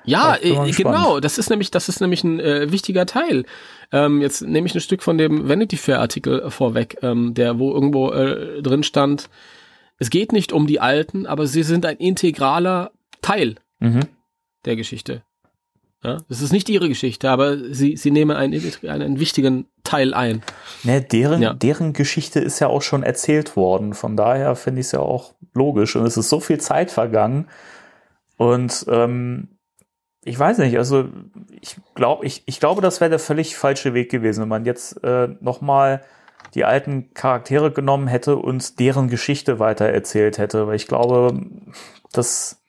[0.03, 1.19] Ja, äh, genau.
[1.19, 3.45] Das ist nämlich, das ist nämlich ein äh, wichtiger Teil.
[3.91, 7.71] Ähm, jetzt nehme ich ein Stück von dem Vanity Fair Artikel vorweg, ähm, der wo
[7.71, 9.29] irgendwo äh, drin stand.
[9.97, 14.01] Es geht nicht um die Alten, aber sie sind ein integraler Teil Mhm.
[14.65, 15.23] Der Geschichte.
[16.03, 20.43] Ja, das ist nicht ihre Geschichte, aber sie, sie nehmen einen, einen wichtigen Teil ein.
[20.83, 21.53] Ne, deren, Ja.
[21.53, 23.93] deren Geschichte ist ja auch schon erzählt worden.
[23.95, 25.95] Von daher finde ich es ja auch logisch.
[25.95, 27.47] Und es ist so viel Zeit vergangen.
[28.37, 29.47] Und ähm,
[30.23, 31.05] ich weiß nicht, also
[31.61, 35.03] ich glaube, ich, ich glaube, das wäre der völlig falsche Weg gewesen, wenn man jetzt
[35.03, 36.03] äh, nochmal
[36.53, 40.67] die alten Charaktere genommen hätte und deren Geschichte weiter erzählt hätte.
[40.67, 41.39] Weil ich glaube,
[42.11, 42.61] das,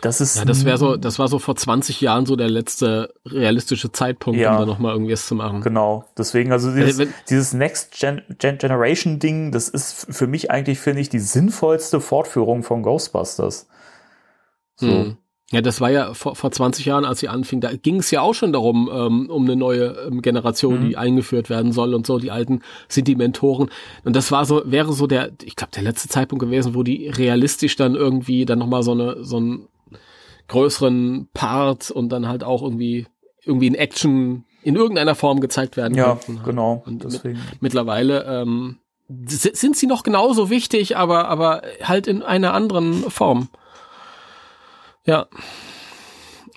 [0.00, 0.36] das ist.
[0.36, 4.38] Ja, das wäre so, das war so vor 20 Jahren so der letzte realistische Zeitpunkt,
[4.38, 4.52] Ja.
[4.54, 5.62] um da nochmal irgendwie was zu machen.
[5.62, 10.50] Genau, deswegen, also dieses, wenn- dieses Next Gen, Gen Generation Ding, das ist für mich
[10.50, 13.68] eigentlich, finde ich, die sinnvollste Fortführung von Ghostbusters.
[14.76, 14.86] So.
[14.88, 15.16] Hm.
[15.52, 18.20] Ja, das war ja vor, vor 20 Jahren, als sie anfing, da ging es ja
[18.20, 20.88] auch schon darum, ähm, um eine neue ähm, Generation, Mhm.
[20.88, 22.18] die eingeführt werden soll und so.
[22.18, 23.70] Die Alten sind die Mentoren.
[24.04, 27.08] Und das war so, wäre so der, ich glaube, der letzte Zeitpunkt gewesen, wo die
[27.08, 29.68] realistisch dann irgendwie dann nochmal so eine, so einen
[30.48, 33.06] größeren Part und dann halt auch irgendwie,
[33.44, 36.40] irgendwie in Action in irgendeiner Form gezeigt werden Ja, konnten.
[36.44, 37.40] genau, Und deswegen.
[37.60, 38.78] mittlerweile ähm,
[39.08, 43.48] sind sie noch genauso wichtig, aber, aber halt in einer anderen Form.
[45.04, 45.26] Ja.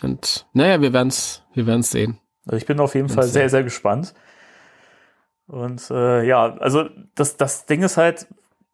[0.02, 2.18] Und naja, wir werden's, wir werden's sehen.
[2.46, 4.16] Also ich bin auf jeden Fall sehr, sehr gespannt.
[5.46, 6.86] Und äh, ja, also
[7.16, 8.28] das, das Ding ist halt,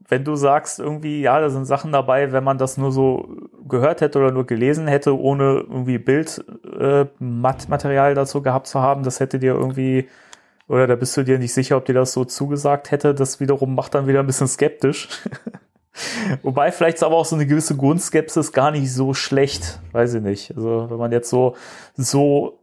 [0.08, 3.28] wenn du sagst irgendwie, ja, da sind Sachen dabei, wenn man das nur so
[3.68, 9.20] gehört hätte oder nur gelesen hätte, ohne irgendwie Bildmaterial äh, dazu gehabt zu haben, das
[9.20, 10.08] hätte dir irgendwie,
[10.68, 13.74] oder da bist du dir nicht sicher, ob dir das so zugesagt hätte, das wiederum
[13.74, 15.10] macht dann wieder ein bisschen skeptisch.
[16.44, 20.22] Wobei vielleicht ist aber auch so eine gewisse Grundskepsis gar nicht so schlecht, weiß ich
[20.22, 20.54] nicht.
[20.56, 21.56] Also wenn man jetzt so,
[21.96, 22.60] so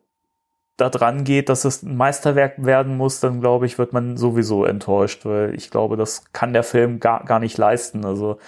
[0.83, 4.65] da dran geht, dass es ein Meisterwerk werden muss, dann glaube ich, wird man sowieso
[4.65, 8.05] enttäuscht, weil ich glaube, das kann der Film gar, gar nicht leisten.
[8.05, 8.39] Also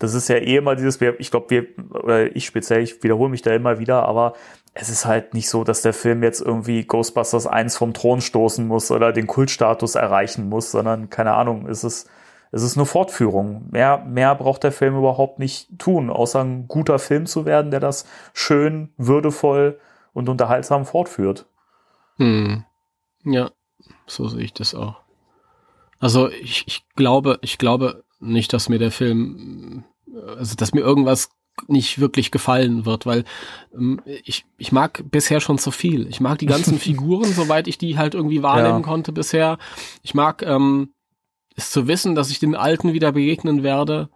[0.00, 3.42] das ist ja eh immer dieses, ich glaube, wir, oder ich speziell, ich wiederhole mich
[3.42, 4.34] da immer wieder, aber
[4.74, 8.66] es ist halt nicht so, dass der Film jetzt irgendwie Ghostbusters 1 vom Thron stoßen
[8.66, 12.10] muss oder den Kultstatus erreichen muss, sondern keine Ahnung, es ist,
[12.50, 13.68] es ist eine Fortführung.
[13.70, 17.80] Mehr, mehr braucht der Film überhaupt nicht tun, außer ein guter Film zu werden, der
[17.80, 19.78] das schön, würdevoll
[20.12, 21.46] und unterhaltsam fortführt.
[22.16, 22.64] Hm.
[23.24, 23.50] Ja,
[24.06, 24.96] so sehe ich das auch.
[25.98, 29.84] Also ich, ich glaube, ich glaube nicht, dass mir der Film,
[30.36, 31.30] also dass mir irgendwas
[31.68, 33.24] nicht wirklich gefallen wird, weil
[33.74, 36.06] ähm, ich, ich mag bisher schon zu viel.
[36.08, 38.84] Ich mag die ganzen Figuren, soweit ich die halt irgendwie wahrnehmen Ja.
[38.84, 39.58] konnte bisher.
[40.02, 40.90] Ich mag ähm,
[41.56, 44.10] es zu wissen, dass ich den Alten wieder begegnen werde.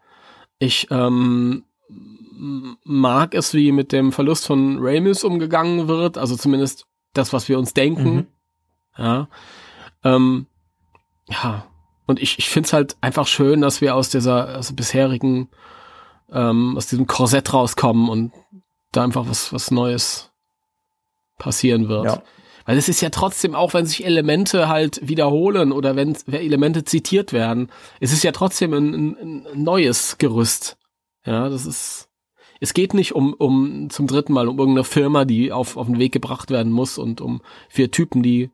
[0.59, 1.65] Ich ähm,
[2.85, 7.59] mag es, wie mit dem Verlust von Ramis umgegangen wird, also zumindest das, was wir
[7.59, 8.15] uns denken.
[8.15, 8.27] Mhm.
[8.97, 9.29] Ja.
[10.05, 10.47] Ähm,
[11.29, 11.67] ja.
[12.07, 15.49] Und ich, ich finde es halt einfach schön, dass wir aus dieser aus der bisherigen,
[16.33, 18.33] ähm, aus diesem Korsett rauskommen und
[18.93, 20.33] da einfach was, was Neues
[21.39, 22.07] passieren wird.
[22.07, 22.23] Ja.
[22.67, 26.85] Weil es ist ja trotzdem, auch wenn sich Elemente halt wiederholen oder wenn wenn Elemente
[26.85, 30.77] zitiert werden, es ist ja trotzdem ein, ein, ein neues Gerüst.
[31.25, 32.10] Ja, das ist,
[32.61, 35.99] es geht nicht um, um zum dritten Mal um irgendeine Firma, die auf, auf den
[35.99, 38.51] Weg gebracht werden muss und um vier Typen, die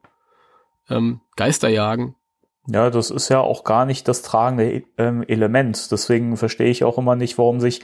[0.89, 2.15] ähm, Geister jagen.
[2.69, 5.91] Ja, das ist ja auch gar nicht das tragende ähm, Element.
[5.91, 7.83] Deswegen verstehe ich auch immer nicht, warum sich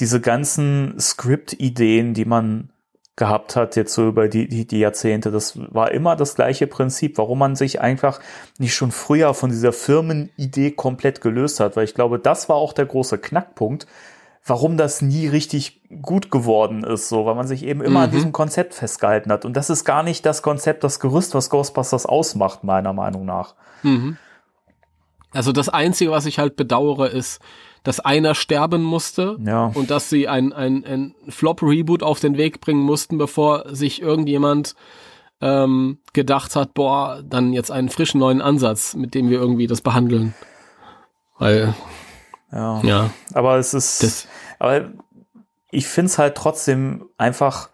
[0.00, 2.70] diese ganzen Script-Ideen, die man
[3.16, 7.18] gehabt hat, jetzt so über die, die, die Jahrzehnte, das war immer das gleiche Prinzip,
[7.18, 8.20] warum man sich einfach
[8.58, 12.72] nicht schon früher von dieser Firmenidee komplett gelöst hat, weil ich glaube, das war auch
[12.72, 13.88] der große Knackpunkt,
[14.48, 18.14] warum das nie richtig gut geworden ist, so, weil man sich eben immer an Mhm.
[18.14, 19.44] diesem Konzept festgehalten hat.
[19.44, 23.54] Und das ist gar nicht das Konzept, das Gerüst, was Ghostbusters ausmacht, meiner Meinung nach.
[23.82, 24.16] Mhm.
[25.32, 27.40] Also das Einzige, was ich halt bedauere, ist,
[27.84, 29.66] dass einer sterben musste Ja.
[29.74, 34.74] und dass sie ein, ein, ein Flop-Reboot auf den Weg bringen mussten, bevor sich irgendjemand
[35.40, 39.80] ähm, gedacht hat, boah, dann jetzt einen frischen neuen Ansatz, mit dem wir irgendwie das
[39.82, 40.34] behandeln.
[41.38, 41.74] Weil,
[42.52, 42.80] Ja.
[42.82, 44.28] ja, Aber es ist, das,
[44.58, 44.90] aber
[45.70, 47.70] ich finde es halt trotzdem einfach,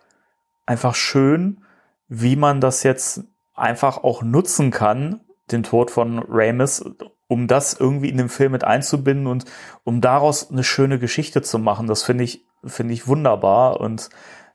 [0.66, 1.64] einfach schön,
[2.08, 5.20] wie man das jetzt einfach auch nutzen kann,
[5.50, 6.84] den Tod von Ramis,
[7.28, 9.44] um das irgendwie in den Film mit einzubinden und
[9.84, 11.86] um daraus eine schöne Geschichte zu machen.
[11.86, 14.10] Das finde ich, finde ich wunderbar und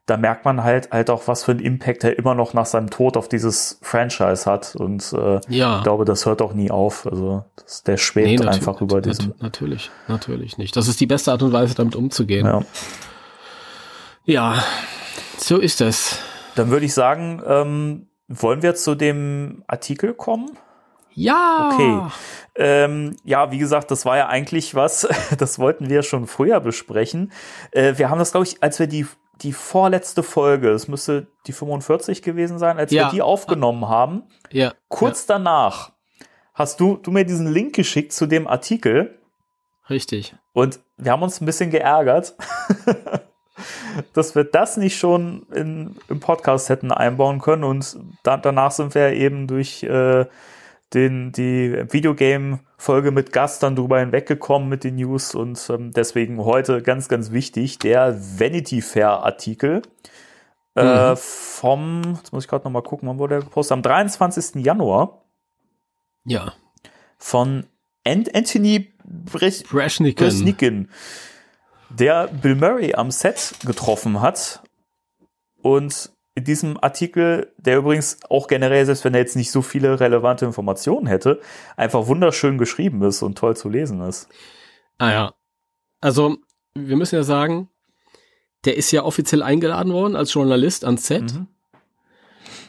[0.10, 2.90] da merkt man halt halt auch, was für einen Impact er immer noch nach seinem
[2.90, 5.78] Tod auf dieses Franchise hat und äh, ja.
[5.78, 7.06] ich glaube, das hört auch nie auf.
[7.06, 9.34] Also das, der schwebt natu- einfach über diesem.
[9.40, 10.76] Natürlich, natürlich nicht.
[10.76, 12.46] Das ist die beste Art und Weise, damit umzugehen.
[12.46, 12.62] Ja.
[14.26, 14.64] Ja,
[15.38, 16.20] So ist das.
[16.56, 20.52] Dann würde ich sagen, ähm, wollen wir zu dem Artikel kommen?
[21.14, 21.72] Ja.
[21.74, 22.02] Okay.
[22.56, 25.08] Ähm, ja, wie gesagt, das war ja eigentlich was,
[25.38, 27.32] das wollten wir schon früher besprechen.
[27.72, 29.08] Äh, wir haben das, glaube ich, als wir die,
[29.42, 33.06] die vorletzte Folge, es müsste die 45 gewesen sein, als Ja.
[33.08, 34.74] wir die aufgenommen haben, Ja.
[34.88, 35.92] kurz danach
[36.54, 39.18] hast du, du mir diesen Link geschickt zu dem Artikel
[39.84, 40.36] ja, richtig.
[40.54, 42.36] und wir haben uns ein bisschen geärgert,
[44.14, 48.96] dass wir das nicht schon in, im Podcast hätten einbauen können und da, danach sind
[48.96, 50.26] wir eben durch äh,
[50.94, 56.82] den, die Videogame-Folge mit Gast dann drüber hinweggekommen mit den News und ähm, deswegen heute
[56.82, 59.82] ganz, ganz wichtig, der Vanity Fair-Artikel
[60.76, 63.74] äh, vom, jetzt muss ich gerade noch mal gucken, wann wurde der gepostet?
[63.74, 64.64] Am 23.
[64.64, 65.24] Januar
[66.26, 66.54] Ja.
[67.18, 67.66] von
[68.06, 68.94] Ant Anthony.
[70.24, 70.90] Bresnikin,
[71.90, 74.62] der Bill Murray am Set getroffen hat
[75.64, 80.00] und in diesem Artikel, der übrigens auch generell, selbst wenn er jetzt nicht so viele
[80.00, 81.42] relevante Informationen hätte,
[81.76, 84.30] einfach wunderschön geschrieben ist und toll zu lesen ist.
[84.98, 85.34] Ah ja.
[86.02, 86.38] Also,
[86.76, 87.70] wir müssen ja sagen,
[88.66, 91.34] der ist ja offiziell eingeladen worden als Journalist ans Set.
[91.34, 91.48] Mhm.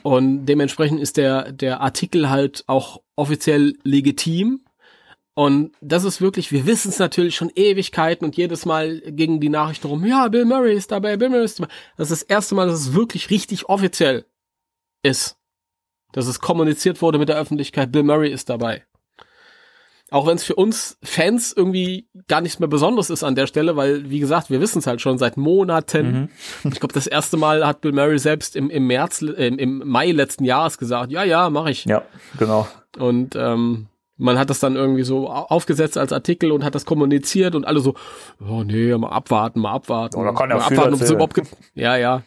[0.02, 4.64] Und dementsprechend ist der, der Artikel halt auch offiziell legitim.
[5.34, 9.48] Und das ist wirklich, wir wissen es natürlich schon Ewigkeiten und jedes Mal gegen die
[9.48, 11.72] Nachrichten rum, ja, Bill Murray ist dabei, Bill Murray ist dabei.
[11.96, 14.26] Das ist das erste Mal, dass es wirklich richtig offiziell
[15.02, 15.36] ist.
[16.12, 18.84] Dass es kommuniziert wurde mit der Öffentlichkeit, Bill Murray ist dabei.
[20.10, 23.76] Auch wenn es für uns Fans irgendwie gar nichts mehr Besonderes ist an der Stelle,
[23.76, 26.30] weil, wie gesagt, wir wissen es halt schon seit Monaten.
[26.64, 30.10] Ich glaube, das erste Mal hat Bill Murray selbst im, im März, äh, im Mai
[30.10, 31.84] letzten Jahres gesagt, ja, ja, mache ich.
[31.84, 32.02] Ja,
[32.36, 32.66] genau.
[32.98, 33.86] Und ähm,
[34.20, 37.66] man hat das dann irgendwie so au- aufgesetzt als Artikel und hat das kommuniziert und
[37.66, 37.94] alle so,
[38.46, 40.22] oh nee, mal abwarten, mal abwarten.
[40.22, 41.40] Da kann mal abwarten, ob es überhaupt.
[41.74, 42.22] Ja, ja.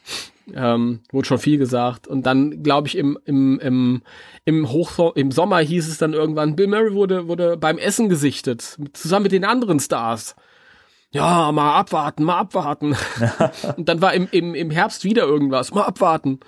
[0.53, 2.05] Ähm, wurde schon viel gesagt.
[2.05, 4.01] Und dann, glaube ich, im, im, im,
[4.43, 8.77] im, Hoch im Sommer hieß es dann irgendwann, Bill Murray wurde, wurde beim Essen gesichtet,
[8.91, 10.35] zusammen mit den anderen Stars.
[11.11, 12.95] Ja, mal abwarten, mal abwarten.
[13.77, 16.39] und dann war im, im, im Herbst wieder irgendwas, mal abwarten.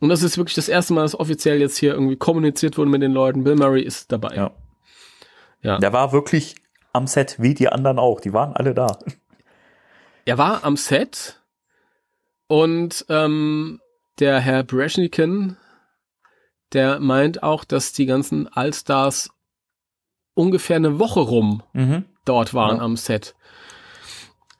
[0.00, 3.02] Und das ist wirklich das erste Mal, dass offiziell jetzt hier irgendwie kommuniziert wurde mit
[3.02, 3.44] den Leuten.
[3.44, 4.34] Bill Murray ist dabei.
[4.36, 4.50] Ja.
[5.62, 5.78] Ja.
[5.78, 6.56] Der war wirklich
[6.92, 8.20] am Set, wie die anderen auch.
[8.20, 8.98] Die waren alle da.
[10.24, 11.40] Er war am Set
[12.48, 13.80] und ähm,
[14.18, 15.56] der Herr Brezhnikin,
[16.72, 19.30] der meint auch, dass die ganzen Allstars
[20.34, 22.04] ungefähr eine Woche rum Mhm.
[22.24, 22.82] dort waren Ja.
[22.82, 23.35] am Set.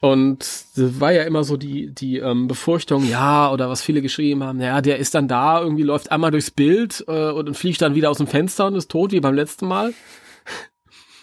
[0.06, 4.60] Und war ja immer so die, die ähm, Befürchtung, ja, oder was viele geschrieben haben,
[4.60, 8.08] ja, der ist dann da, irgendwie läuft einmal durchs Bild äh, und fliegt dann wieder
[8.08, 9.94] aus dem Fenster und ist tot, wie beim letzten Mal.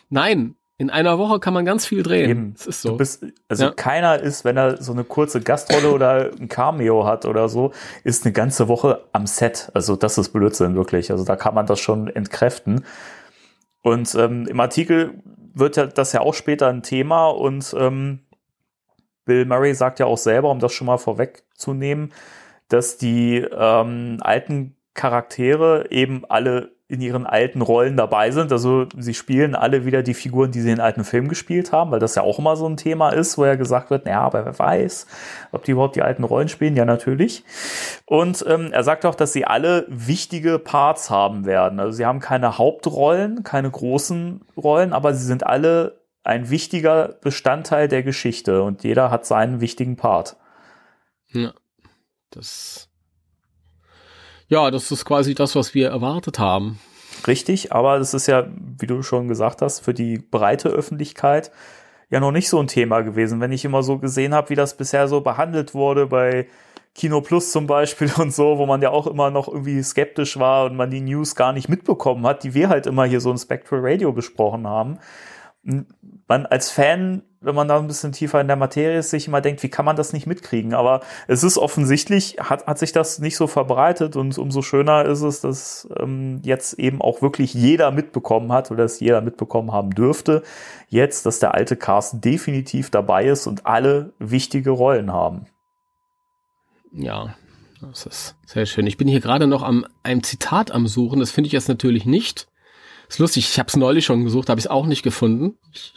[0.10, 2.30] Nein, in einer Woche kann man ganz viel drehen.
[2.30, 2.54] Eben.
[2.56, 2.98] Das ist so.
[2.98, 3.72] bist, also Ja.
[3.72, 7.72] keiner ist, wenn er so eine kurze Gastrolle oder ein Cameo hat oder so,
[8.04, 9.72] ist eine ganze Woche am Set.
[9.74, 11.10] Also das ist Blödsinn, wirklich.
[11.10, 12.84] Also da kann man das schon entkräften.
[13.82, 15.22] Und ähm, im Artikel
[15.54, 18.20] wird ja das ja auch später ein Thema und ähm,
[19.26, 22.14] Bill Murray sagt ja auch selber, um das schon mal vorwegzunehmen,
[22.68, 28.52] dass die ähm, alten Charaktere eben alle in ihren alten Rollen dabei sind.
[28.52, 32.00] Also sie spielen alle wieder die Figuren, die sie in alten Filmen gespielt haben, weil
[32.00, 34.60] das ja auch immer so ein Thema ist, wo ja gesagt wird, naja, aber wer
[34.60, 35.08] weiß,
[35.52, 36.76] ob die überhaupt die alten Rollen spielen.
[36.76, 37.44] Ja, natürlich.
[38.06, 41.80] Und ähm, er sagt auch, dass sie alle wichtige Parts haben werden.
[41.80, 47.88] Also sie haben keine Hauptrollen, keine großen Rollen, aber sie sind alle ein wichtiger Bestandteil
[47.88, 50.38] der Geschichte und jeder hat seinen wichtigen Part.
[51.32, 51.54] Ja.
[52.30, 52.90] Das.
[54.48, 56.80] Ja, das ist quasi das, was wir erwartet haben.
[57.28, 58.48] Richtig, aber das ist ja,
[58.80, 61.52] wie du schon gesagt hast, für die breite Öffentlichkeit
[62.10, 63.40] ja noch nicht so ein Thema gewesen.
[63.42, 66.48] Wenn ich immer so gesehen habe, wie das bisher so behandelt wurde bei
[66.96, 70.66] Kino Plus zum Beispiel und so, wo man ja auch immer noch irgendwie skeptisch war
[70.66, 73.38] und man die News gar nicht mitbekommen hat, die wir halt immer hier so in
[73.38, 75.00] Spectral Radio besprochen haben.
[75.64, 79.40] Man als Fan, wenn man da ein bisschen tiefer in der Materie ist, sich immer
[79.40, 80.74] denkt, wie kann man das nicht mitkriegen?
[80.74, 85.22] Aber es ist offensichtlich, hat, hat sich das nicht so verbreitet und umso schöner ist
[85.22, 89.92] es, dass ähm, jetzt eben auch wirklich jeder mitbekommen hat oder dass jeder mitbekommen haben
[89.92, 90.44] dürfte,
[90.90, 95.46] jetzt, dass der alte Cast definitiv dabei ist und alle wichtige Rollen haben.
[96.92, 97.36] Ja,
[97.82, 98.88] das ist sehr schön.
[98.88, 101.20] Ich bin hier gerade noch am einem Zitat am Suchen.
[101.20, 102.48] Das finde ich jetzt natürlich nicht.
[103.14, 103.48] Ist lustig.
[103.48, 105.56] Ich habe es neulich schon gesucht, habe ich es auch nicht gefunden.
[105.72, 105.94] Ich,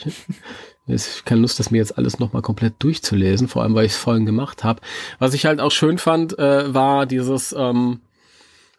[0.86, 3.92] ich keine Lust, das mir jetzt alles noch mal komplett durchzulesen, vor allem weil ich
[3.92, 4.82] es vorhin gemacht habe.
[5.18, 7.54] Was ich halt auch schön fand, äh, war dieses.
[7.56, 8.00] Ähm,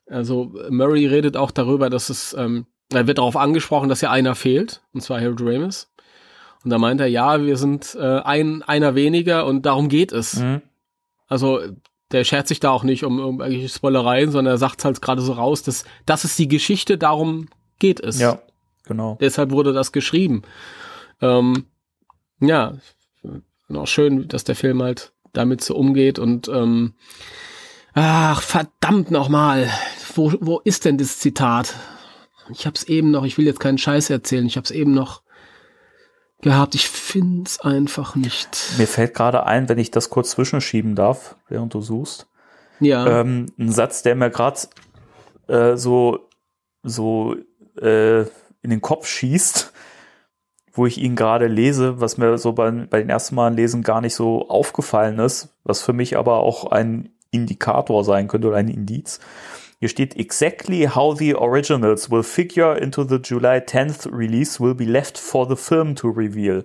[0.05, 4.35] also Murray redet auch darüber, dass es ähm, er wird darauf angesprochen, dass ja einer
[4.35, 5.91] fehlt, und zwar Harold Ramis.
[6.63, 10.35] Und da meint er, ja, wir sind äh, ein einer weniger und darum geht es.
[10.35, 10.61] Mhm.
[11.27, 11.61] Also
[12.11, 15.33] der schert sich da auch nicht um irgendwelche Spoilereien, sondern er sagt halt gerade so
[15.33, 17.47] raus, dass das ist die Geschichte, darum
[17.79, 18.19] geht es.
[18.19, 18.39] Ja,
[18.85, 19.17] genau.
[19.21, 20.43] Deshalb wurde das geschrieben.
[21.21, 21.65] Ähm,
[22.39, 22.77] ja,
[23.73, 26.93] auch schön, dass der Film halt damit so umgeht und ähm,
[27.93, 29.69] ach, verdammt nochmal.
[30.15, 31.75] Wo, wo ist denn das Zitat?
[32.49, 35.21] Ich hab's eben noch, ich will jetzt keinen Scheiß erzählen, ich hab's eben noch
[36.41, 36.75] gehabt.
[36.75, 38.49] Ich find's einfach nicht.
[38.77, 42.27] Mir fällt gerade ein, wenn ich das kurz zwischenschieben darf, während du suchst.
[42.79, 43.21] Ja.
[43.21, 44.59] Ähm, ein Satz, der mir gerade
[45.47, 46.29] äh, so
[46.83, 47.35] so
[47.81, 48.21] äh,
[48.61, 49.73] in den Kopf schießt,
[50.73, 54.01] wo ich ihn gerade lese, was mir so bei, bei den ersten Malen lesen gar
[54.01, 58.67] nicht so aufgefallen ist, was für mich aber auch ein Indikator sein könnte oder ein
[58.67, 59.19] Indiz.
[59.79, 64.85] Hier steht exactly how the originals will figure into the July 10th release will be
[64.85, 66.63] left for the film to reveal.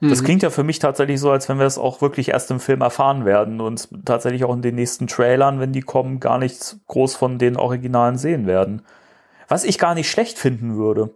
[0.00, 2.60] Das klingt ja für mich tatsächlich so, als wenn wir es auch wirklich erst im
[2.60, 6.78] Film erfahren werden und tatsächlich auch in den nächsten Trailern, wenn die kommen, gar nichts
[6.86, 8.82] groß von den Originalen sehen werden.
[9.48, 11.10] Was ich gar nicht schlecht finden würde.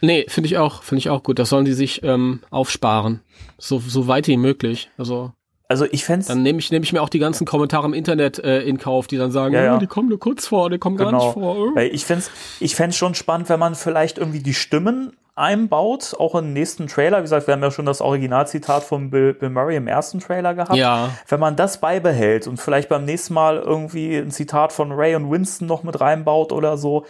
[0.00, 1.38] Nee, finde ich auch, finde ich auch gut.
[1.38, 3.20] Das sollen die sich ähm, aufsparen.
[3.58, 4.90] So, so weit wie möglich.
[4.98, 5.32] Also,
[5.68, 8.38] Also ich fände dann nehme ich, nehme ich mir auch die ganzen Kommentare im Internet
[8.38, 9.76] äh, in Kauf, die dann sagen, Ja, ja.
[9.76, 11.24] "Oh, die kommen nur kurz vor, die kommen gar Genau.
[11.24, 11.56] nicht vor.
[11.74, 11.78] Oh.
[11.78, 12.24] Ich fände
[12.60, 17.18] ich fänd's schon spannend, wenn man vielleicht irgendwie die Stimmen einbaut, auch im nächsten Trailer.
[17.18, 20.54] Wie gesagt, wir haben ja schon das Originalzitat von Bill, Bill Murray im ersten Trailer
[20.54, 20.76] gehabt.
[20.76, 21.10] Ja.
[21.28, 25.30] Wenn man das beibehält und vielleicht beim nächsten Mal irgendwie ein Zitat von Ray und
[25.30, 27.04] Winston noch mit reinbaut oder so,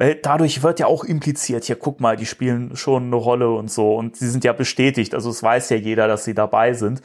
[0.00, 3.70] weil dadurch wird ja auch impliziert, hier guck mal, die spielen schon eine Rolle und
[3.70, 7.02] so und sie sind ja bestätigt, also es weiß ja jeder, dass sie dabei sind.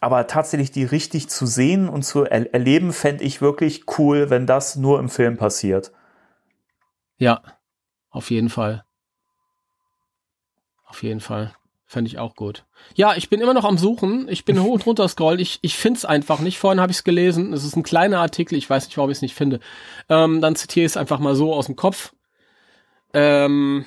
[0.00, 4.46] Aber tatsächlich die richtig zu sehen und zu er erleben, fände ich wirklich cool, wenn
[4.46, 5.92] das nur im Film passiert.
[7.18, 7.42] Ja,
[8.08, 8.82] auf jeden Fall.
[10.86, 11.54] Auf jeden Fall.
[11.84, 12.64] Fände ich auch gut.
[12.94, 14.26] Ja, ich bin immer noch am Suchen.
[14.30, 15.40] Ich bin hoch und runter scrollt.
[15.40, 16.58] Ich, ich finde es einfach nicht.
[16.58, 17.52] Vorhin habe ich es gelesen.
[17.52, 18.56] Es ist ein kleiner Artikel.
[18.56, 19.60] Ich weiß nicht, warum ich es nicht finde.
[20.08, 22.12] Ähm, dann zitiere ich es einfach mal so aus dem Kopf.
[23.12, 23.84] Ähm,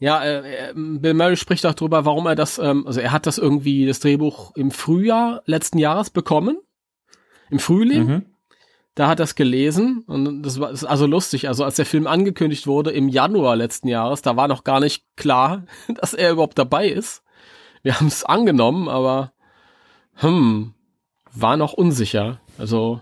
[0.00, 3.26] ja, äh, äh, Bill Murray spricht auch drüber, warum er das, ähm, also er hat
[3.26, 6.58] das irgendwie, das Drehbuch im Frühjahr letzten Jahres bekommen.
[7.50, 8.06] Im Frühling.
[8.06, 8.26] Mhm.
[8.94, 11.48] Da hat er es gelesen und das war das ist also lustig.
[11.48, 15.04] Also als der Film angekündigt wurde im Januar letzten Jahres, da war noch gar nicht
[15.16, 15.64] klar,
[16.00, 17.22] dass er überhaupt dabei ist.
[17.82, 19.32] Wir haben es angenommen, aber
[20.14, 20.74] hm,
[21.32, 22.40] war noch unsicher.
[22.60, 23.00] Also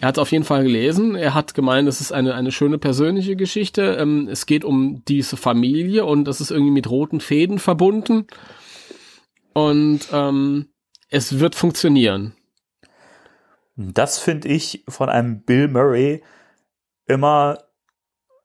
[0.00, 1.14] er hat es auf jeden Fall gelesen.
[1.14, 3.96] Er hat gemeint, es ist eine, eine schöne persönliche Geschichte.
[4.00, 8.26] Ähm, es geht um diese Familie und es ist irgendwie mit roten Fäden verbunden.
[9.52, 10.68] Und ähm,
[11.10, 12.34] es wird funktionieren.
[13.76, 16.22] Das finde ich von einem Bill Murray
[17.06, 17.58] immer,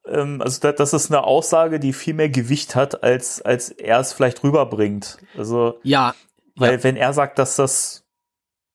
[0.05, 3.99] ähm, also da, das ist eine Aussage, die viel mehr Gewicht hat, als, als er
[3.99, 5.17] es vielleicht rüberbringt.
[5.37, 6.15] Also, Ja,
[6.55, 6.83] weil Ja.
[6.83, 8.05] wenn er sagt, dass das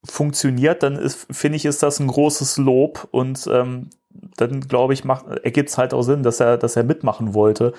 [0.04, 3.90] funktioniert, dann ist, finde ich, ist das ein großes Lob und ähm,
[4.36, 7.72] dann glaube ich, macht, ergibt es halt auch Sinn, dass er, dass er mitmachen wollte.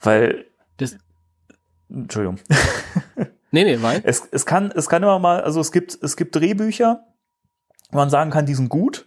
[0.00, 0.96] Weil, das,
[1.88, 2.38] Entschuldigung.
[3.50, 4.00] nee, nee, weil.
[4.04, 7.04] Es, es kann, es kann immer mal, also es gibt, es gibt Drehbücher,
[7.90, 9.06] wo man sagen kann, die sind gut,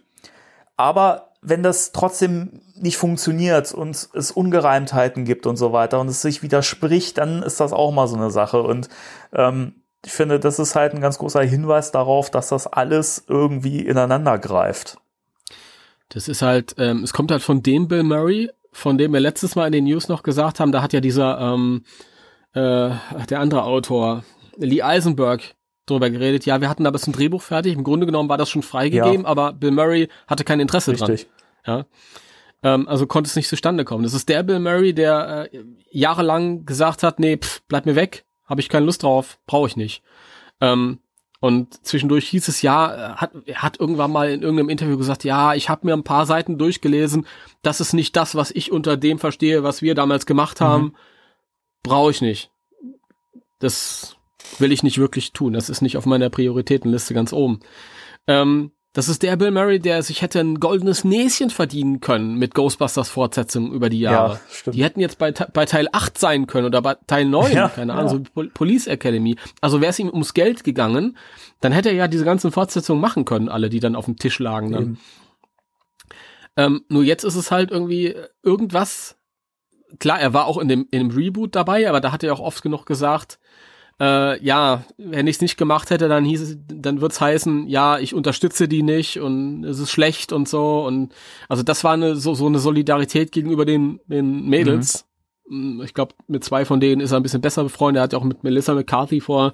[0.76, 6.22] aber wenn das trotzdem nicht funktioniert und es Ungereimtheiten gibt und so weiter und es
[6.22, 8.62] sich widerspricht, dann ist das auch mal so eine Sache.
[8.62, 8.88] Und
[9.32, 13.80] ähm, ich finde, das ist halt ein ganz großer Hinweis darauf, dass das alles irgendwie
[13.80, 14.98] ineinander greift.
[16.08, 19.54] Das ist halt, ähm, es kommt halt von dem Bill Murray, von dem wir letztes
[19.54, 21.84] Mal in den News noch gesagt haben, da hat ja dieser, ähm,
[22.54, 22.90] äh,
[23.30, 24.24] der andere Autor,
[24.56, 25.54] Lee Eisenberg,
[25.86, 26.46] drüber geredet.
[26.46, 27.74] Ja, wir hatten aber ein Drehbuch fertig.
[27.74, 29.26] Im Grunde genommen war das schon freigegeben, Ja.
[29.28, 31.28] aber Bill Murray hatte kein Interesse Richtig.
[31.64, 31.86] dran.
[32.62, 32.74] Ja.
[32.74, 34.04] Ähm, also konnte es nicht zustande kommen.
[34.04, 35.58] Das ist der Bill Murray, der äh,
[35.90, 39.76] jahrelang gesagt hat, nee, pff, bleib mir weg, habe ich keine Lust drauf, brauche ich
[39.78, 40.02] nicht.
[40.60, 40.98] Ähm,
[41.40, 45.54] und zwischendurch hieß es ja, hat, er hat irgendwann mal in irgendeinem Interview gesagt, ja,
[45.54, 47.26] ich habe mir ein paar Seiten durchgelesen,
[47.62, 50.94] das ist nicht das, was ich unter dem verstehe, was wir damals gemacht haben,
[51.82, 52.50] brauche ich nicht.
[53.58, 54.16] Das
[54.58, 55.54] will ich nicht wirklich tun.
[55.54, 57.60] Das ist nicht auf meiner Prioritätenliste ganz oben.
[58.26, 62.54] Ähm, das ist der Bill Murray, der sich hätte ein goldenes Näschen verdienen können mit
[62.54, 64.34] Ghostbusters Fortsetzungen über die Jahre.
[64.34, 64.76] Ja, stimmt.
[64.76, 67.92] Die hätten jetzt bei, bei Teil 8 sein können oder bei Teil 9, Ja, keine
[67.94, 67.98] ja.
[67.98, 69.36] Ahnung, so Pol- Police Academy.
[69.62, 71.16] Also wäre es ihm ums Geld gegangen,
[71.60, 74.38] dann hätte er ja diese ganzen Fortsetzungen machen können, alle, die dann auf dem Tisch
[74.38, 74.72] lagen.
[74.72, 74.82] Dann.
[74.82, 74.98] Eben.
[76.56, 79.16] Ähm, nur jetzt ist es halt irgendwie irgendwas.
[80.00, 82.40] Klar, er war auch in dem, in dem Reboot dabei, aber da hat er auch
[82.40, 83.38] oft genug gesagt,
[84.00, 87.98] äh, ja, wenn ich es nicht gemacht hätte, dann hieß es, dann wird's heißen, ja,
[87.98, 91.12] ich unterstütze die nicht und es ist schlecht und so und
[91.48, 95.06] also das war eine so so eine Solidarität gegenüber den den Mädels
[95.48, 98.00] mh, ich glaube, mit zwei von denen ist er ein bisschen besser befreundet.
[98.00, 99.52] Er hat ja auch mit Melissa McCarthy vor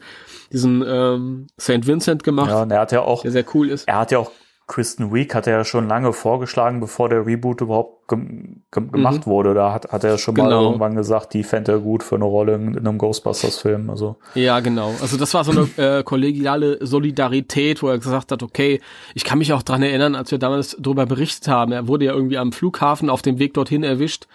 [0.53, 1.87] diesen ähm, St.
[1.87, 3.89] Vincent gemacht, Ja, und er hat ja auch, der sehr cool ist.
[3.89, 4.31] er hat ja auch
[4.69, 9.27] Kristen Wiig hat er ja schon lange vorgeschlagen, bevor der Reboot überhaupt gem gem gemacht
[9.27, 9.55] wurde.
[9.55, 10.49] Da hat, hat er schon mal Mhm.
[10.51, 10.63] Genau.
[10.67, 13.89] irgendwann gesagt, die fände er gut für eine Rolle in, in einem Ghostbusters-Film.
[13.89, 14.95] Also Ja, genau.
[15.01, 18.81] Also das war so eine äh, kollegiale Solidarität, wo er gesagt hat, okay,
[19.15, 22.13] ich kann mich auch dran erinnern, als wir damals darüber berichtet haben, er wurde ja
[22.13, 24.27] irgendwie am Flughafen auf dem Weg dorthin erwischt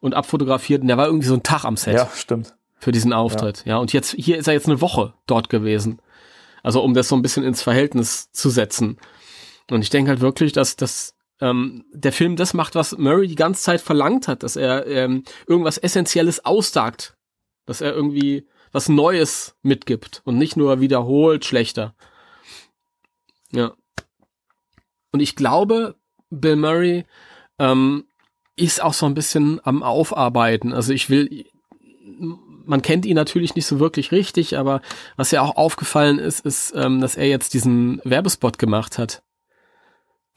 [0.00, 2.54] und abfotografiert und der war irgendwie so ein Tag am Set ja, stimmt.
[2.78, 3.62] für diesen Auftritt.
[3.64, 3.78] Ja.
[3.78, 5.98] und jetzt hier ist er jetzt eine Woche dort gewesen.
[6.62, 8.98] Also um das so ein bisschen ins Verhältnis zu setzen.
[9.70, 13.34] Und ich denke halt wirklich, dass dass ähm, der Film das macht, was Murray die
[13.34, 17.16] ganze Zeit verlangt hat, dass er ähm, irgendwas Essentielles aussagt,
[17.66, 21.94] dass er irgendwie was Neues mitgibt und nicht nur wiederholt schlechter.
[23.52, 23.72] Ja.
[25.12, 25.96] Und ich glaube,
[26.30, 27.04] Bill Murray
[27.58, 28.04] ähm,
[28.56, 30.72] ist auch so ein bisschen am Aufarbeiten.
[30.72, 31.46] Also ich will,
[32.64, 34.82] man kennt ihn natürlich nicht so wirklich richtig, aber
[35.16, 39.22] was ja auch aufgefallen ist, ist, ähm, dass er jetzt diesen Werbespot gemacht hat.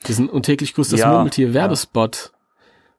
[0.02, 2.32] Diesen und täglich grüßt das Ja, Murmeltier Werbespot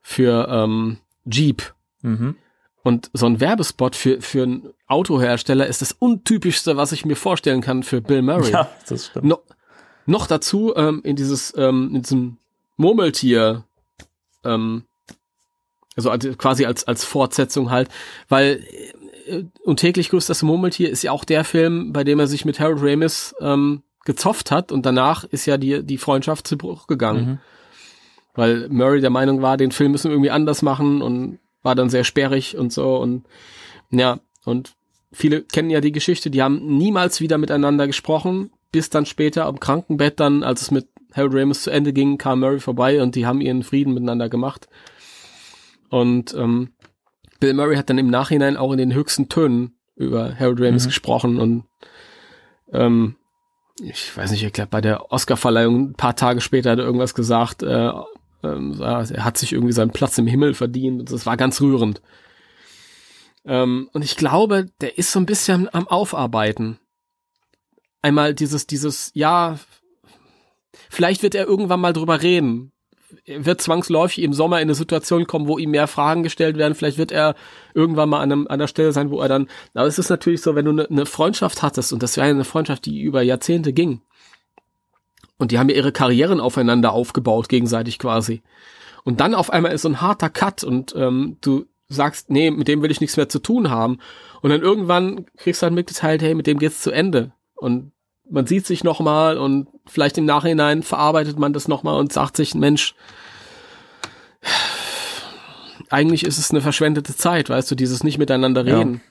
[0.01, 1.73] für ähm, Jeep.
[2.01, 2.35] Mhm.
[2.83, 7.61] Und so ein Werbespot für, für einen Autohersteller ist das untypischste, was ich mir vorstellen
[7.61, 8.51] kann für Bill Murray.
[8.51, 9.25] Ja, das stimmt.
[9.25, 9.39] No,
[10.05, 12.37] noch dazu ähm, in dieses ähm, in diesem
[12.75, 13.63] Murmeltier,
[14.43, 14.83] ähm,
[15.95, 17.89] also als, quasi als als Fortsetzung halt,
[18.27, 18.65] weil
[19.27, 22.43] äh, und täglich grüßt das Murmeltier ist ja auch der Film, bei dem er sich
[22.43, 26.87] mit Harold Ramis ähm, gezofft hat und danach ist ja die die Freundschaft zu Bruch
[26.87, 27.37] gegangen, Mhm.
[28.35, 31.89] weil Murray der Meinung war, den Film müssen wir irgendwie anders machen und war dann
[31.89, 33.25] sehr sperrig und so und
[33.91, 34.73] ja und
[35.11, 39.59] viele kennen ja die Geschichte, die haben niemals wieder miteinander gesprochen, bis dann später am
[39.59, 43.25] Krankenbett dann, als es mit Harold Ramis zu Ende ging, kam Murray vorbei und die
[43.27, 44.67] haben ihren Frieden miteinander gemacht.
[45.89, 46.69] Und ähm,
[47.39, 50.87] Bill Murray hat dann im Nachhinein auch in den höchsten Tönen über Harold Ramis Mhm.
[50.89, 51.63] gesprochen und
[52.71, 53.15] ähm,
[53.81, 57.15] ich weiß nicht, ich glaube bei der Oscarverleihung ein paar Tage später hat er irgendwas
[57.15, 58.07] gesagt, äh, ja,
[58.43, 62.01] er hat sich irgendwie seinen Platz im Himmel verdient und das war ganz rührend.
[63.45, 66.79] Ähm, und ich glaube, der ist so ein bisschen am Aufarbeiten.
[68.01, 69.57] Einmal dieses, dieses, ja,
[70.89, 72.72] vielleicht wird er irgendwann mal drüber reden.
[73.25, 76.75] Wird zwangsläufig im Sommer in eine Situation kommen, wo ihm mehr Fragen gestellt werden.
[76.75, 77.35] Vielleicht wird er
[77.73, 79.47] irgendwann mal an, einem, an der Stelle sein, wo er dann.
[79.73, 82.43] Aber es ist natürlich so, wenn du eine, eine Freundschaft hattest, und das wäre eine
[82.43, 84.01] Freundschaft, die über Jahrzehnte ging.
[85.37, 88.41] Und die haben ja ihre Karrieren aufeinander aufgebaut, gegenseitig quasi.
[89.03, 92.67] Und dann auf einmal ist so ein harter Cut und ähm, du sagst, nee, mit
[92.67, 93.99] dem will ich nichts mehr zu tun haben.
[94.41, 97.33] Und dann irgendwann kriegst du halt mitgeteilt, hey, mit dem geht's zu Ende.
[97.55, 97.91] Und
[98.33, 102.55] man sieht sich nochmal und vielleicht im Nachhinein verarbeitet man das nochmal und sagt sich,
[102.55, 102.95] Mensch,
[105.89, 108.79] eigentlich ist es eine verschwendete Zeit, weißt du, dieses nicht miteinander Ja.
[108.79, 109.01] reden.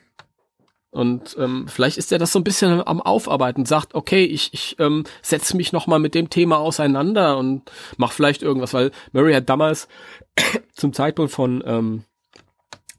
[0.90, 4.76] Und ähm, vielleicht ist er das so ein bisschen am Aufarbeiten, sagt, okay, ich, ich
[4.78, 7.62] ähm, setze mich nochmal mit dem Thema auseinander und
[7.96, 9.88] mach vielleicht irgendwas, weil Murray hat damals
[10.74, 12.04] zum Zeitpunkt von ähm,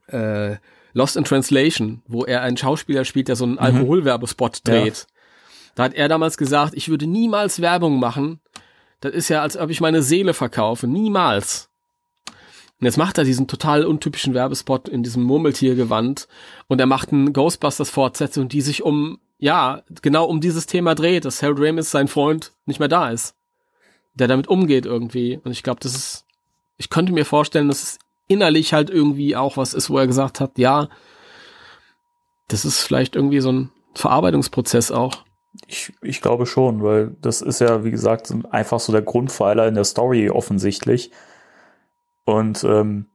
[0.08, 0.56] äh,
[0.94, 5.06] Lost in Translation, wo er einen Schauspieler spielt, der so einen Alkoholwerbespot dreht.
[5.76, 8.40] Da hat er damals gesagt, ich würde niemals Werbung machen.
[9.02, 10.88] Das ist ja, als ob ich meine Seele verkaufe.
[10.88, 11.70] Niemals.
[12.80, 16.28] Und jetzt macht er diesen total untypischen Werbespot in diesem Murmeltiergewand
[16.68, 21.42] und er macht eine Ghostbusters-Fortsetzung, die sich um, ja, genau um dieses Thema dreht, dass
[21.42, 23.36] Harold Ramis, sein Freund, nicht mehr da ist.
[24.16, 25.40] Der damit umgeht irgendwie.
[25.44, 26.26] Und ich glaube, das ist,
[26.78, 30.40] ich könnte mir vorstellen, dass es innerlich halt irgendwie auch was ist, wo er gesagt
[30.40, 30.90] hat, ja,
[32.48, 35.24] das ist vielleicht irgendwie so ein Verarbeitungsprozess auch.
[35.68, 39.76] Ich, ich glaube schon, weil das ist ja, wie gesagt, einfach so der Grundpfeiler in
[39.76, 41.12] der Story offensichtlich.
[42.26, 43.06] Und ähm,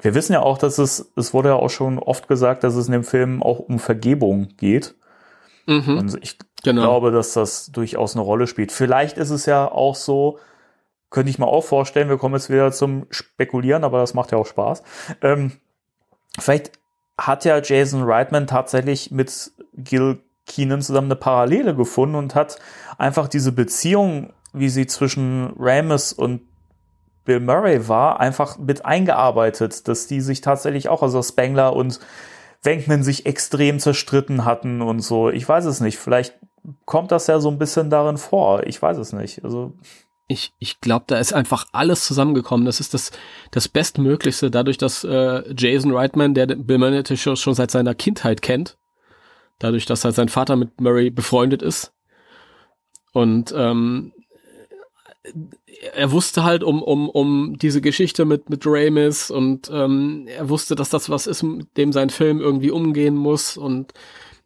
[0.00, 2.86] wir wissen ja auch, dass es, es wurde ja auch schon oft gesagt, dass es
[2.86, 4.94] in dem Film auch um Vergebung geht.
[5.66, 6.82] Mhm, Und ich genau.
[6.82, 8.72] glaube, dass das durchaus eine Rolle spielt.
[8.72, 10.38] Vielleicht ist es ja auch so,
[11.10, 14.38] könnte ich mir auch vorstellen, wir kommen jetzt wieder zum Spekulieren, aber das macht ja
[14.38, 14.82] auch Spaß.
[15.22, 15.52] Ähm,
[16.38, 16.72] vielleicht
[17.18, 22.58] hat ja Jason Reitman tatsächlich mit Gil Keenan zusammen eine Parallele gefunden und hat
[22.96, 26.40] einfach diese Beziehung, wie sie zwischen Ramis und
[27.24, 32.00] Bill Murray war, einfach mit eingearbeitet, dass die sich tatsächlich auch, also Spengler und
[32.62, 35.28] Wenkman sich extrem zerstritten hatten und so.
[35.28, 35.98] Ich weiß es nicht.
[35.98, 36.34] Vielleicht
[36.86, 38.66] kommt das ja so ein bisschen darin vor.
[38.66, 39.44] Ich weiß es nicht.
[39.44, 39.74] Also
[40.26, 42.64] Ich, ich glaube, da ist einfach alles zusammengekommen.
[42.64, 43.10] Das ist das,
[43.50, 47.94] das Bestmöglichste, dadurch, dass äh, Jason Reitman, der Bill Murray natürlich schon, schon seit seiner
[47.94, 48.77] Kindheit kennt,
[49.58, 51.92] dadurch, dass halt sein Vater mit Murray befreundet ist.
[53.12, 54.12] Und ähm,
[55.94, 60.74] er wusste halt um, um, um diese Geschichte mit, mit Ramis und ähm, er wusste,
[60.74, 63.56] dass das was ist, mit dem sein Film irgendwie umgehen muss.
[63.56, 63.92] Und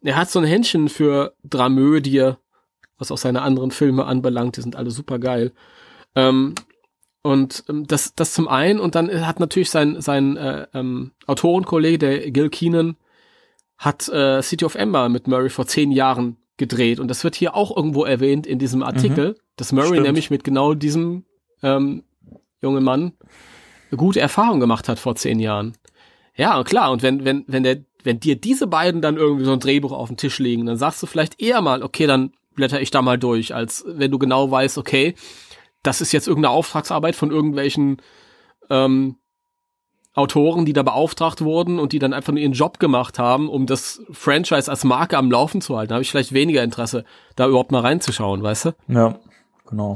[0.01, 2.33] er hat so ein Händchen für Dramödie,
[2.97, 5.51] was auch seine anderen Filme anbelangt, die sind alle super geil.
[6.15, 6.55] Ähm,
[7.21, 8.79] und ähm, das, das zum einen.
[8.79, 12.97] Und dann hat natürlich sein, sein äh, ähm, Autorenkollege, der Gil Keenan,
[13.83, 16.99] hat äh, City of Ember mit Murray vor zehn Jahren gedreht.
[16.99, 19.35] Und das wird hier auch irgendwo erwähnt in diesem Artikel, mhm.
[19.57, 20.03] dass Murray Stimmt.
[20.03, 21.25] nämlich mit genau diesem
[21.61, 22.03] ähm,
[22.61, 23.13] jungen Mann
[23.95, 25.73] gute Erfahrung gemacht hat vor zehn Jahren.
[26.35, 26.91] Ja, klar.
[26.91, 30.07] Und wenn, wenn, wenn der, wenn dir diese beiden dann irgendwie so ein Drehbuch auf
[30.07, 33.19] den Tisch legen, dann sagst du vielleicht eher mal, okay, dann blätter ich da mal
[33.19, 35.15] durch, als wenn du genau weißt, okay,
[35.83, 37.97] das ist jetzt irgendeine Auftragsarbeit von irgendwelchen
[38.69, 39.17] ähm,
[40.15, 43.65] Autoren, die da beauftragt wurden und die dann einfach nur ihren Job gemacht haben, um
[43.65, 45.89] das Franchise als Marke am Laufen zu halten.
[45.89, 47.03] Da habe ich vielleicht weniger Interesse,
[47.35, 48.71] da überhaupt mal reinzuschauen, weißt du?
[48.87, 49.19] Ja,
[49.67, 49.93] genau.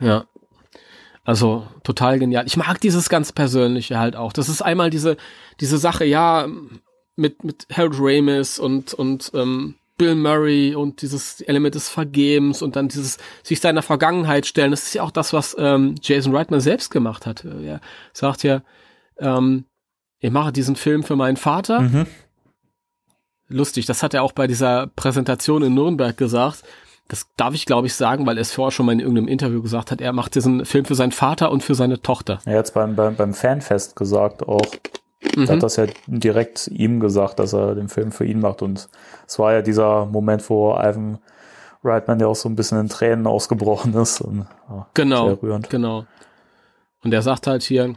[0.00, 0.24] Ja.
[1.24, 2.46] Also total genial.
[2.46, 4.32] Ich mag dieses ganz Persönliche halt auch.
[4.32, 5.16] Das ist einmal diese,
[5.60, 6.46] diese Sache, ja,
[7.16, 12.76] mit, mit Harold Ramis und, und ähm, Bill Murray und dieses Element des Vergebens und
[12.76, 14.70] dann dieses sich seiner Vergangenheit stellen.
[14.70, 17.44] Das ist ja auch das, was ähm, Jason Reitman selbst gemacht hat.
[17.44, 17.80] Er
[18.12, 18.62] sagt ja,
[19.18, 19.64] ähm,
[20.20, 21.80] ich mache diesen Film für meinen Vater.
[21.80, 22.06] Mhm.
[23.48, 26.62] Lustig, das hat er auch bei dieser Präsentation in Nürnberg gesagt.
[27.08, 29.62] Das darf ich, glaube ich, sagen, weil er es vorher schon mal in irgendeinem Interview
[29.62, 30.02] gesagt hat.
[30.02, 32.38] Er macht diesen Film für seinen Vater und für seine Tochter.
[32.44, 34.60] Er hat es beim, beim, beim Fanfest gesagt auch.
[35.22, 35.44] Mhm.
[35.44, 38.62] Er hat das ja direkt ihm gesagt, dass er den Film für ihn macht.
[38.62, 38.88] Und
[39.26, 41.18] es war ja dieser Moment, wo Ivan
[41.82, 44.20] Reitman ja auch so ein bisschen in Tränen ausgebrochen ist.
[44.20, 45.36] Und, ja, genau,
[45.68, 46.06] genau.
[47.02, 47.94] Und er sagt halt hier,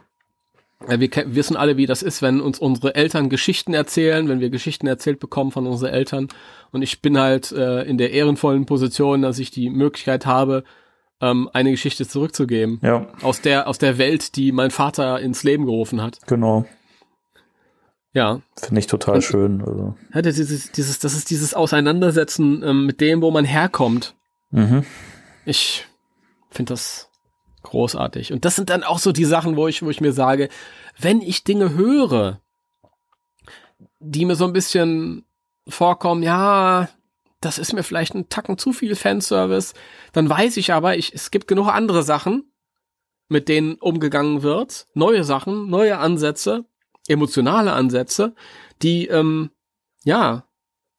[0.87, 4.87] wir wissen alle, wie das ist, wenn uns unsere Eltern Geschichten erzählen, wenn wir Geschichten
[4.87, 6.27] erzählt bekommen von unseren Eltern.
[6.71, 10.63] Und ich bin halt äh, in der ehrenvollen Position, dass ich die Möglichkeit habe,
[11.19, 12.79] ähm, eine Geschichte zurückzugeben.
[12.81, 13.07] Ja.
[13.21, 16.19] Aus der, aus der Welt, die mein Vater ins Leben gerufen hat.
[16.25, 16.65] Genau.
[18.13, 18.41] Ja.
[18.57, 19.61] Finde ich total und, schön.
[19.61, 19.95] Also.
[20.13, 24.15] Ja, dieses, dieses, das ist dieses Auseinandersetzen ähm, mit dem, wo man herkommt.
[24.51, 24.85] Mhm.
[25.45, 25.87] Ich
[26.49, 27.09] finde das
[27.63, 28.33] großartig.
[28.33, 30.49] Und das sind dann auch so die Sachen, wo ich, wo ich mir sage,
[30.99, 32.41] wenn ich Dinge höre,
[33.99, 35.25] die mir so ein bisschen
[35.67, 36.89] vorkommen, ja,
[37.39, 39.73] das ist mir vielleicht ein Tacken zu viel Fanservice,
[40.11, 42.51] dann weiß ich aber, ich, es gibt genug andere Sachen,
[43.29, 46.65] mit denen umgegangen wird, neue Sachen, neue Ansätze,
[47.07, 48.33] emotionale Ansätze,
[48.81, 49.51] die ähm,
[50.03, 50.43] ja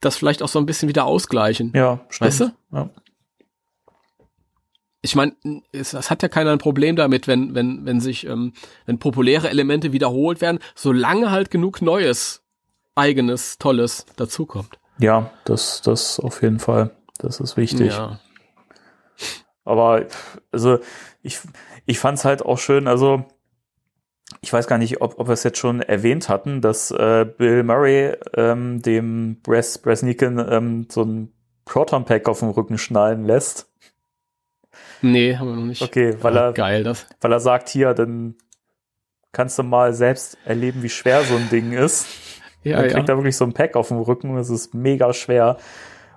[0.03, 1.73] das vielleicht auch so ein bisschen wieder ausgleichen.
[1.75, 2.29] Ja, stimmt.
[2.29, 2.53] Weißt du?
[2.73, 2.91] Ja.
[5.01, 5.35] Ich meine,
[5.73, 8.53] es, es, hat ja keiner ein Problem damit, wenn wenn wenn sich ähm,
[8.87, 12.43] wenn populäre Elemente wiederholt werden, solange halt genug Neues,
[12.95, 14.79] eigenes, tolles dazukommt.
[14.99, 16.91] Ja, das das auf jeden Fall.
[17.19, 17.93] Das ist wichtig.
[17.93, 18.21] Ja.
[19.65, 20.07] Aber
[20.53, 20.79] also
[21.23, 21.41] ich
[21.87, 22.87] ich fand's halt auch schön.
[22.87, 23.25] Also
[24.43, 27.63] ich weiß gar nicht, ob, ob wir es jetzt schon erwähnt hatten, dass äh, Bill
[27.63, 31.33] Murray ähm, dem Bres Bresniken ähm, so ein
[31.65, 33.69] Proton Pack auf dem Rücken schnallen lässt.
[35.01, 35.83] Nee, haben wir noch nicht.
[35.83, 37.07] Okay, weil ah, er geil das.
[37.21, 38.35] Weil er sagt hier, dann
[39.31, 42.07] kannst du mal selbst erleben, wie schwer so ein Ding ist.
[42.65, 43.15] Ja, dann kriegt ja.
[43.15, 45.57] er wirklich so ein Pack auf dem Rücken es ist mega schwer.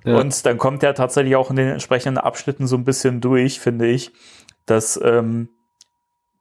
[0.04, 0.18] Ja.
[0.20, 3.88] Und dann kommt er tatsächlich auch in den entsprechenden Abschnitten so ein bisschen durch, finde
[3.88, 4.12] ich,
[4.68, 5.50] dass ähm,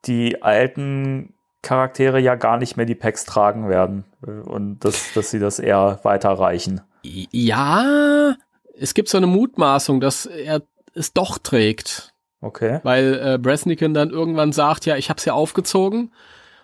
[0.04, 1.33] die alten
[1.64, 5.98] Charaktere ja gar nicht mehr die Packs tragen werden und dass, dass sie das eher
[6.04, 6.80] weiterreichen.
[7.02, 8.36] Ja,
[8.78, 10.62] es gibt so eine Mutmaßung, dass er
[10.94, 12.14] es doch trägt.
[12.40, 12.80] Okay.
[12.82, 16.12] Weil äh, Bresniken dann irgendwann sagt, ja, ich hab's ja aufgezogen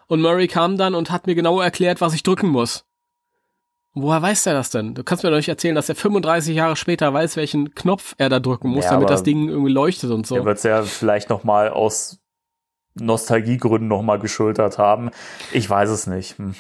[0.07, 2.85] und Murray kam dann und hat mir genau erklärt, was ich drücken muss.
[3.95, 4.95] Woher weiß er das denn?
[4.95, 8.29] Du kannst mir doch nicht erzählen, dass er 35 Jahre später weiß, welchen Knopf er
[8.29, 10.37] da drücken muss, ja, damit das Ding irgendwie leuchtet und so.
[10.37, 12.21] Er wird's ja vielleicht noch mal aus
[13.01, 15.11] Nostalgiegründen nochmal geschultert haben.
[15.53, 16.39] Ich weiß es nicht.
[16.39, 16.55] Hm.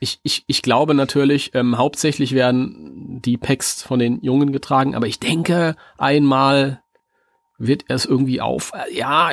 [0.00, 5.06] Ich, ich, ich glaube natürlich, ähm, hauptsächlich werden die Packs von den Jungen getragen, aber
[5.06, 6.82] ich denke, einmal
[7.56, 8.72] wird er es irgendwie auf.
[8.74, 9.30] Äh, ja,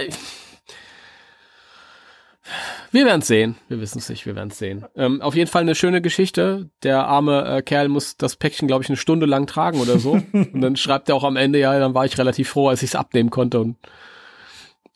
[2.91, 3.55] wir werden es sehen.
[3.67, 4.85] Wir wissen es nicht, wir werden es sehen.
[4.95, 6.69] Ähm, auf jeden Fall eine schöne Geschichte.
[6.83, 10.11] Der arme äh, Kerl muss das Päckchen, glaube ich, eine Stunde lang tragen oder so.
[10.33, 12.91] und dann schreibt er auch am Ende, ja, dann war ich relativ froh, als ich
[12.91, 13.77] es abnehmen konnte und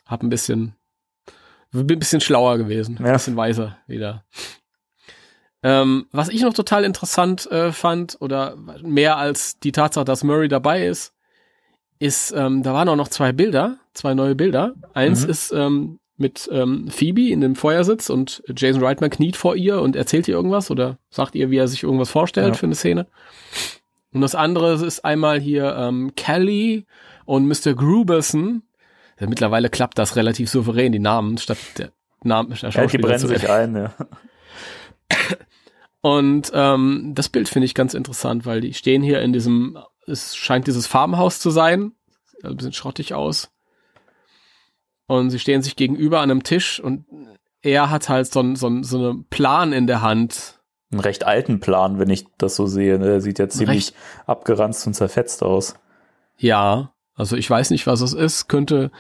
[0.06, 0.76] hab ein bisschen
[1.74, 3.08] bin ein bisschen schlauer gewesen, ja.
[3.08, 4.24] ein bisschen weiser wieder.
[5.64, 10.50] Ähm, was ich noch total interessant äh, fand, oder mehr als die Tatsache, dass Murray
[10.50, 11.14] dabei ist,
[12.00, 14.74] ist, ähm, da waren auch noch zwei Bilder, zwei neue Bilder.
[14.94, 15.30] Eins mhm.
[15.30, 19.96] ist ähm, mit ähm, Phoebe in dem Feuersitz und Jason Reitman kniet vor ihr und
[19.96, 22.54] erzählt ihr irgendwas oder sagt ihr, wie er sich irgendwas vorstellt ja.
[22.54, 23.08] für eine Szene.
[24.14, 26.86] Und das andere ist einmal hier ähm, Kelly
[27.26, 27.74] und Mr.
[27.74, 28.64] Gruberson
[29.20, 31.92] mittlerweile klappt das relativ souverän, die Namen statt der
[32.24, 33.94] Namen der Ja, die brennen sich ein, ja.
[36.02, 40.36] Und ähm, das Bild finde ich ganz interessant, weil die stehen hier in diesem, es
[40.36, 41.94] scheint dieses Farmhaus zu sein,
[42.26, 43.52] sieht ein bisschen schrottig aus.
[45.08, 47.06] Und sie stehen sich gegenüber an einem Tisch und
[47.62, 50.60] er hat halt so, ein, so, ein, so einen Plan in der Hand.
[50.92, 53.00] Einen recht alten Plan, wenn ich das so sehe.
[53.00, 53.06] Ne?
[53.06, 53.96] Der sieht ja ziemlich Recht.
[54.26, 55.76] abgeranzt und zerfetzt aus.
[56.38, 58.92] Ja, also ich weiß nicht, was es ist, könnte,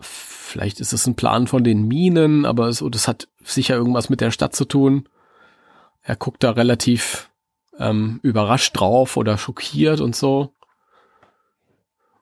[0.00, 4.20] vielleicht ist es ein Plan von den Minen, aber so, das hat sicher irgendwas mit
[4.20, 5.08] der Stadt zu tun.
[6.02, 7.30] Er guckt da relativ
[7.78, 10.52] ähm, überrascht drauf oder schockiert und so.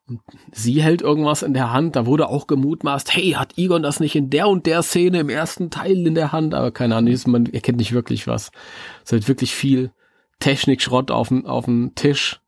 [0.09, 0.21] Und
[0.53, 4.15] sie hält irgendwas in der Hand, da wurde auch gemutmaßt, hey, hat Egon das nicht
[4.15, 6.55] in der und der Szene im ersten Teil in der Hand?
[6.55, 8.53] Aber keine Ahnung, man erkennt nicht wirklich was.
[9.05, 9.91] Es ist wirklich viel
[10.39, 12.41] Technikschrott auf dem Tisch.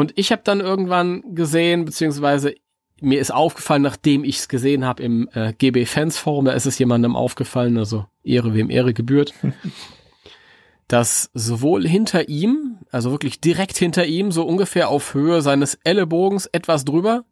[0.00, 2.54] Und ich habe dann irgendwann gesehen, beziehungsweise
[3.02, 6.64] mir ist aufgefallen, nachdem ich es gesehen habe im äh, GB Fans Forum, da ist
[6.64, 9.34] es jemandem aufgefallen, also Ehre wem Ehre gebührt,
[10.88, 16.46] dass sowohl hinter ihm, also wirklich direkt hinter ihm, so ungefähr auf Höhe seines Ellenbogens
[16.46, 17.26] etwas drüber,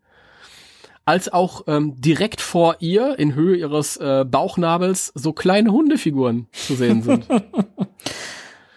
[1.07, 6.74] als auch ähm, direkt vor ihr, in Höhe ihres äh, Bauchnabels, so kleine Hundefiguren zu
[6.74, 7.27] sehen sind.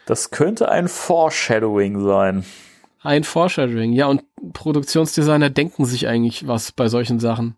[0.07, 2.43] Das könnte ein Foreshadowing sein.
[3.03, 4.23] Ein Foreshadowing, ja, und
[4.53, 7.55] Produktionsdesigner denken sich eigentlich was bei solchen Sachen.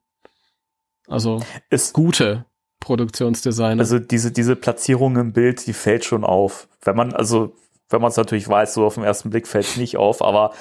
[1.08, 2.46] Also Ist, gute
[2.80, 3.80] Produktionsdesigner.
[3.82, 6.68] also diese, diese Platzierung im Bild, die fällt schon auf.
[6.82, 7.54] Wenn man, also,
[7.90, 10.54] wenn man es natürlich weiß, so auf den ersten Blick fällt es nicht auf, aber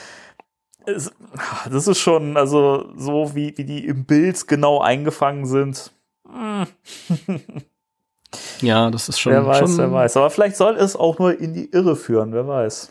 [0.85, 1.13] es,
[1.71, 5.93] das ist schon, also, so wie, wie die im Bild genau eingefangen sind.
[8.61, 10.17] ja, das ist schon, wer weiß, schon wer weiß.
[10.17, 12.91] Aber vielleicht soll es auch nur in die Irre führen, wer weiß.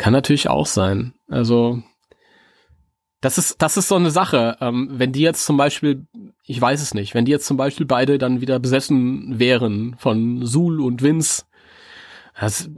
[0.00, 1.12] Kann natürlich auch sein.
[1.28, 1.82] Also
[3.20, 4.56] das ist, das ist so eine Sache.
[4.62, 6.06] Ähm, wenn die jetzt zum Beispiel,
[6.42, 10.46] ich weiß es nicht, wenn die jetzt zum Beispiel beide dann wieder besessen wären von
[10.46, 11.44] Sul und Vince,
[12.40, 12.70] das,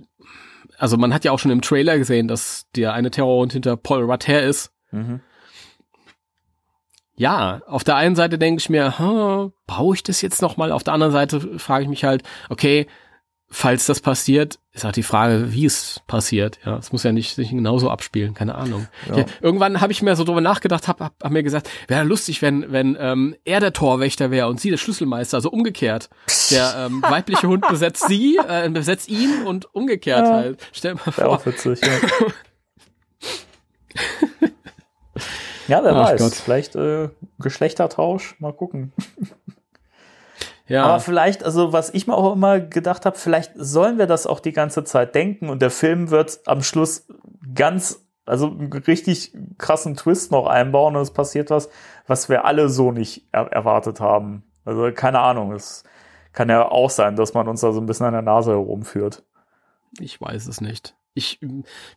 [0.78, 4.02] also man hat ja auch schon im Trailer gesehen, dass der eine Terrorhund hinter Paul
[4.02, 4.72] Rudd her ist.
[4.90, 5.20] Mhm.
[7.14, 10.72] Ja, auf der einen Seite denke ich mir, hm, brauche ich das jetzt noch mal?
[10.72, 12.88] Auf der anderen Seite frage ich mich halt, okay,
[13.52, 16.58] falls das passiert, ist halt die Frage, wie es passiert.
[16.64, 18.88] Ja, es muss ja nicht sich genauso abspielen, keine Ahnung.
[19.08, 19.18] Ja.
[19.18, 22.40] Ja, irgendwann habe ich mir so drüber nachgedacht, habe hab, hab mir gesagt, wäre lustig,
[22.40, 26.08] wenn wenn ähm, er der Torwächter wäre und sie der Schlüsselmeister, also umgekehrt.
[26.50, 30.32] Der ähm, weibliche Hund besetzt sie, äh, besetzt ihn und umgekehrt Ja.
[30.32, 30.66] halt.
[30.72, 31.28] Stell dir mal vor.
[31.28, 31.88] auch witzig, ja.
[35.68, 36.20] ja, wer Ach weiß.
[36.20, 36.34] Gott.
[36.34, 38.92] Vielleicht äh, Geschlechtertausch, mal gucken.
[40.68, 44.26] Ja, Aber vielleicht, also was ich mir auch immer gedacht habe, vielleicht sollen wir das
[44.26, 47.06] auch die ganze Zeit denken und der Film wird am Schluss
[47.54, 51.68] ganz, also einen richtig krassen Twist noch einbauen und es passiert was,
[52.06, 54.44] was wir alle so nicht er erwartet haben.
[54.64, 55.84] Also keine Ahnung, es
[56.32, 59.24] kann ja auch sein, dass man uns da so ein bisschen an der Nase herumführt.
[59.98, 60.94] Ich weiß es nicht.
[61.14, 61.40] Ich,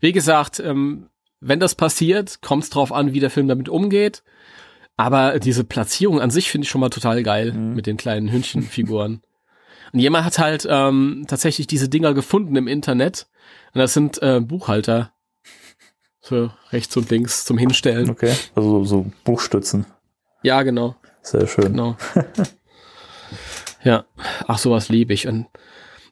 [0.01, 1.09] wie gesagt, ähm,
[1.39, 4.23] wenn das passiert, kommt es drauf an, wie der Film damit umgeht.
[4.97, 9.21] Aber diese Platzierung an sich finde ich schon mal total geil mit den kleinen Hündchenfiguren.
[9.93, 13.27] Und jemand hat halt ähm, tatsächlich diese Dinger gefunden im Internet.
[13.73, 15.11] Und das sind äh, Buchhalter.
[16.21, 18.09] Für rechts und links zum Hinstellen.
[18.09, 18.33] Okay.
[18.55, 19.85] Also so Buchstützen.
[20.41, 20.95] Ja, genau.
[21.21, 21.65] Sehr schön.
[21.65, 21.97] Genau.
[23.83, 24.05] ja,
[24.47, 25.27] ach, sowas liebe ich.
[25.27, 25.45] Und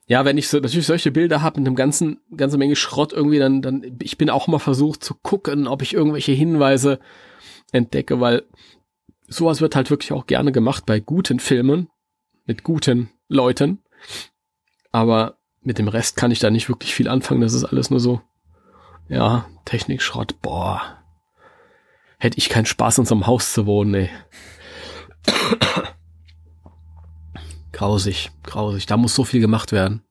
[0.06, 3.40] ja, wenn ich so natürlich solche Bilder habe mit einem ganzen, ganze Menge Schrott irgendwie,
[3.40, 7.00] dann, dann, ich bin auch mal versucht zu gucken, ob ich irgendwelche Hinweise
[7.74, 8.44] entdecke, weil
[9.28, 11.90] sowas wird halt wirklich auch gerne gemacht bei guten Filmen,
[12.46, 13.80] mit guten Leuten.
[14.92, 17.42] Aber mit dem Rest kann ich da nicht wirklich viel anfangen.
[17.42, 18.22] Das ist alles nur so,
[19.10, 20.82] ja, Technikschrott, boah.
[22.20, 24.10] Hätte ich keinen Spaß, in so einem Haus zu wohnen, ey.
[27.74, 28.86] Grausig, grausig.
[28.86, 30.04] Da muss so viel gemacht werden.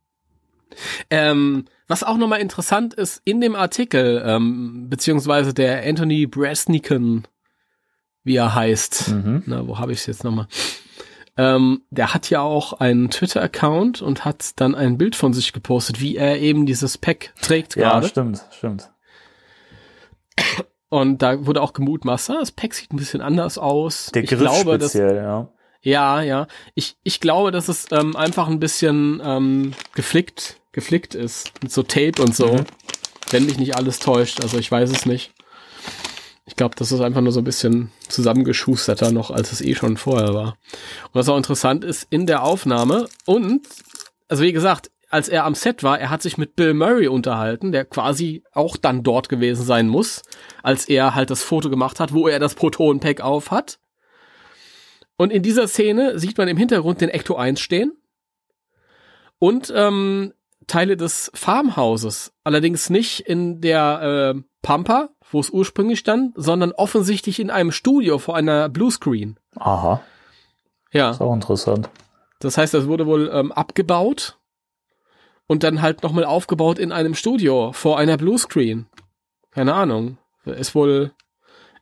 [1.10, 7.28] Ähm, was auch nochmal interessant ist, in dem Artikel, ähm, beziehungsweise der Anthony Brasniken,
[8.24, 9.42] wie er heißt, Mhm.
[9.46, 10.46] na, wo habe ich es jetzt nochmal?
[11.36, 16.00] Ähm, der hat ja auch einen Twitter-Account und hat dann ein Bild von sich gepostet,
[16.00, 18.08] wie er eben dieses Pack trägt Ja, gerade.
[18.08, 18.90] stimmt, stimmt.
[20.88, 24.10] Und da wurde auch gemutmaßt, ah, das Pack sieht ein bisschen anders aus.
[24.14, 25.48] Der ich Griff glaube, dass, speziell, ja.
[25.80, 26.46] ja, ja.
[26.74, 31.50] Ich, ich glaube, dass es ähm, einfach ein bisschen ähm, geflickt, geflickt ist.
[31.62, 32.52] Mit so Tape und so.
[32.52, 32.64] Mhm.
[33.30, 34.42] Wenn mich nicht alles täuscht.
[34.42, 35.32] Also ich weiß es nicht.
[36.52, 39.96] Ich glaube, das ist einfach nur so ein bisschen zusammengeschusterter noch, als es eh schon
[39.96, 40.58] vorher war.
[41.04, 43.66] Und was auch interessant ist, in der Aufnahme und,
[44.28, 47.72] also wie gesagt, als er am Set war, er hat sich mit Bill Murray unterhalten,
[47.72, 50.20] der quasi auch dann dort gewesen sein muss,
[50.62, 53.78] als er halt das Foto gemacht hat, wo er das Proton-Pack auf hat.
[55.16, 57.92] Und in dieser Szene sieht man im Hintergrund den Ecto 1 stehen
[59.38, 60.34] und ähm,
[60.66, 62.34] Teile des Farmhauses.
[62.44, 68.18] Allerdings nicht in der äh, Pampa, wo es ursprünglich stand, sondern offensichtlich in einem Studio
[68.18, 69.38] vor einer Bluescreen.
[69.56, 70.02] Aha,
[70.92, 71.10] Ja.
[71.10, 71.88] ist auch interessant.
[72.40, 74.38] Das heißt, das wurde wohl ähm, abgebaut
[75.46, 78.86] und dann halt nochmal aufgebaut in einem Studio vor einer Bluescreen.
[79.50, 80.18] Keine Ahnung.
[80.44, 81.12] Ist wohl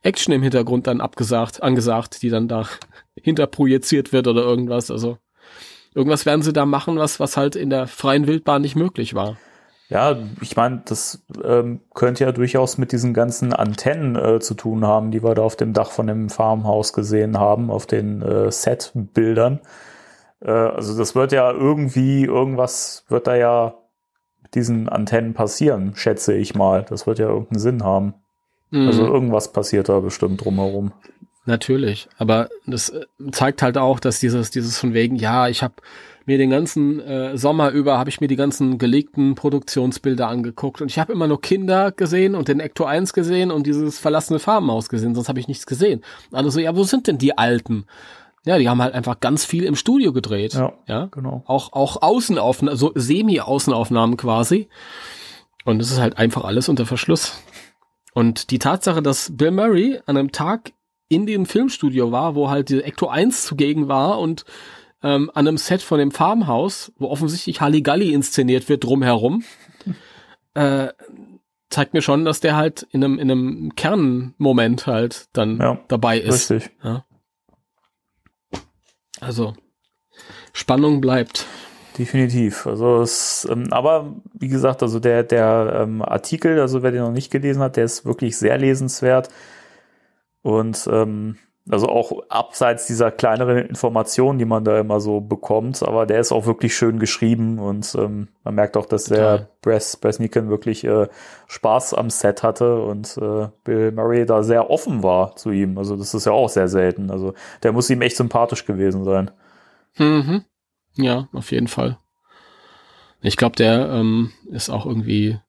[0.03, 2.67] Action im Hintergrund dann abgesagt, angesagt, die dann da
[3.21, 4.91] hinterprojiziert wird oder irgendwas.
[4.91, 5.17] Also
[5.95, 9.37] irgendwas werden sie da machen, was, was halt in der freien Wildbahn nicht möglich war.
[9.91, 14.85] Ja, ich meine, das ähm, könnte ja durchaus mit diesen ganzen Antennen äh, zu tun
[14.87, 18.49] haben, die wir da auf dem Dach von dem Farmhaus gesehen haben, auf den äh,
[18.49, 19.59] Set-Bildern.
[20.39, 23.73] Äh, also das wird ja irgendwie, irgendwas wird da ja
[24.41, 26.85] mit diesen Antennen passieren, schätze ich mal.
[26.87, 28.13] Das wird ja irgendeinen Sinn haben.
[28.71, 29.09] Also Mhm.
[29.09, 30.93] irgendwas passiert da bestimmt drumherum.
[31.45, 35.73] Natürlich, aber das äh, zeigt halt auch, dass dieses dieses von wegen, ja, ich habe
[36.25, 40.91] mir den ganzen äh, Sommer über habe ich mir die ganzen gelegten Produktionsbilder angeguckt und
[40.91, 44.87] ich habe immer nur Kinder gesehen und den Ecto 1 gesehen und dieses verlassene Farmhaus
[44.87, 46.03] gesehen, sonst habe ich nichts gesehen.
[46.31, 47.85] Alle so, ja, wo sind denn die alten?
[48.45, 50.53] Ja, die haben halt einfach ganz viel im Studio gedreht.
[50.53, 51.09] Ja, ja?
[51.11, 51.43] genau.
[51.45, 54.67] Auch auch Außenaufnahmen, so Semi-Außenaufnahmen quasi.
[55.63, 57.35] Und es ist halt einfach alles unter Verschluss.
[58.13, 60.71] Und die Tatsache, dass Bill Murray an einem Tag
[61.11, 64.45] in dem Filmstudio war, wo halt die Ecto 1 zugegen war und
[65.03, 69.43] ähm, an einem Set von dem Farmhaus, wo offensichtlich Halligalli inszeniert wird drumherum,
[70.53, 70.87] äh,
[71.69, 76.17] zeigt mir schon, dass der halt in einem, in einem Kernmoment halt dann Ja, dabei
[76.19, 76.49] ist.
[76.51, 76.71] Richtig.
[79.19, 79.53] Also
[80.53, 81.45] Spannung bleibt.
[81.97, 82.65] Definitiv.
[82.67, 87.11] Also es, ähm, aber wie gesagt, also der, der ähm, Artikel, also wer den noch
[87.11, 89.29] nicht gelesen hat, der ist wirklich sehr lesenswert.
[90.41, 91.37] Und ähm,
[91.69, 96.31] also auch abseits dieser kleineren Informationen, die man da immer so bekommt, aber der ist
[96.31, 99.37] auch wirklich schön geschrieben und ähm, man merkt auch, dass Total.
[99.37, 101.07] der Bress Bresnikan wirklich äh,
[101.47, 105.77] Spaß am Set hatte und äh, Bill Murray da sehr offen war zu ihm.
[105.77, 107.11] Also das ist ja auch sehr selten.
[107.11, 109.29] Also der muss ihm echt sympathisch gewesen sein.
[109.97, 110.43] Mhm.
[110.95, 111.99] Ja, auf jeden Fall.
[113.21, 115.39] Ich glaube, der ähm, ist auch irgendwie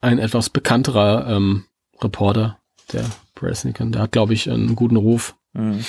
[0.00, 1.64] ein etwas bekannterer ähm,
[2.00, 2.58] Reporter,
[2.92, 3.04] der
[3.36, 3.92] Bresnikan.
[3.92, 5.36] Der hat, glaube ich, einen guten Ruf.
[5.52, 5.84] Mhm.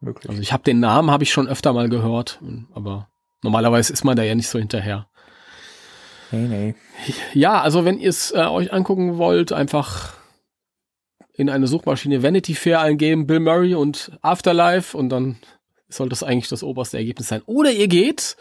[0.00, 0.30] Wirklich.
[0.30, 2.40] Also ich habe den Namen habe ich schon öfter mal gehört,
[2.72, 3.08] aber
[3.42, 5.06] normalerweise ist man da ja nicht so hinterher.
[6.32, 6.74] Nee, nee.
[7.34, 10.14] Ja, also wenn ihr es äh, euch angucken wollt, einfach
[11.34, 15.36] in eine Suchmaschine Vanity Fair eingeben, Bill Murray und Afterlife und dann
[15.88, 17.42] soll das eigentlich das oberste Ergebnis sein.
[17.46, 18.36] Oder ihr geht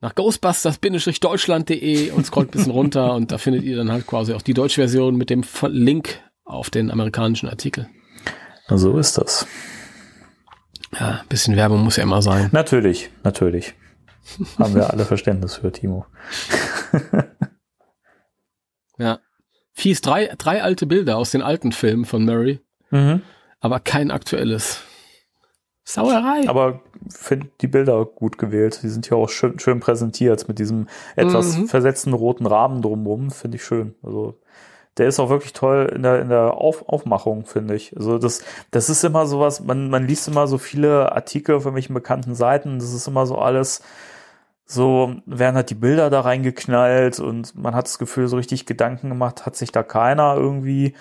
[0.00, 4.42] nach ghostbusters-deutschland.de und scrollt ein bisschen runter und da findet ihr dann halt quasi auch
[4.42, 7.88] die deutsche Version mit dem Link auf den amerikanischen Artikel.
[8.68, 9.46] Na, so ist das.
[10.98, 12.48] Ja, ein bisschen Werbung muss ja immer sein.
[12.52, 13.74] Natürlich, natürlich.
[14.58, 16.06] Haben wir alle Verständnis für, Timo.
[18.98, 19.18] Ja.
[19.72, 22.60] Fies, drei, drei alte Bilder aus den alten Filmen von Murray,
[22.90, 23.22] Mhm.
[23.60, 24.82] aber kein aktuelles.
[25.82, 26.48] Sauerei.
[26.48, 26.80] Aber
[27.10, 28.80] finde die Bilder gut gewählt.
[28.84, 31.66] Die sind ja auch schön, schön präsentiert mit diesem etwas Mhm.
[31.66, 33.30] versetzten roten Rahmen drumherum.
[33.32, 33.94] Finde ich schön.
[34.02, 34.40] Also
[34.98, 37.96] der ist auch wirklich toll in der, in der Auf, Aufmachung, finde ich.
[37.96, 41.94] Also das, das ist immer sowas, man, man liest immer so viele Artikel auf irgendwelchen
[41.94, 42.78] bekannten Seiten.
[42.78, 43.82] Das ist immer so alles,
[44.66, 49.08] so werden halt die Bilder da reingeknallt und man hat das Gefühl, so richtig Gedanken
[49.08, 50.94] gemacht hat sich da keiner irgendwie.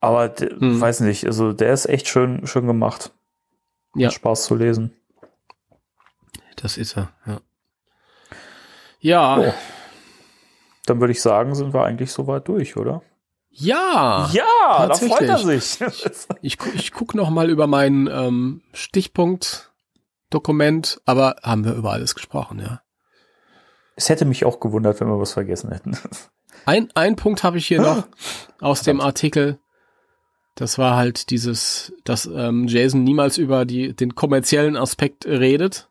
[0.00, 0.80] Aber Hm.
[0.80, 3.12] weiß nicht, also der ist echt schön, schön gemacht.
[3.94, 4.06] Ja.
[4.06, 4.96] Hat Spaß zu lesen.
[6.56, 7.40] Das ist er, ja.
[9.00, 9.54] Ja, Oh.
[10.86, 13.02] Dann würde ich sagen, sind wir eigentlich soweit durch, oder?
[13.50, 14.30] Ja.
[14.32, 15.80] Ja, da freut er sich.
[16.42, 22.60] Ich, ich gucke noch mal über mein ähm, Stichpunkt-Dokument, aber haben wir über alles gesprochen,
[22.60, 22.80] ja.
[23.96, 25.98] es hätte mich auch gewundert, wenn wir was vergessen hätten.
[26.66, 28.04] Ein, ein Punkt habe ich hier noch
[28.60, 29.58] aus dem Artikel.
[30.54, 35.89] Das war halt dieses, dass ähm, Jason niemals über die, den kommerziellen Aspekt redet.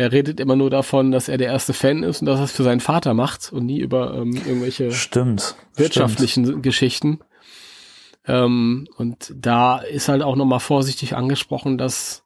[0.00, 2.52] Er redet immer nur davon, dass er der erste Fan ist und dass er es
[2.52, 5.56] für seinen Vater macht und nie über ähm, irgendwelche Stimmt.
[5.76, 7.20] wirtschaftlichen Geschichten.
[8.26, 12.24] Ähm, und da ist halt auch nochmal vorsichtig angesprochen, dass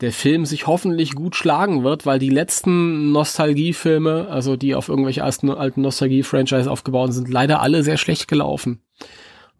[0.00, 5.24] der Film sich hoffentlich gut schlagen wird, weil die letzten Nostalgiefilme, also die auf irgendwelche
[5.24, 8.80] alten, alten Nostalgie-Franchise aufgebaut sind, leider alle sehr schlecht gelaufen.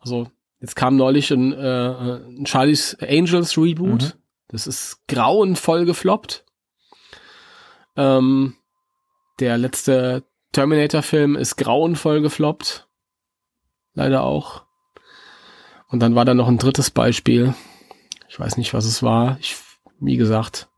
[0.01, 0.29] Also
[0.63, 1.91] jetzt kam neulich ein, äh,
[2.39, 4.03] ein Charlie's Angels Reboot.
[4.03, 4.13] Mhm.
[4.49, 6.47] Das ist grauenvoll gefloppt.
[7.97, 8.55] Ähm,
[9.41, 12.89] der letzte Terminator-Film ist grauenvoll gefloppt.
[13.95, 14.65] Leider auch.
[15.89, 17.55] Und dann war da noch ein drittes Beispiel.
[18.29, 19.37] Ich weiß nicht, was es war.
[19.41, 19.57] Ich,
[20.01, 20.69] wie gesagt,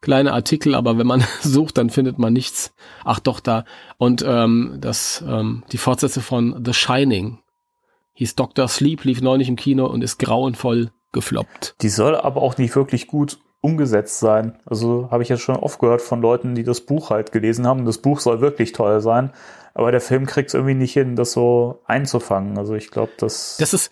[0.00, 2.74] kleine Artikel, aber wenn man sucht, dann findet man nichts.
[3.04, 3.64] Ach doch, da.
[3.98, 7.40] Und ähm, das, ähm, die Fortsetzung von The Shining
[8.14, 8.66] hieß Dr.
[8.68, 11.76] Sleep, lief neulich im Kino und ist grauenvoll gefloppt.
[11.82, 14.58] Die soll aber auch nicht wirklich gut umgesetzt sein.
[14.64, 17.84] Also habe ich jetzt schon oft gehört von Leuten, die das Buch halt gelesen haben.
[17.84, 19.32] Das Buch soll wirklich toll sein,
[19.74, 22.58] aber der Film kriegt es irgendwie nicht hin, das so einzufangen.
[22.58, 23.56] Also ich glaube, das.
[23.58, 23.90] Das ist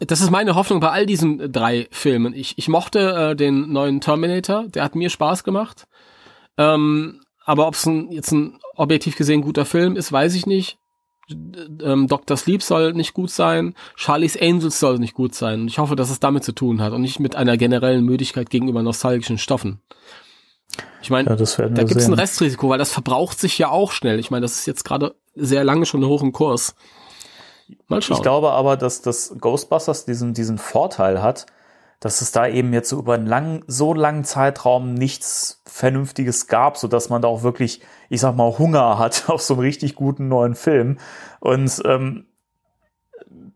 [0.00, 2.32] das ist meine Hoffnung bei all diesen drei Filmen.
[2.32, 5.88] Ich, ich mochte äh, den neuen Terminator, der hat mir Spaß gemacht.
[6.56, 10.77] Ähm, aber ob es jetzt ein objektiv gesehen guter Film ist, weiß ich nicht.
[11.30, 12.36] Ähm, Dr.
[12.36, 15.62] Sleep soll nicht gut sein, Charlie's Angels soll nicht gut sein.
[15.62, 18.50] Und ich hoffe, dass es damit zu tun hat und nicht mit einer generellen Müdigkeit
[18.50, 19.80] gegenüber nostalgischen Stoffen.
[21.02, 22.14] Ich meine, Ja, da gibt es ein.
[22.14, 24.18] Restrisiko, weil das verbraucht sich ja auch schnell.
[24.18, 26.74] Ich meine, das ist jetzt gerade sehr lange schon hoch im Kurs.
[27.86, 28.16] Mal schauen.
[28.16, 31.46] Ich glaube aber, dass das Ghostbusters diesen, diesen Vorteil hat,
[32.00, 36.76] dass es da eben jetzt so über einen langen, so langen Zeitraum nichts Vernünftiges gab,
[36.76, 39.94] so dass man da auch wirklich, ich sag mal, Hunger hat auf so einen richtig
[39.94, 40.98] guten neuen Film.
[41.40, 42.26] Und ähm,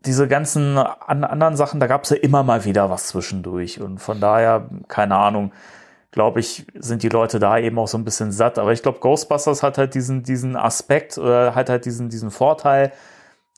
[0.05, 3.79] diese ganzen an, anderen Sachen, da gab es ja immer mal wieder was zwischendurch.
[3.79, 5.53] Und von daher, keine Ahnung,
[6.11, 8.59] glaube ich, sind die Leute da eben auch so ein bisschen satt.
[8.59, 12.91] Aber ich glaube, Ghostbusters hat halt diesen, diesen Aspekt oder hat halt diesen, diesen Vorteil,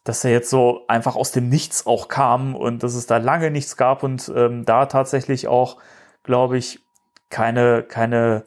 [0.06, 3.52] dass er jetzt so einfach aus dem Nichts auch kam und dass es da lange
[3.52, 5.78] nichts gab und ähm, da tatsächlich auch,
[6.24, 6.80] glaube ich,
[7.30, 8.46] keine, keine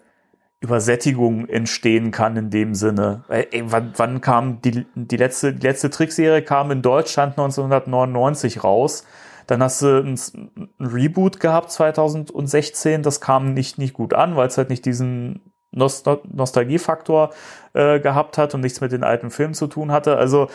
[0.60, 3.24] Übersättigung entstehen kann in dem Sinne.
[3.26, 8.62] Weil, ey, wann, wann kam die, die letzte, die letzte Trickserie kam in Deutschland 1999
[8.62, 9.04] raus.
[9.48, 14.46] Dann hast du ein, ein Reboot gehabt 2016, das kam nicht, nicht gut an, weil
[14.46, 15.40] es halt nicht diesen
[15.70, 17.30] Nostal Nostalgiefaktor
[17.74, 20.16] äh, gehabt hat und nichts mit den alten Filmen zu tun hatte.
[20.16, 20.48] Also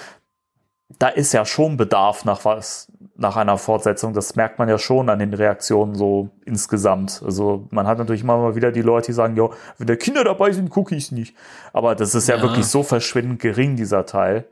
[1.00, 4.14] da ist ja schon Bedarf nach was, nach einer Fortsetzung.
[4.14, 7.22] Das merkt man ja schon an den Reaktionen so insgesamt.
[7.26, 10.24] Also man hat natürlich immer mal wieder die Leute, die sagen, ja, wenn da Kinder
[10.24, 11.36] dabei sind, gucke ich nicht.
[11.74, 12.42] Aber das ist ja, Ja.
[12.44, 14.46] wirklich so verschwindend gering, dieser Teil.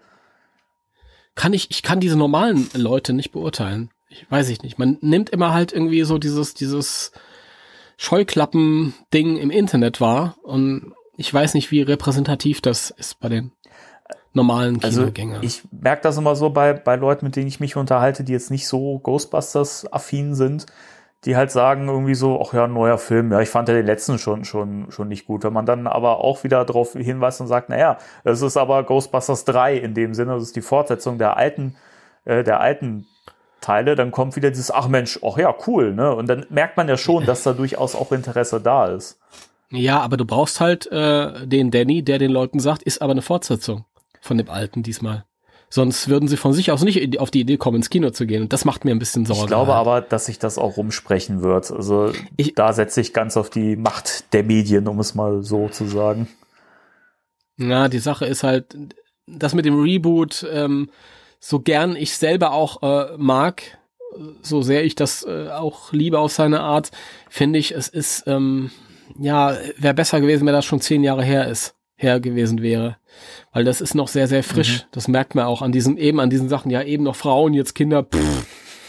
[1.35, 3.89] kann ich, ich kann diese normalen Leute nicht beurteilen.
[4.09, 4.77] Ich weiß ich nicht.
[4.77, 7.11] Man nimmt immer halt irgendwie so dieses, dieses
[7.97, 13.51] Scheuklappen-Ding im Internet wahr und ich weiß nicht, wie repräsentativ das ist bei den
[14.33, 15.43] normalen Also Kinogängern.
[15.43, 18.51] ich merke das immer so bei, bei Leuten, mit denen ich mich unterhalte, die jetzt
[18.51, 20.65] nicht so Ghostbusters-affin sind,
[21.25, 23.85] die halt sagen irgendwie so, ach ja, ein neuer Film, ja, ich fand ja den
[23.85, 25.43] letzten schon, schon, schon nicht gut.
[25.43, 29.45] Wenn man dann aber auch wieder darauf hinweist und sagt, naja, das ist aber Ghostbusters
[29.45, 31.75] 3 in dem Sinne, das ist die Fortsetzung der alten,
[32.25, 33.05] äh, der alten
[33.59, 36.15] Teile, dann kommt wieder dieses, ach Mensch, ach ja, cool, ne?
[36.15, 39.19] Und dann merkt man ja schon, dass da durchaus auch Interesse da ist.
[39.69, 43.21] ja, aber du brauchst halt äh, den Danny, der den Leuten sagt, ist aber eine
[43.21, 43.85] Fortsetzung
[44.21, 45.25] von dem alten diesmal.
[45.73, 48.41] Sonst würden sie von sich aus nicht auf die Idee kommen, ins Kino zu gehen.
[48.43, 49.41] Und das macht mir ein bisschen Sorge.
[49.43, 49.79] Ich glaube halt.
[49.87, 51.71] aber, dass sich das auch rumsprechen wird.
[51.71, 55.69] Also Ich- da setze ich ganz auf die Macht der Medien, um es mal so
[55.69, 56.27] zu sagen.
[57.57, 58.75] Ja, die Sache ist halt,
[59.27, 60.89] das mit dem Reboot, ähm,
[61.39, 63.63] so gern ich selber auch äh, mag,
[64.41, 66.91] so sehr ich das äh, auch liebe auf seine Art,
[67.29, 68.71] finde ich, es ist, ähm,
[69.17, 72.97] ja, wäre besser gewesen, wenn das schon zehn Jahre her ist, her gewesen wäre.
[73.53, 74.85] Weil das ist noch sehr, sehr frisch.
[74.91, 77.75] Das merkt man auch an diesen, eben an diesen Sachen, ja, eben noch Frauen, jetzt
[77.75, 78.05] Kinder,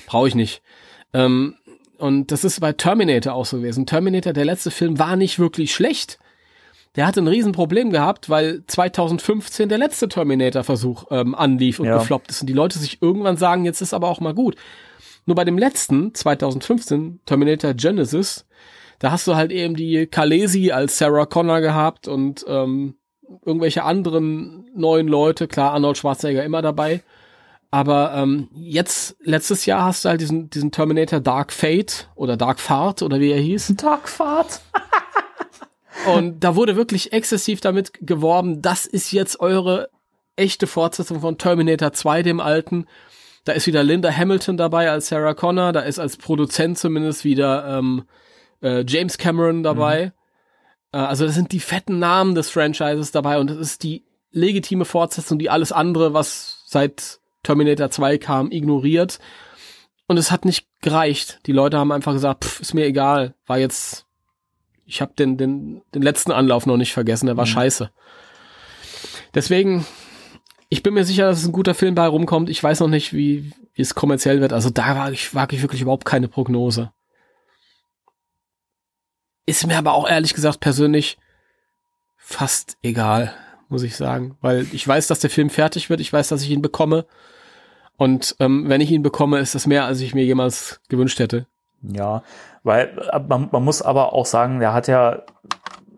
[0.06, 0.62] brauche ich nicht.
[1.12, 1.55] Ähm,
[1.98, 3.86] und das ist bei Terminator auch so gewesen.
[3.86, 6.18] Terminator, der letzte Film, war nicht wirklich schlecht.
[6.97, 11.98] Der hatte ein Riesenproblem gehabt, weil 2015 der letzte Terminator-Versuch ähm, anlief und Ja.
[11.98, 12.43] gefloppt ist.
[12.43, 14.56] Und die Leute sich irgendwann sagen, jetzt ist aber auch mal gut.
[15.24, 18.44] Nur bei dem letzten, 2015, Terminator Genesis,
[18.98, 22.94] da hast du halt eben die Kalesi als Sarah Connor gehabt und ähm,
[23.45, 27.03] irgendwelche anderen neuen Leute, klar, Arnold Schwarzenegger immer dabei.
[27.71, 32.61] Aber ähm, jetzt, letztes Jahr hast du halt diesen, diesen Terminator Dark Fate oder Dark
[32.61, 33.75] Fart oder wie er hieß.
[33.79, 34.61] Tagfahrt.
[36.07, 39.89] Und da wurde wirklich exzessiv damit geworben, das ist jetzt eure
[40.37, 42.87] echte Fortsetzung von Terminator 2, dem alten.
[43.45, 47.79] Da ist wieder Linda Hamilton dabei als Sarah Connor, da ist als Produzent zumindest wieder
[47.79, 48.05] ähm,
[48.63, 50.01] äh, James Cameron dabei.
[50.01, 50.11] Äh,
[50.98, 55.39] also das sind die fetten Namen des Franchises dabei und das ist die legitime Fortsetzung,
[55.39, 59.19] die alles andere, was seit Terminator 2 kam, ignoriert.
[60.06, 61.40] Und es hat nicht gereicht.
[61.47, 64.06] Die Leute haben einfach gesagt, pff, ist mir egal, war jetzt
[64.93, 67.90] ich habe den, den, den letzten Anlauf noch nicht vergessen, der war scheiße.
[69.35, 69.86] Deswegen,
[70.69, 72.51] ich bin mir sicher, dass es ein guter Film bei rumkommt.
[72.51, 74.52] Ich weiß noch nicht, wie, wie es kommerziell wird.
[74.52, 76.93] Also da wage ich, wage ich wirklich überhaupt keine Prognose.
[79.47, 81.19] Ist mir aber auch ehrlich gesagt persönlich
[82.16, 83.32] fast egal,
[83.69, 84.36] muss ich sagen.
[84.40, 87.06] Weil ich weiß, dass der Film fertig wird, ich weiß, dass ich ihn bekomme.
[87.97, 91.47] Und ähm, wenn ich ihn bekomme, ist das mehr, als ich mir jemals gewünscht hätte.
[91.82, 92.23] Ja,
[92.62, 95.23] weil äh, man, man muss aber auch sagen, der hat ja,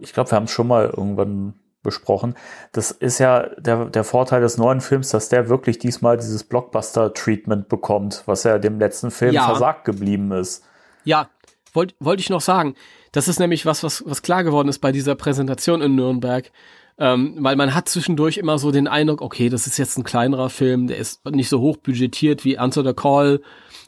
[0.00, 2.34] ich glaube, wir haben es schon mal irgendwann besprochen.
[2.72, 7.68] Das ist ja der, der Vorteil des neuen Films, dass der wirklich diesmal dieses Blockbuster-Treatment
[7.68, 9.44] bekommt, was ja dem letzten Film Ja.
[9.44, 10.64] versagt geblieben ist.
[11.04, 11.28] Ja,
[11.74, 12.74] wollte wollt ich noch sagen.
[13.12, 16.50] Das ist nämlich was, was, was klar geworden ist bei dieser Präsentation in Nürnberg.
[16.96, 20.48] Ähm, weil man hat zwischendurch immer so den Eindruck, okay, das ist jetzt ein kleinerer
[20.48, 23.40] Film, der ist nicht so hoch budgetiert wie Answer the Call.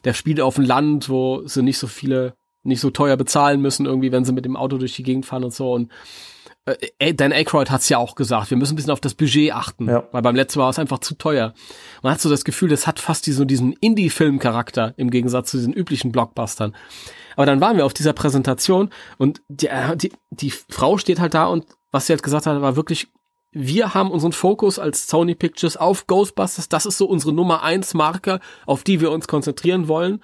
[0.03, 3.85] Der spielt auf dem Land, wo sie nicht so viele, nicht so teuer bezahlen müssen,
[3.85, 5.71] irgendwie, wenn sie mit dem Auto durch die Gegend fahren und so.
[5.71, 5.89] Und
[6.99, 9.87] äh, Dan Aykroyd hat's ja auch gesagt, wir müssen ein bisschen auf das Budget achten,
[9.87, 10.03] Ja.
[10.11, 11.53] weil beim letzten Mal war es einfach zu teuer.
[12.03, 15.73] Man hat so das Gefühl, das hat fast diesen, diesen Indie-Film-Charakter im Gegensatz zu diesen
[15.73, 16.75] üblichen Blockbustern.
[17.35, 21.33] Aber dann waren wir auf dieser Präsentation und die, äh, die, die Frau steht halt
[21.33, 23.07] da und was sie halt gesagt hat, war wirklich,
[23.51, 26.67] wir haben unseren Fokus als Sony Pictures auf Ghostbusters.
[26.69, 30.21] Das ist so unsere Nummer eins Marke, auf die wir uns konzentrieren wollen.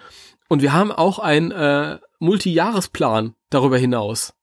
[0.50, 4.34] Und wir haben auch einen äh, Multijahresplan darüber hinaus.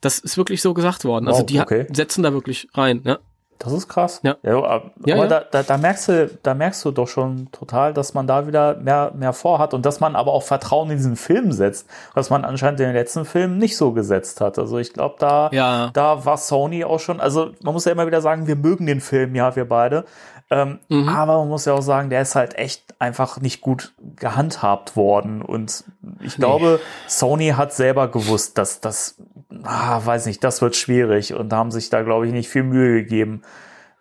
[0.00, 1.26] Das ist wirklich so gesagt worden.
[1.28, 1.86] also Wow, die ha- okay.
[1.92, 3.02] setzen da wirklich rein.
[3.04, 3.18] Ja.
[3.60, 4.20] Das ist krass.
[4.22, 4.36] Ja.
[4.44, 5.26] ja aber Ja.
[5.26, 8.76] Da, da, da merkst du, da merkst du doch schon total, dass man da wieder
[8.76, 12.44] mehr, mehr vorhat und dass man aber auch Vertrauen in diesen Film setzt, was man
[12.44, 14.60] anscheinend in den letzten Filmen nicht so gesetzt hat.
[14.60, 15.48] Also ich glaube, da,
[15.92, 19.00] da war Sony auch schon, also man muss ja immer wieder sagen, wir mögen den
[19.00, 20.04] Film, ja, wir beide.
[20.50, 21.08] Ähm, Mhm.
[21.08, 25.42] Aber man muss ja auch sagen, der ist halt echt einfach nicht gut gehandhabt worden.
[25.42, 25.84] Und
[26.22, 29.20] ich glaube, Sony hat selber gewusst, dass das,
[29.62, 33.02] ah, weiß nicht, das wird schwierig und haben sich da, glaube ich, nicht viel Mühe
[33.02, 33.42] gegeben.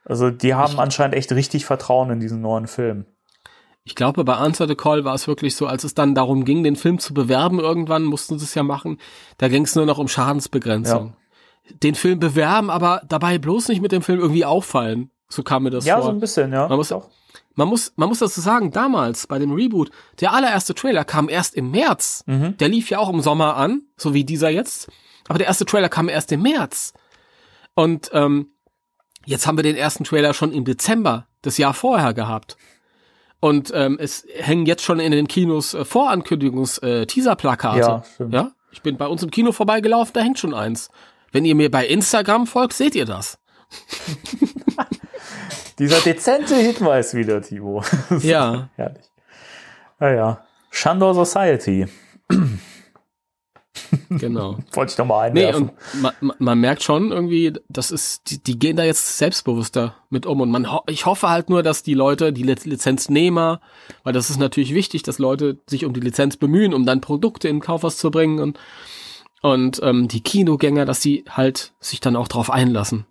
[0.05, 3.05] Also die haben anscheinend echt richtig Vertrauen in diesen neuen Film.
[3.83, 6.63] Ich glaube, bei Answer the Call war es wirklich so, als es dann darum ging,
[6.63, 8.99] den Film zu bewerben, irgendwann mussten sie es ja machen,
[9.37, 11.15] da ging es nur noch um Schadensbegrenzung.
[11.83, 15.11] Den Film bewerben, aber dabei bloß nicht mit dem Film irgendwie auffallen.
[15.29, 16.05] So kam mir das Ja, vor.
[16.05, 16.67] so ein bisschen, ja.
[16.67, 17.09] Man muss, Doch.
[17.55, 19.91] man muss, man muss dazu sagen, damals bei dem Reboot,
[20.21, 22.23] der allererste Trailer kam erst im März.
[22.27, 22.55] Mhm.
[22.57, 24.89] Der lief ja auch im Sommer an, so wie dieser jetzt.
[25.27, 26.93] Aber der erste Trailer kam erst im März.
[27.73, 28.51] Und ähm,
[29.25, 32.55] jetzt haben wir den ersten Trailer schon im Dezember des Jahr vorher gehabt.
[33.39, 37.79] Und ähm, es hängen jetzt schon in den Kinos äh, Vorankündigungs-Teaser-Plakate.
[37.79, 38.33] Ja, stimmt.
[38.33, 40.89] ja, ich bin bei uns im Kino vorbeigelaufen, da hängt schon eins.
[41.31, 43.37] Wenn ihr mir bei Instagram folgt, seht ihr das.
[45.79, 47.83] Dieser dezente Hinweis wieder, Timo.
[48.21, 48.69] Ja.
[48.75, 49.05] Herrlich.
[49.99, 50.45] Naja.
[50.71, 51.87] Shandor Society.
[54.09, 54.57] Genau.
[54.73, 55.69] Wollte ich noch mal Nee, einwerfen.
[55.93, 60.25] und man, man, merkt schon irgendwie, das ist, die, die gehen da jetzt selbstbewusster mit
[60.25, 60.41] um.
[60.41, 63.61] Und man, ho ich hoffe halt nur, dass die Leute, die Liz- Lizenznehmer,
[64.03, 67.47] weil das ist natürlich wichtig, dass Leute sich um die Lizenz bemühen, um dann Produkte
[67.49, 68.59] in Kaufhaus zu bringen und,
[69.41, 73.05] und ähm, die Kinogänger, dass die halt sich dann auch drauf einlassen.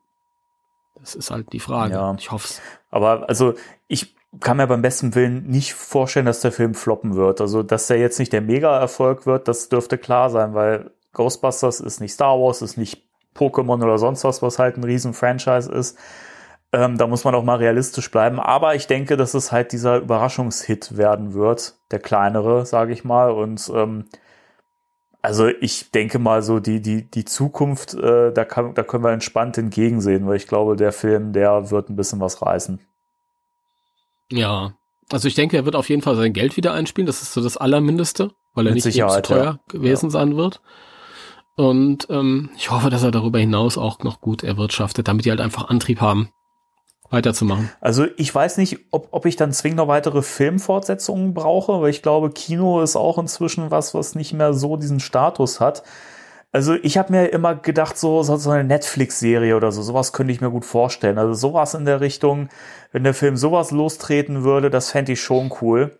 [1.06, 1.94] Das ist halt die Frage.
[1.94, 2.16] Ja.
[2.18, 2.60] Ich hoffe
[2.90, 3.54] Aber also
[3.86, 7.40] ich kann mir beim besten Willen nicht vorstellen, dass der Film floppen wird.
[7.40, 12.00] Also dass der jetzt nicht der Mega-Erfolg wird, das dürfte klar sein, weil Ghostbusters ist
[12.00, 13.04] nicht Star Wars, ist nicht
[13.36, 15.96] Pokémon oder sonst was, was halt ein riesen Franchise ist.
[16.72, 18.40] Ähm, da muss man auch mal realistisch bleiben.
[18.40, 23.30] Aber ich denke, dass es halt dieser Überraschungshit werden wird, der kleinere, sage ich mal.
[23.30, 24.06] Und ähm,
[25.26, 29.10] also ich denke mal so die die die Zukunft, äh, da kann, da können wir
[29.10, 32.78] entspannt entgegensehen, weil ich glaube, der Film, der wird ein bisschen was reißen.
[34.30, 34.74] Ja.
[35.10, 37.08] Also ich denke, er wird auf jeden Fall sein Geld wieder einspielen.
[37.08, 39.58] Das ist so das Allermindeste, weil er Mit nicht zu teuer ja.
[39.66, 40.60] gewesen sein wird.
[41.56, 45.40] Und ähm, ich hoffe, dass er darüber hinaus auch noch gut erwirtschaftet, damit die halt
[45.40, 46.28] einfach Antrieb haben,
[47.10, 47.70] weiterzumachen.
[47.80, 52.02] Also ich weiß nicht, ob, ob ich dann zwingend noch weitere Filmfortsetzungen brauche, weil ich
[52.02, 55.82] glaube, Kino ist auch inzwischen was, was nicht mehr so diesen Status hat.
[56.52, 60.40] Also ich habe mir immer gedacht, so, so eine Netflix-Serie oder so, sowas könnte ich
[60.40, 61.18] mir gut vorstellen.
[61.18, 62.48] Also sowas in der Richtung,
[62.92, 65.98] wenn der Film sowas lostreten würde, das fände ich schon cool.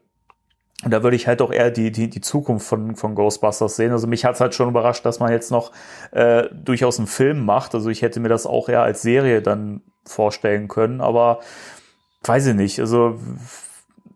[0.85, 3.93] Und da würde ich halt auch eher die, die, die Zukunft von, von Ghostbusters sehen.
[3.93, 5.73] Also mich hat's halt schon überrascht, dass man jetzt noch
[6.13, 7.75] äh, durchaus einen Film macht.
[7.75, 11.41] Also ich hätte mir das auch eher als Serie dann vorstellen können, aber
[12.25, 12.81] weiß ich nicht.
[12.81, 13.19] Also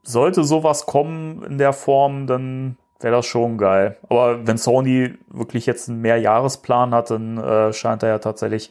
[0.02, 3.96] sollte sowas kommen in der Form, dann wäre das schon geil.
[4.08, 8.70] Aber wenn Sony wirklich jetzt einen Mehrjahresplan hat, dann äh, scheint da ja tatsächlich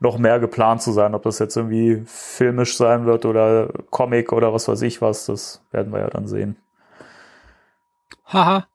[0.00, 1.14] noch mehr geplant zu sein.
[1.14, 5.62] Ob das jetzt irgendwie filmisch sein wird oder Comic oder was weiß ich was, das
[5.70, 6.56] werden wir ja dann sehen.
[8.26, 8.66] Haha.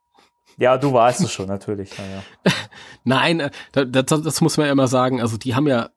[0.57, 1.91] Ja, du weißt es schon, natürlich.
[1.97, 2.21] Naja.
[3.03, 5.21] Nein, äh, da- das, das muss man ja immer sagen.
[5.21, 5.89] Also die haben ja,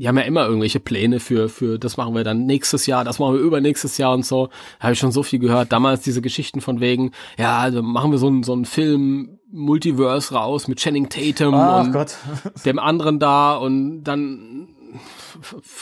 [0.00, 3.18] die haben ja immer irgendwelche Pläne für, für, das machen wir dann nächstes Jahr, das
[3.18, 4.48] machen wir übernächstes Jahr und so.
[4.80, 5.72] Habe ich schon so viel gehört.
[5.72, 10.34] Damals diese Geschichten von wegen, ja, also machen wir so einen so einen Film Multiverse
[10.34, 12.16] raus mit Channing Tatum Ach und Gott.
[12.64, 14.68] dem anderen da und dann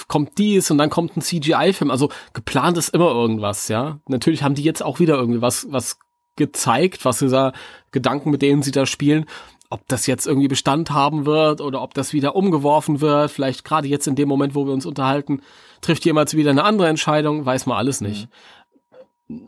[0.08, 1.92] kommt dies und dann kommt ein CGI-Film.
[1.92, 4.00] Also geplant ist immer irgendwas, ja.
[4.08, 5.96] Natürlich haben die jetzt auch wieder irgendwie was, was
[6.34, 7.52] gezeigt, was dieser
[7.92, 9.26] Gedanken, mit denen sie da spielen.
[9.70, 13.86] Ob das jetzt irgendwie Bestand haben wird oder ob das wieder umgeworfen wird, vielleicht gerade
[13.86, 15.42] jetzt in dem Moment, wo wir uns unterhalten,
[15.82, 18.28] trifft jemand wieder eine andere Entscheidung, weiß man alles nicht.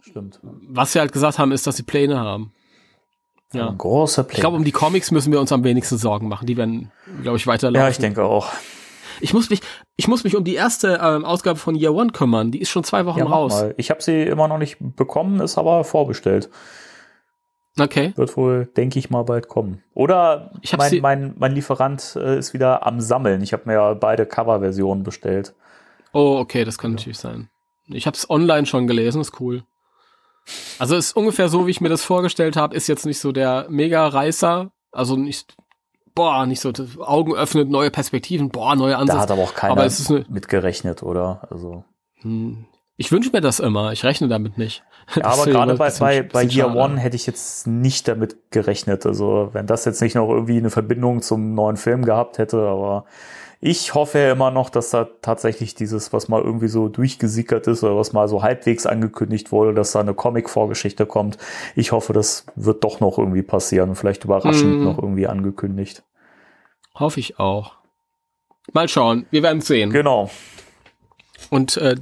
[0.03, 0.39] Stimmt.
[0.43, 2.53] Was sie halt gesagt haben, ist, dass sie Pläne haben.
[3.53, 3.75] Ja.
[3.77, 4.41] Große Ich Pläne.
[4.43, 6.47] glaube, um die Comics müssen wir uns am wenigsten Sorgen machen.
[6.47, 6.93] Die werden,
[7.23, 7.83] glaube ich, weiterlaufen.
[7.85, 8.49] ja, ich denke auch.
[9.23, 9.61] Ich muss mich,
[9.97, 12.51] ich muss mich um die erste ähm, Ausgabe von Year One kümmern.
[12.53, 13.53] Die ist schon zwei Wochen Ja, raus.
[13.55, 13.75] mal.
[13.77, 16.49] Ich habe sie immer noch nicht bekommen, ist aber vorbestellt.
[17.79, 18.13] Okay.
[18.17, 19.83] Wird wohl, denke ich mal, bald kommen.
[19.95, 23.43] Oder mein, mein, mein Lieferant äh, ist wieder am Sammeln.
[23.43, 25.55] Ich habe mir ja beide Coverversionen bestellt.
[26.13, 27.49] Oh, okay, das kann natürlich sein.
[27.87, 29.63] Ich habe es online schon gelesen, ist cool.
[30.79, 33.67] Also ist ungefähr so, wie ich mir das vorgestellt habe, ist jetzt nicht so der
[33.69, 35.55] Mega-Reißer, also nicht,
[36.15, 39.21] boah, nicht so Augen öffnet, neue Perspektiven, boah, neue Da Ansätze.
[39.21, 41.47] hat aber auch keiner Aber es ist eine- mitgerechnet, oder?
[41.51, 41.85] Also.
[42.23, 42.67] Hm.
[43.01, 44.83] Ich wünsche mir das immer, ich rechne damit nicht.
[45.17, 46.77] Ja, aber gerade bei, bisschen- bei, bei Year.
[46.77, 49.07] One hätte ich jetzt nicht damit gerechnet.
[49.07, 53.07] Also wenn das jetzt nicht noch irgendwie eine Verbindung zum neuen Film gehabt hätte, aber
[53.59, 57.83] ich hoffe ja immer noch, dass da tatsächlich dieses, was mal irgendwie so durchgesickert ist
[57.83, 61.39] oder was mal so halbwegs angekündigt wurde, dass da eine Comic-Vorgeschichte kommt.
[61.77, 63.95] Ich hoffe, das wird doch noch irgendwie passieren.
[63.95, 64.85] Vielleicht überraschend Mhm.
[64.85, 66.03] noch irgendwie angekündigt.
[66.95, 67.77] Hoffe ich auch.
[68.75, 69.91] Mal schauen, wir werden sehen.
[69.91, 70.29] Genau,
[71.49, 71.97] Und äh,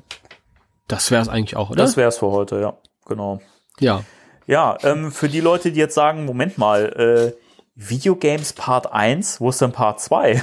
[0.88, 1.82] das wäre es eigentlich auch, oder?
[1.82, 2.76] das wär's für heute, ja.
[3.06, 3.40] Genau.
[3.78, 4.02] ja.
[4.46, 7.38] Ja, ähm, für die Leute, die jetzt sagen, Moment mal, äh,
[7.74, 10.42] Videogames Part 1, wo ist denn Part 2?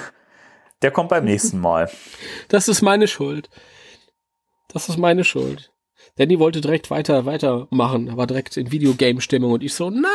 [0.83, 1.89] Der kommt beim nächsten Mal.
[2.47, 3.49] Das ist meine Schuld.
[4.71, 5.71] Das ist meine Schuld.
[6.17, 10.05] Danny wollte direkt weiter, weitermachen, aber direkt in Videogame-Stimmung und ich so, nein!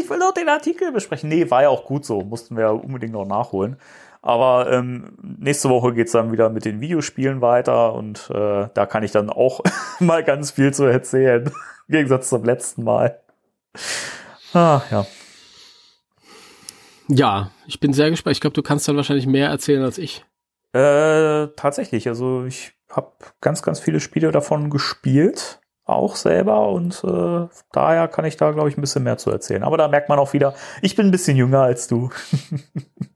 [0.00, 1.28] Ich will doch den Artikel besprechen.
[1.28, 3.76] Nee, war ja auch gut so, mussten wir ja unbedingt noch nachholen.
[4.24, 9.02] Aber ähm, nächste Woche geht's dann wieder mit den Videospielen weiter und äh, da kann
[9.02, 9.60] ich dann auch
[10.00, 11.44] mal ganz viel zu erzählen.
[11.88, 13.20] Im Gegensatz zum letzten Mal.
[14.54, 15.06] Ah, ja.
[17.08, 18.34] Ja, ich bin sehr gespannt.
[18.34, 20.24] Ich glaube, du kannst dann wahrscheinlich mehr erzählen als ich.
[20.72, 27.46] Äh, tatsächlich, also ich habe ganz, ganz viele Spiele davon gespielt, auch selber und äh,
[27.72, 29.64] daher kann ich da, glaube ich, ein bisschen mehr zu erzählen.
[29.64, 32.08] Aber da merkt man auch wieder, ich bin ein bisschen jünger als du.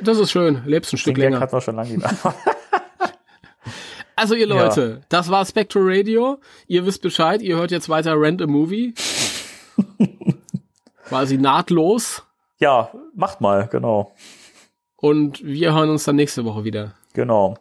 [0.00, 0.62] Das ist schön.
[0.64, 1.40] Lebst ein Stück Den länger.
[1.40, 2.10] hat man schon lange mehr.
[4.14, 6.38] Also ihr Leute, das war Spectro Radio.
[6.68, 7.40] Ihr wisst Bescheid.
[7.40, 8.94] Ihr hört jetzt weiter Rent a Movie.
[11.08, 12.22] Quasi nahtlos.
[12.58, 14.12] ja, macht mal, genau.
[14.96, 16.94] Und wir hören uns dann nächste Woche wieder.
[17.14, 17.56] Genau.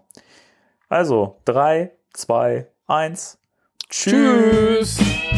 [0.90, 3.40] Also, drei, zwei, eins.
[3.90, 4.98] Tschüss.
[4.98, 5.31] Tschüss.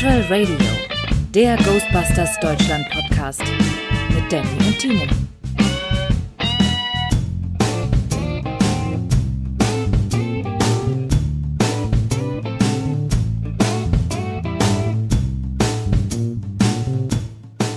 [0.00, 0.56] Spectral Radio,
[1.34, 3.42] der Ghostbusters Deutschland Podcast
[4.14, 5.02] mit Danny und Timo.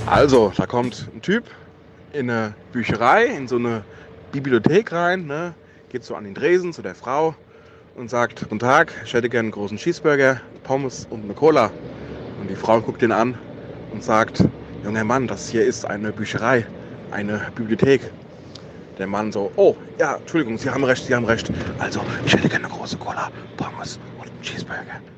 [0.06, 1.44] Also, da kommt ein Typ
[2.14, 3.84] in eine Bücherei, in so eine
[4.32, 5.54] Bibliothek rein, ne?
[5.90, 7.36] geht so an den Dresen zu der Frau
[7.98, 11.70] und sagt, guten Tag, ich hätte gerne einen großen Cheeseburger, Pommes und eine Cola.
[12.44, 13.38] Und die Frau guckt ihn an
[13.94, 14.44] und sagt,
[14.84, 16.66] junger Mann, das hier ist eine Bücherei,
[17.10, 18.02] eine Bibliothek.
[19.00, 21.50] Der Mann so, oh, ja, Entschuldigung, Sie haben recht, Sie haben recht.
[21.80, 25.13] Also, ich hätte gerne eine große Cola, Pommes und einen Cheeseburger.